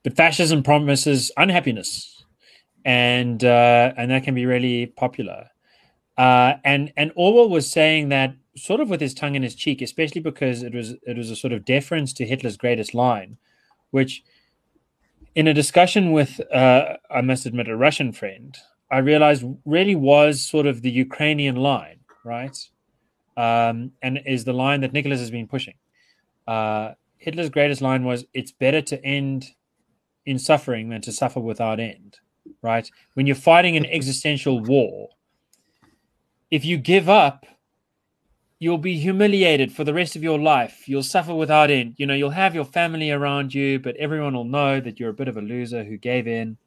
[0.02, 2.19] But fascism promises unhappiness,
[2.84, 5.50] and uh, and that can be really popular.
[6.16, 9.80] Uh, and and Orwell was saying that sort of with his tongue in his cheek,
[9.80, 13.38] especially because it was it was a sort of deference to Hitler's greatest line,
[13.90, 14.22] which
[15.34, 18.56] in a discussion with uh, I must admit a Russian friend,
[18.90, 22.56] I realized really was sort of the Ukrainian line right?
[23.36, 25.74] Um, and is the line that Nicholas has been pushing.
[26.46, 29.54] Uh, Hitler's greatest line was, "It's better to end
[30.26, 32.18] in suffering than to suffer without end."
[32.62, 32.90] Right?
[33.14, 35.08] When you're fighting an existential war,
[36.50, 37.46] if you give up,
[38.58, 40.88] you'll be humiliated for the rest of your life.
[40.88, 41.94] You'll suffer without end.
[41.96, 45.14] You know, you'll have your family around you, but everyone will know that you're a
[45.14, 46.58] bit of a loser who gave in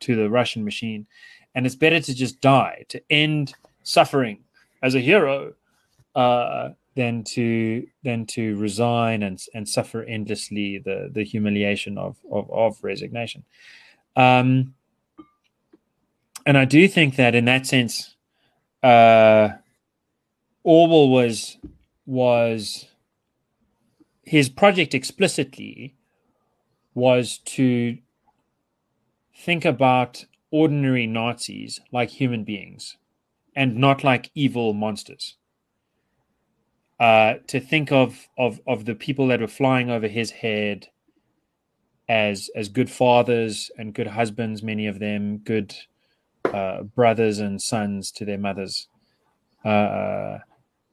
[0.00, 1.06] to the Russian machine.
[1.54, 4.44] And it's better to just die, to end suffering
[4.82, 5.54] as a hero
[6.14, 12.50] uh, than to than to resign and and suffer endlessly the the humiliation of of,
[12.50, 13.44] of resignation.
[14.16, 14.74] Um,
[16.46, 18.14] and I do think that in that sense,
[18.82, 19.50] uh,
[20.64, 21.58] Orwell was
[22.06, 22.86] was
[24.22, 25.94] his project explicitly
[26.94, 27.98] was to
[29.36, 32.96] think about ordinary Nazis like human beings
[33.56, 35.36] and not like evil monsters.
[37.00, 40.88] Uh, to think of, of of the people that were flying over his head
[42.08, 45.74] as as good fathers and good husbands, many of them good
[46.44, 48.88] uh, brothers and sons to their mothers,
[49.64, 50.38] uh,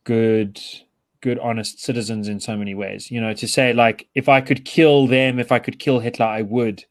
[0.04, 0.60] good
[1.22, 3.12] good honest citizens in so many ways.
[3.12, 6.26] You know, to say like if I could kill them, if I could kill Hitler,
[6.26, 6.86] I would,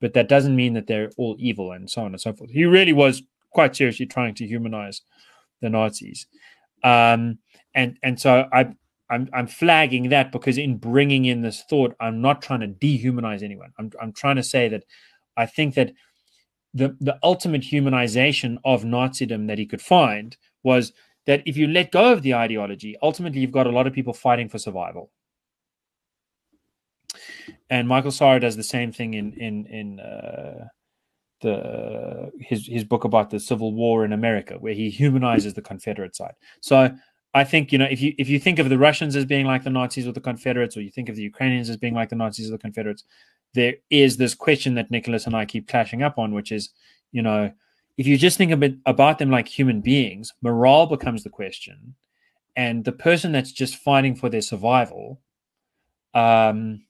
[0.00, 2.50] but that doesn't mean that they're all evil and so on and so forth.
[2.50, 5.02] He really was quite seriously trying to humanize
[5.60, 6.26] the Nazis.
[6.82, 7.38] Um,
[7.74, 8.74] and and so I
[9.10, 13.42] I'm I'm flagging that because in bringing in this thought, I'm not trying to dehumanize
[13.42, 13.72] anyone.
[13.78, 14.84] I'm I'm trying to say that
[15.36, 15.92] I think that
[16.74, 20.92] the the ultimate humanization of Nazism that he could find was
[21.26, 24.12] that if you let go of the ideology, ultimately you've got a lot of people
[24.12, 25.10] fighting for survival.
[27.70, 30.68] And Michael Shaara does the same thing in in in uh,
[31.40, 36.16] the his his book about the Civil War in America, where he humanizes the Confederate
[36.16, 36.34] side.
[36.60, 36.94] So
[37.34, 39.62] I think you know if you if you think of the Russians as being like
[39.62, 42.16] the Nazis or the Confederates, or you think of the Ukrainians as being like the
[42.16, 43.04] Nazis or the Confederates,
[43.54, 46.70] there is this question that Nicholas and I keep clashing up on, which is
[47.12, 47.52] you know
[47.96, 51.94] if you just think a bit about them like human beings, morale becomes the question,
[52.56, 55.20] and the person that's just fighting for their survival.
[56.12, 56.82] Um,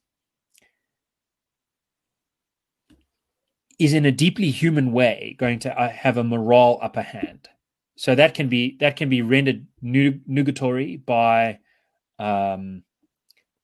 [3.78, 7.48] is in a deeply human way going to uh, have a morale upper hand.
[7.96, 11.58] So that can be that can be rendered nugatory by
[12.18, 12.82] um,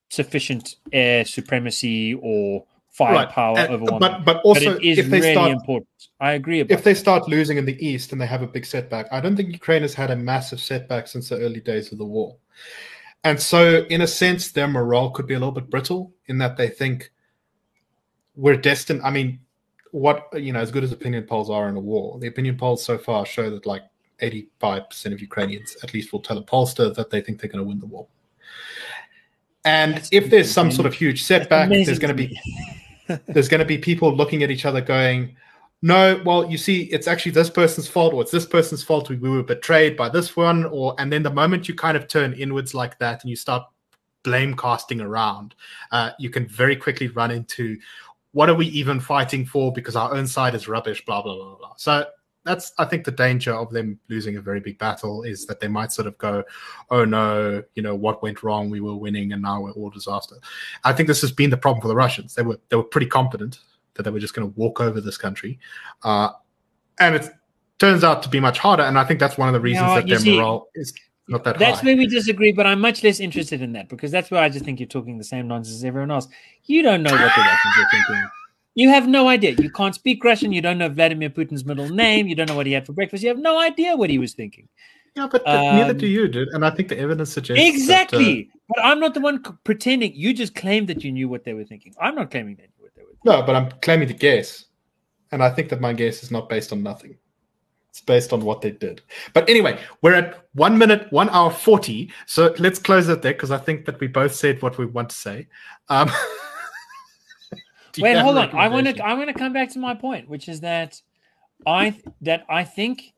[0.09, 3.71] sufficient air supremacy or firepower right.
[3.71, 4.01] over one.
[4.01, 5.89] But but also but it is if they really start, important.
[6.21, 6.61] I agree.
[6.61, 9.37] if they start losing in the east and they have a big setback, I don't
[9.37, 12.37] think Ukraine has had a massive setback since the early days of the war.
[13.23, 16.57] And so, in a sense, their morale could be a little bit brittle in that
[16.57, 17.11] they think
[18.35, 19.03] we're destined.
[19.03, 19.41] I mean,
[19.93, 22.85] what you know, as good as opinion polls are in a war, the opinion polls
[22.85, 23.83] so far show that like
[24.21, 27.69] 85% of Ukrainians at least will tell a pollster that they think they're going to
[27.69, 28.07] win the war.
[29.65, 32.41] And That's if there's some sort of huge setback, there's going to be
[33.27, 35.37] there's going to be people looking at each other going,
[35.83, 39.11] "No, well, you see, it's actually this person's fault, or it's this person's fault.
[39.11, 42.09] We, we were betrayed by this one." Or and then the moment you kind of
[42.09, 43.65] turn inwards like that and you start
[44.23, 45.55] blame casting around,
[45.93, 47.79] uh, you can very quickly run into
[48.33, 51.57] what are we even fighting for because our own side is rubbish, blah blah blah
[51.57, 51.75] blah.
[51.77, 52.07] So
[52.45, 55.69] that's I think the danger of them losing a very big battle is that they
[55.69, 56.43] might sort of go,
[56.91, 58.71] oh no, you know what went wrong?
[58.71, 60.37] We were winning and now we're all disaster.
[60.85, 62.35] I think this has been the problem for the Russians.
[62.35, 63.61] They were they were pretty confident
[63.95, 65.59] that they were just going to walk over this country,
[66.05, 66.31] uh,
[66.99, 67.29] and it
[67.79, 68.85] turns out to be much harder.
[68.85, 70.95] And I think that's one of the reasons No, that their see, morale is
[71.29, 71.87] not that That's high.
[71.87, 74.65] where we disagree, but I'm much less interested in that because that's where I just
[74.65, 76.27] think you're talking the same nonsense as everyone else.
[76.65, 78.31] You don't know what the Russians are thinking.
[78.81, 79.51] You have no idea.
[79.59, 80.53] You can't speak Russian.
[80.53, 82.27] You don't know Vladimir Putin's middle name.
[82.29, 83.23] You don't know what he had for breakfast.
[83.23, 84.71] You have no idea what he was thinking.
[85.15, 86.49] yeah, but, but neither um, do you, dude.
[86.55, 88.49] And I think the evidence suggests that, uh, Exactly.
[88.69, 90.15] But I'm not the one c- pretending.
[90.15, 91.95] You just claimed that you knew what they were thinking.
[92.01, 93.27] I'm not claiming they knew what they were thinking.
[93.27, 94.65] No, but I'm claiming to guess.
[95.31, 97.19] And I think that my guess is not based on nothing.
[97.91, 99.03] It's based on what they did.
[99.35, 102.11] But anyway, we're at one minute, one hour 40.
[102.25, 105.11] So let's close it there because I think that we both said what we want
[105.11, 105.49] to say.
[105.91, 106.15] Um, you
[107.99, 108.51] Wait, hold on.
[108.57, 109.05] I want to.
[109.05, 111.01] I want to come back to my point, which is that
[111.67, 113.13] I that I think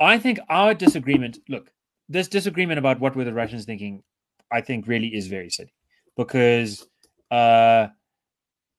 [0.00, 1.38] I think our disagreement.
[1.48, 1.70] Look,
[2.08, 4.02] this disagreement about what were the Russians thinking,
[4.52, 5.72] I think really is very silly
[6.16, 6.86] because
[7.30, 7.88] uh,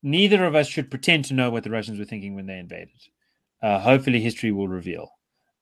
[0.03, 2.90] neither of us should pretend to know what the Russians were thinking when they invaded.
[3.62, 5.10] Uh, hopefully, history will reveal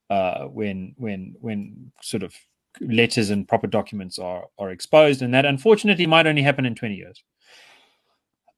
[0.10, 2.36] uh, when when when sort of
[2.82, 6.96] letters and proper documents are are exposed, and that unfortunately might only happen in twenty
[6.96, 7.24] years.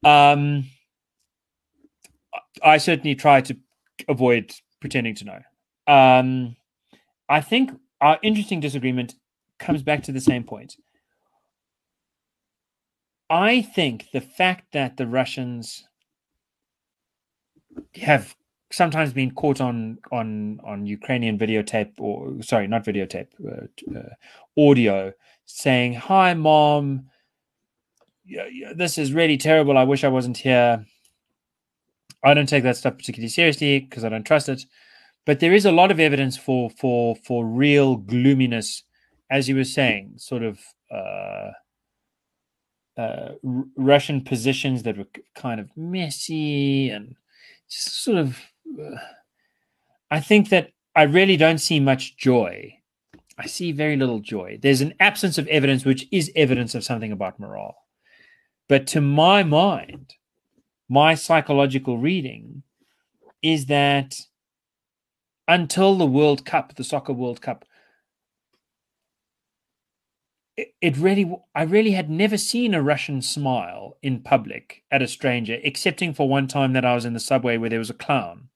[0.04, 0.66] Um,
[2.64, 3.58] I certainly try to
[4.08, 5.94] avoid pretending to know.
[5.94, 6.56] Um,
[7.30, 9.16] I think our interesting disagreement
[9.60, 10.76] comes back to the same point.
[13.30, 15.88] I think the fact that the Russians
[17.96, 18.36] have
[18.72, 24.14] sometimes been caught on on on Ukrainian videotape or sorry, not videotape, uh, uh,
[24.70, 25.14] audio
[25.46, 27.10] saying, "Hi, mom,
[28.76, 29.78] this is really terrible.
[29.78, 30.86] I wish I wasn't here."
[32.24, 34.66] I don't take that stuff particularly seriously because I don't trust it.
[35.26, 38.84] But there is a lot of evidence for for for real gloominess,
[39.30, 40.60] as you were saying, sort of
[40.92, 41.52] uh,
[42.98, 47.16] uh, R- Russian positions that were kind of messy and
[47.70, 48.40] just sort of.
[48.80, 48.98] Uh,
[50.12, 52.78] I think that I really don't see much joy.
[53.38, 54.60] I see very little joy.
[54.62, 57.76] There's an absence of evidence, which is evidence of something about morale.
[58.68, 60.16] But to my mind,
[60.90, 62.64] my psychological reading
[63.42, 64.16] is that
[65.48, 67.66] until the World Cup, the soccer World Cup,
[70.82, 75.60] it, really, I really had never seen a Russian smile in public at a stranger,
[75.62, 78.48] excepting for one time that I was in the subway where there was a clown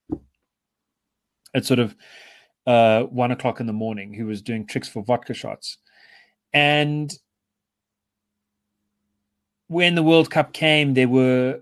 [1.54, 1.94] at sort of
[2.66, 5.76] uh, one o'clock in the morning who was doing tricks for vodka shots.
[6.52, 7.12] And
[9.70, 11.60] when the World Cup came, there were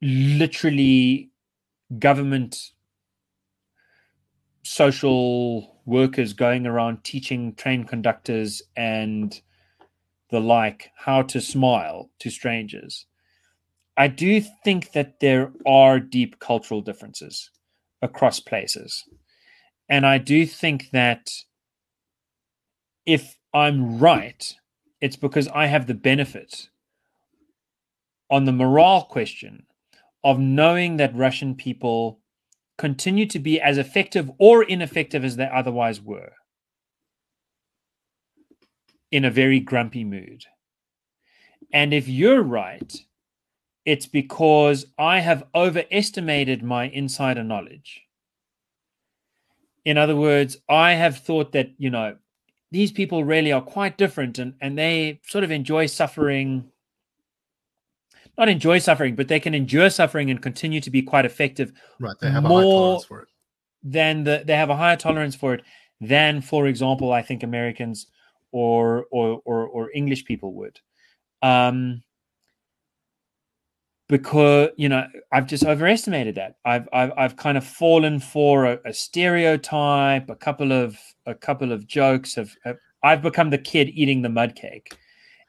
[0.00, 1.28] literally
[1.98, 2.70] government
[4.62, 9.40] social workers going around teaching train conductors and
[10.30, 13.06] the like how to smile to strangers.
[13.96, 17.50] I do think that there are deep cultural differences
[18.00, 19.02] across places.
[19.88, 21.32] And I do think that
[23.04, 24.54] if I'm right,
[25.00, 26.68] it's because I have the benefit
[28.30, 29.66] on the morale question
[30.22, 32.20] of knowing that Russian people
[32.78, 36.32] continue to be as effective or ineffective as they otherwise were
[39.10, 40.44] in a very grumpy mood.
[41.72, 42.94] And if you're right,
[43.84, 48.02] it's because I have overestimated my insider knowledge.
[49.84, 52.16] In other words, I have thought that, you know,
[52.70, 56.69] these people really are quite different and, and they sort of enjoy suffering
[58.40, 62.16] not enjoy suffering, but they can endure suffering and continue to be quite effective Right,
[62.20, 63.28] they have a high tolerance for it.
[63.82, 65.62] than the they have a higher tolerance for it
[66.00, 68.06] than, for example, I think Americans
[68.50, 70.80] or or or, or English people would.
[71.42, 72.02] Um,
[74.08, 76.56] because you know I've just overestimated that.
[76.64, 81.72] I've I've, I've kind of fallen for a, a stereotype, a couple of a couple
[81.72, 82.38] of jokes.
[82.38, 84.96] Of, of I've become the kid eating the mud cake,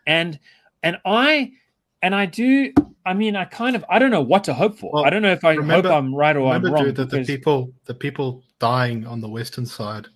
[0.05, 0.37] and
[0.83, 1.53] and I
[2.01, 2.73] and I do.
[3.05, 4.91] I mean, I kind of I don't know what to hope for.
[4.93, 6.85] Well, I don't know if I remember- hope I'm right or I'm wrong.
[6.85, 10.07] dude, that the people the people dying on the western side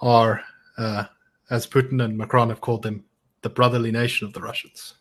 [0.00, 0.42] are,
[0.78, 1.04] uh,
[1.50, 3.04] as Putin and Macron have called them,
[3.42, 4.94] the brotherly nation of the Russians.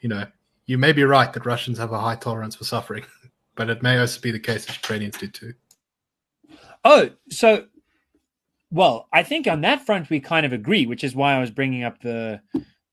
[0.00, 0.26] You know,
[0.66, 3.04] you may be right that Russians have a high tolerance for suffering,
[3.56, 5.54] but it may also be the case that Ukrainians do too.
[6.84, 7.66] Oh, so
[8.70, 11.50] well, I think on that front we kind of agree, which is why I was
[11.50, 12.40] bringing up the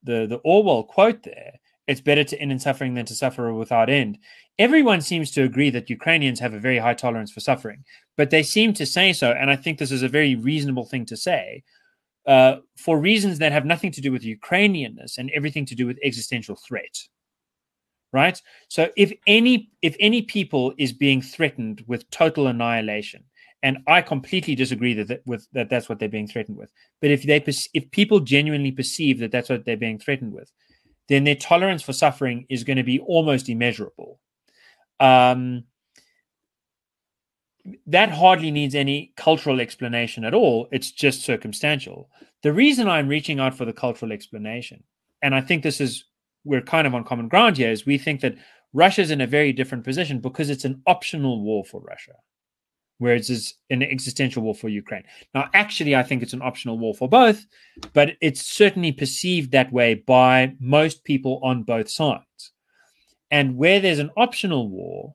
[0.02, 1.60] the the Orwell quote there.
[1.86, 4.18] It's better to end in suffering than to suffer without end.
[4.58, 7.84] Everyone seems to agree that Ukrainians have a very high tolerance for suffering,
[8.16, 11.04] but they seem to say so, and I think this is a very reasonable thing
[11.06, 11.64] to say,
[12.26, 15.98] uh, for reasons that have nothing to do with Ukrainianness and everything to do with
[16.04, 16.96] existential threat.
[18.12, 18.40] Right.
[18.68, 23.24] So if any if any people is being threatened with total annihilation,
[23.62, 26.70] and I completely disagree that, that with that that's what they're being threatened with.
[27.00, 30.50] But if they if people genuinely perceive that that's what they're being threatened with,
[31.08, 34.18] then their tolerance for suffering is going to be almost immeasurable.
[34.98, 35.64] Um,
[37.86, 40.66] that hardly needs any cultural explanation at all.
[40.72, 42.08] It's just circumstantial.
[42.42, 44.82] The reason I'm reaching out for the cultural explanation,
[45.20, 46.04] and I think this is
[46.44, 48.36] we're kind of on common ground here, is we think that
[48.72, 52.14] Russia's in a very different position because it's an optional war for Russia
[53.00, 55.04] whereas it's an existential war for Ukraine.
[55.34, 57.46] Now, actually, I think it's an optional war for both,
[57.94, 62.52] but it's certainly perceived that way by most people on both sides.
[63.30, 65.14] And where there's an optional war,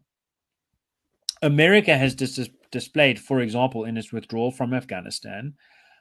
[1.41, 5.53] America has dis- displayed, for example, in its withdrawal from Afghanistan,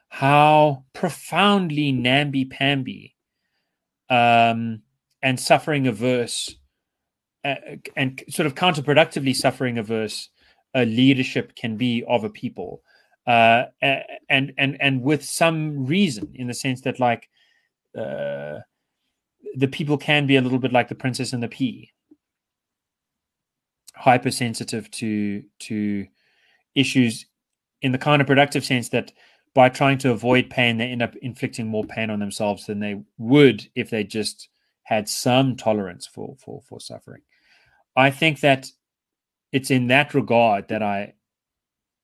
[0.09, 3.15] how profoundly namby-pamby
[4.09, 4.81] um,
[5.21, 6.55] and suffering averse
[7.43, 7.55] uh,
[7.95, 10.29] and sort of counterproductively suffering averse
[10.75, 12.83] a leadership can be of a people.
[13.25, 17.27] Uh, and and and with some reason in the sense that like
[17.97, 18.59] uh,
[19.55, 21.91] the people can be a little bit like the princess and the pea.
[23.95, 26.05] Hypersensitive to to
[26.75, 27.25] issues
[27.81, 29.11] in the kind of productive sense that
[29.55, 33.01] by trying to avoid pain they end up inflicting more pain on themselves than they
[33.17, 34.49] would if they just
[34.83, 37.21] had some tolerance for for for suffering.
[37.95, 38.69] I think that
[39.55, 41.13] it's in that regard that I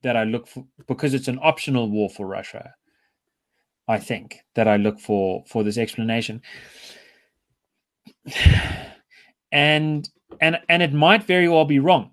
[0.04, 2.74] that I look for because it's an optional war for Russia.
[3.90, 6.42] I think that I look for for this explanation,
[9.52, 10.10] and
[10.40, 12.12] and and it might very well be wrong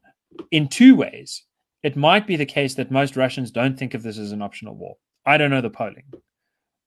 [0.51, 1.44] in two ways.
[1.85, 4.74] It might be the case that most Russians don't think of this as an optional
[4.74, 4.97] war.
[5.24, 6.06] I don't know the polling.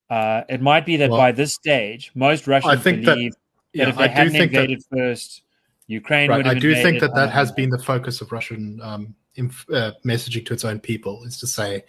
[0.09, 3.37] Uh, it might be that well, by this stage, most Russians believe that,
[3.73, 5.43] yeah, if they I hadn't invaded that, first,
[5.91, 6.45] Ukraine right.
[6.45, 10.45] I do think that that has been the focus of Russian um, inf- uh, messaging
[10.45, 11.83] to its own people is to say,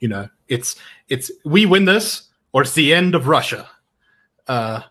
[0.00, 0.76] you know, it's
[1.08, 3.68] it's we win this or it's the end of Russia.
[4.46, 4.82] Uh,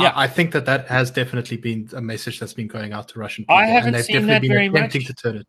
[0.00, 3.08] yeah, I, I, think that that has definitely been a message that's been going out
[3.08, 5.06] to Russian people, I haven't and they've seen definitely that been very attempting much.
[5.06, 5.46] to turn it.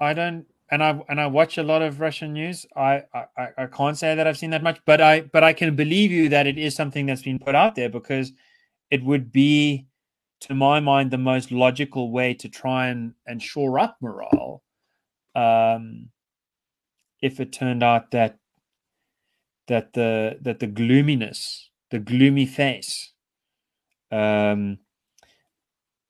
[0.00, 2.66] I don't, and I and I watch a lot of Russian news.
[2.74, 5.76] I, I I can't say that I've seen that much, but I but I can
[5.76, 8.32] believe you that it is something that's been put out there because
[8.90, 9.86] it would be
[10.44, 14.62] to my mind, the most logical way to try and, and shore up morale.
[15.34, 16.10] Um,
[17.20, 18.38] if it turned out that
[19.66, 23.12] that the that the gloominess, the gloomy face,
[24.12, 24.78] um,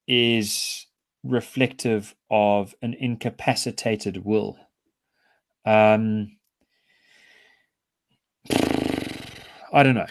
[0.09, 0.87] is
[1.23, 4.59] reflective of an incapacitated will.
[5.65, 6.37] Um,
[9.73, 10.07] I don't know.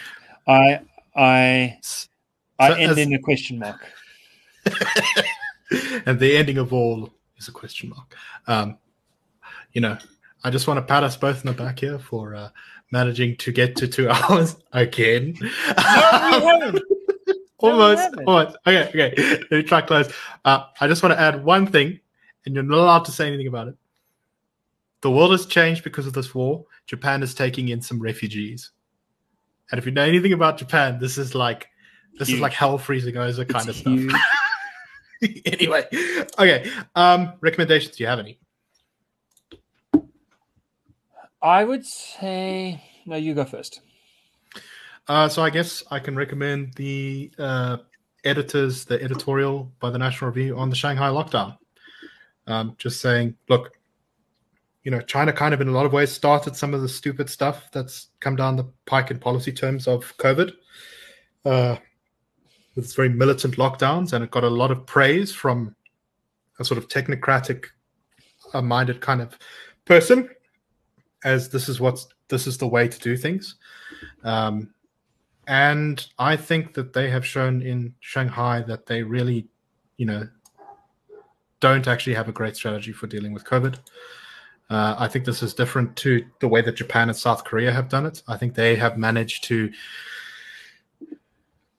[0.48, 0.80] I
[1.14, 1.78] I
[2.58, 3.86] I so end as, in a question mark.
[6.06, 8.14] and the ending of all is a question mark.
[8.46, 8.78] Um,
[9.72, 9.98] you know,
[10.44, 12.50] I just want to pat us both in the back here for uh,
[12.90, 15.36] managing to get to two hours again.
[15.40, 16.78] No,
[17.58, 18.56] almost, no, almost.
[18.66, 19.14] Okay, okay.
[19.16, 20.12] Let me try close.
[20.44, 22.00] Uh, I just want to add one thing,
[22.46, 23.76] and you're not allowed to say anything about it.
[25.00, 26.64] The world has changed because of this war.
[26.86, 28.70] Japan is taking in some refugees.
[29.70, 31.68] And if you know anything about Japan, this is like
[32.18, 32.36] this huge.
[32.36, 34.20] is like hell freezing over kind it's of stuff.
[35.46, 35.86] anyway,
[36.38, 36.70] okay.
[36.94, 37.96] Um, recommendations?
[37.96, 38.38] Do you have any?
[41.42, 43.16] I would say no.
[43.16, 43.80] You go first.
[45.06, 47.76] Uh, so I guess I can recommend the uh,
[48.24, 51.58] editors, the editorial by the National Review on the Shanghai lockdown.
[52.46, 53.72] Um, just saying, look,
[54.82, 57.28] you know, China kind of in a lot of ways started some of the stupid
[57.28, 60.52] stuff that's come down the pike in policy terms of COVID.
[61.44, 61.76] Uh,
[62.74, 65.74] with its very militant lockdowns, and it got a lot of praise from
[66.58, 67.66] a sort of technocratic
[68.52, 69.38] uh, minded kind of
[69.84, 70.28] person,
[71.24, 73.56] as this is what's this is the way to do things.
[74.22, 74.72] Um,
[75.46, 79.46] and I think that they have shown in Shanghai that they really,
[79.98, 80.26] you know,
[81.60, 83.76] don't actually have a great strategy for dealing with COVID.
[84.70, 87.90] Uh, I think this is different to the way that Japan and South Korea have
[87.90, 88.22] done it.
[88.26, 89.70] I think they have managed to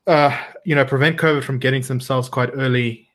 [0.07, 3.07] uh, you know, prevent COVID from getting to themselves quite early,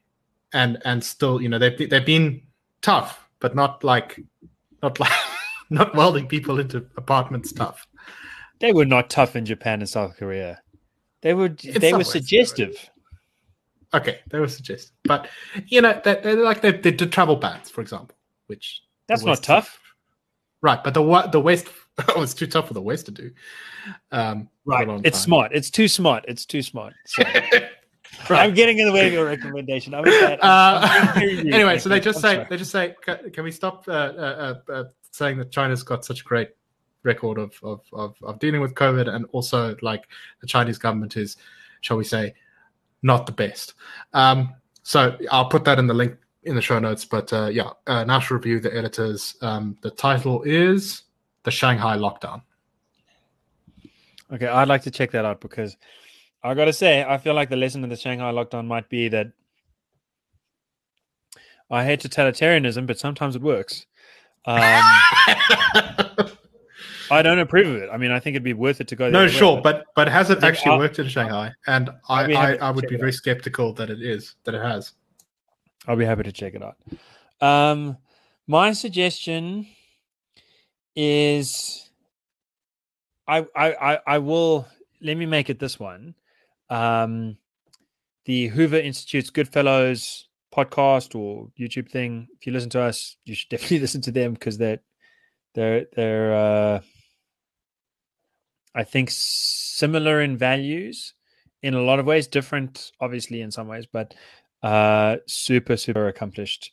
[0.52, 2.42] and and still, you know, they've they've been
[2.82, 4.20] tough, but not like
[4.82, 5.12] not like
[5.70, 7.86] not welding people into apartments tough.
[8.60, 10.60] They were not tough in Japan and South Korea.
[11.22, 12.90] They were they were suggestive.
[13.92, 15.28] Okay, they were suggestive, but
[15.66, 19.42] you know, they, they like they, they did travel bans, for example, which that's not
[19.42, 19.78] tough,
[20.62, 20.82] right?
[20.82, 21.66] But the the West
[22.16, 23.30] oh, it's too tough for the West to do.
[24.12, 25.24] Um, right, it's time.
[25.24, 25.52] smart.
[25.54, 26.24] It's too smart.
[26.28, 26.94] It's too smart.
[27.06, 27.22] So.
[28.28, 28.40] Right.
[28.40, 29.94] I'm getting in the way of your recommendation.
[29.94, 32.46] I'm, uh, anyway, so they just I'm say sorry.
[32.50, 32.94] they just say,
[33.32, 36.50] can we stop uh, uh, uh, uh, saying that China's got such a great
[37.02, 40.04] record of, of, of of dealing with COVID, and also like
[40.40, 41.36] the Chinese government is,
[41.80, 42.34] shall we say,
[43.02, 43.74] not the best.
[44.12, 47.04] Um, so I'll put that in the link in the show notes.
[47.04, 49.36] But uh, yeah, uh, National Review, the editors.
[49.40, 51.02] Um, the title is
[51.44, 52.42] the Shanghai lockdown.
[54.32, 55.76] Okay, I'd like to check that out because
[56.42, 59.08] I got to say, I feel like the lesson of the Shanghai lockdown might be
[59.08, 59.32] that
[61.70, 63.86] I hate totalitarianism, but sometimes it works.
[64.46, 64.58] Um,
[67.10, 67.90] I don't approve of it.
[67.92, 69.10] I mean, I think it'd be worth it to go.
[69.10, 69.60] No, sure, way.
[69.62, 71.52] but but has it actually worked in Shanghai?
[71.66, 73.14] And I I, I would be very out.
[73.14, 74.92] skeptical that it is that it has.
[75.86, 76.76] I'll be happy to check it out.
[77.46, 77.98] Um,
[78.46, 79.66] my suggestion
[81.00, 81.90] is,
[83.26, 84.66] I I I, will
[85.00, 86.14] let me make it this one.
[86.68, 87.38] Um,
[88.26, 92.28] the Hoover Institute's Goodfellows podcast or YouTube thing.
[92.38, 94.80] If you listen to us, you should definitely listen to them because they're
[95.54, 96.80] they're they're uh,
[98.74, 101.14] I think similar in values
[101.62, 104.14] in a lot of ways, different obviously in some ways, but
[104.62, 106.72] uh, super super accomplished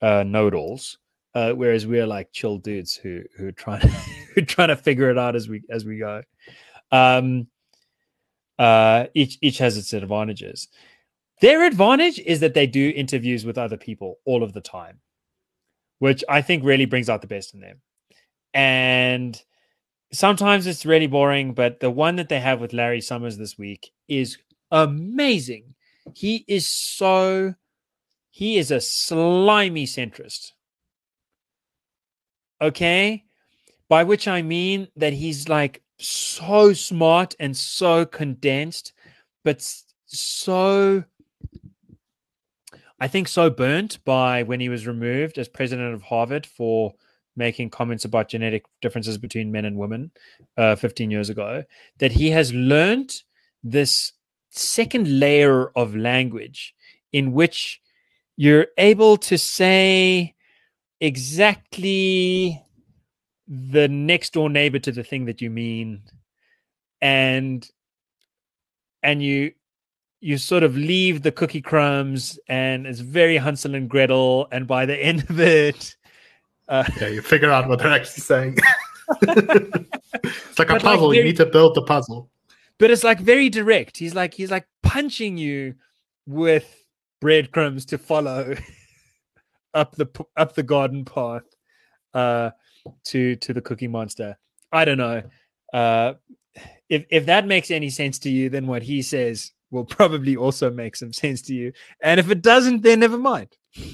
[0.00, 0.98] uh, know-it-alls.
[1.34, 3.80] Uh, whereas we're like chill dudes who who are trying
[4.34, 6.22] who trying to figure it out as we as we go.
[6.90, 7.48] Um,
[8.58, 10.68] uh, each each has its advantages.
[11.40, 15.00] Their advantage is that they do interviews with other people all of the time,
[15.98, 17.80] which I think really brings out the best in them.
[18.54, 19.42] And
[20.12, 23.90] sometimes it's really boring, but the one that they have with Larry Summers this week
[24.06, 24.38] is
[24.70, 25.74] amazing.
[26.14, 27.54] He is so
[28.30, 30.52] he is a slimy centrist.
[32.62, 33.24] Okay?
[33.88, 38.92] By which I mean that he's like so smart and so condensed,
[39.44, 39.66] but
[40.06, 41.04] so
[43.00, 46.94] I think so burnt by when he was removed as president of Harvard for
[47.36, 50.10] making comments about genetic differences between men and women
[50.56, 51.64] uh, 15 years ago
[51.98, 53.22] that he has learned
[53.64, 54.12] this
[54.50, 56.74] second layer of language
[57.12, 57.80] in which
[58.36, 60.34] you're able to say
[61.02, 62.62] exactly
[63.48, 66.00] the next door neighbor to the thing that you mean
[67.00, 67.68] and
[69.02, 69.52] and you
[70.20, 74.86] you sort of leave the cookie crumbs and it's very Hansel and Gretel and by
[74.86, 75.96] the end of it
[76.68, 78.56] uh, yeah, you figure out what they're actually saying.
[79.22, 81.08] it's like a puzzle.
[81.08, 82.30] Like you need to build the puzzle.
[82.78, 83.98] But it's like very direct.
[83.98, 85.74] He's like he's like punching you
[86.26, 86.86] with
[87.20, 88.54] breadcrumbs to follow
[89.74, 91.44] up the up the garden path
[92.14, 92.50] uh,
[93.04, 94.36] to to the Cookie Monster.
[94.70, 95.22] I don't know.
[95.72, 96.14] Uh,
[96.88, 100.70] if if that makes any sense to you, then what he says will probably also
[100.70, 101.72] make some sense to you.
[102.02, 103.56] And if it doesn't, then never mind.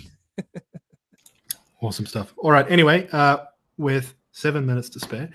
[1.81, 2.35] Awesome stuff.
[2.39, 2.69] All right.
[2.69, 3.39] Anyway, uh,
[3.77, 5.31] with seven minutes to spare,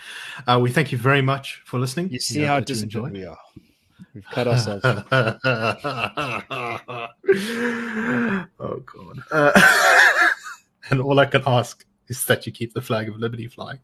[0.45, 2.09] uh, we thank you very much for listening.
[2.09, 3.37] You see how disciplined we are.
[4.13, 4.83] We've cut ourselves.
[8.59, 9.23] oh God!
[9.31, 9.51] Uh,
[10.89, 13.79] and all I can ask is that you keep the flag of liberty flying.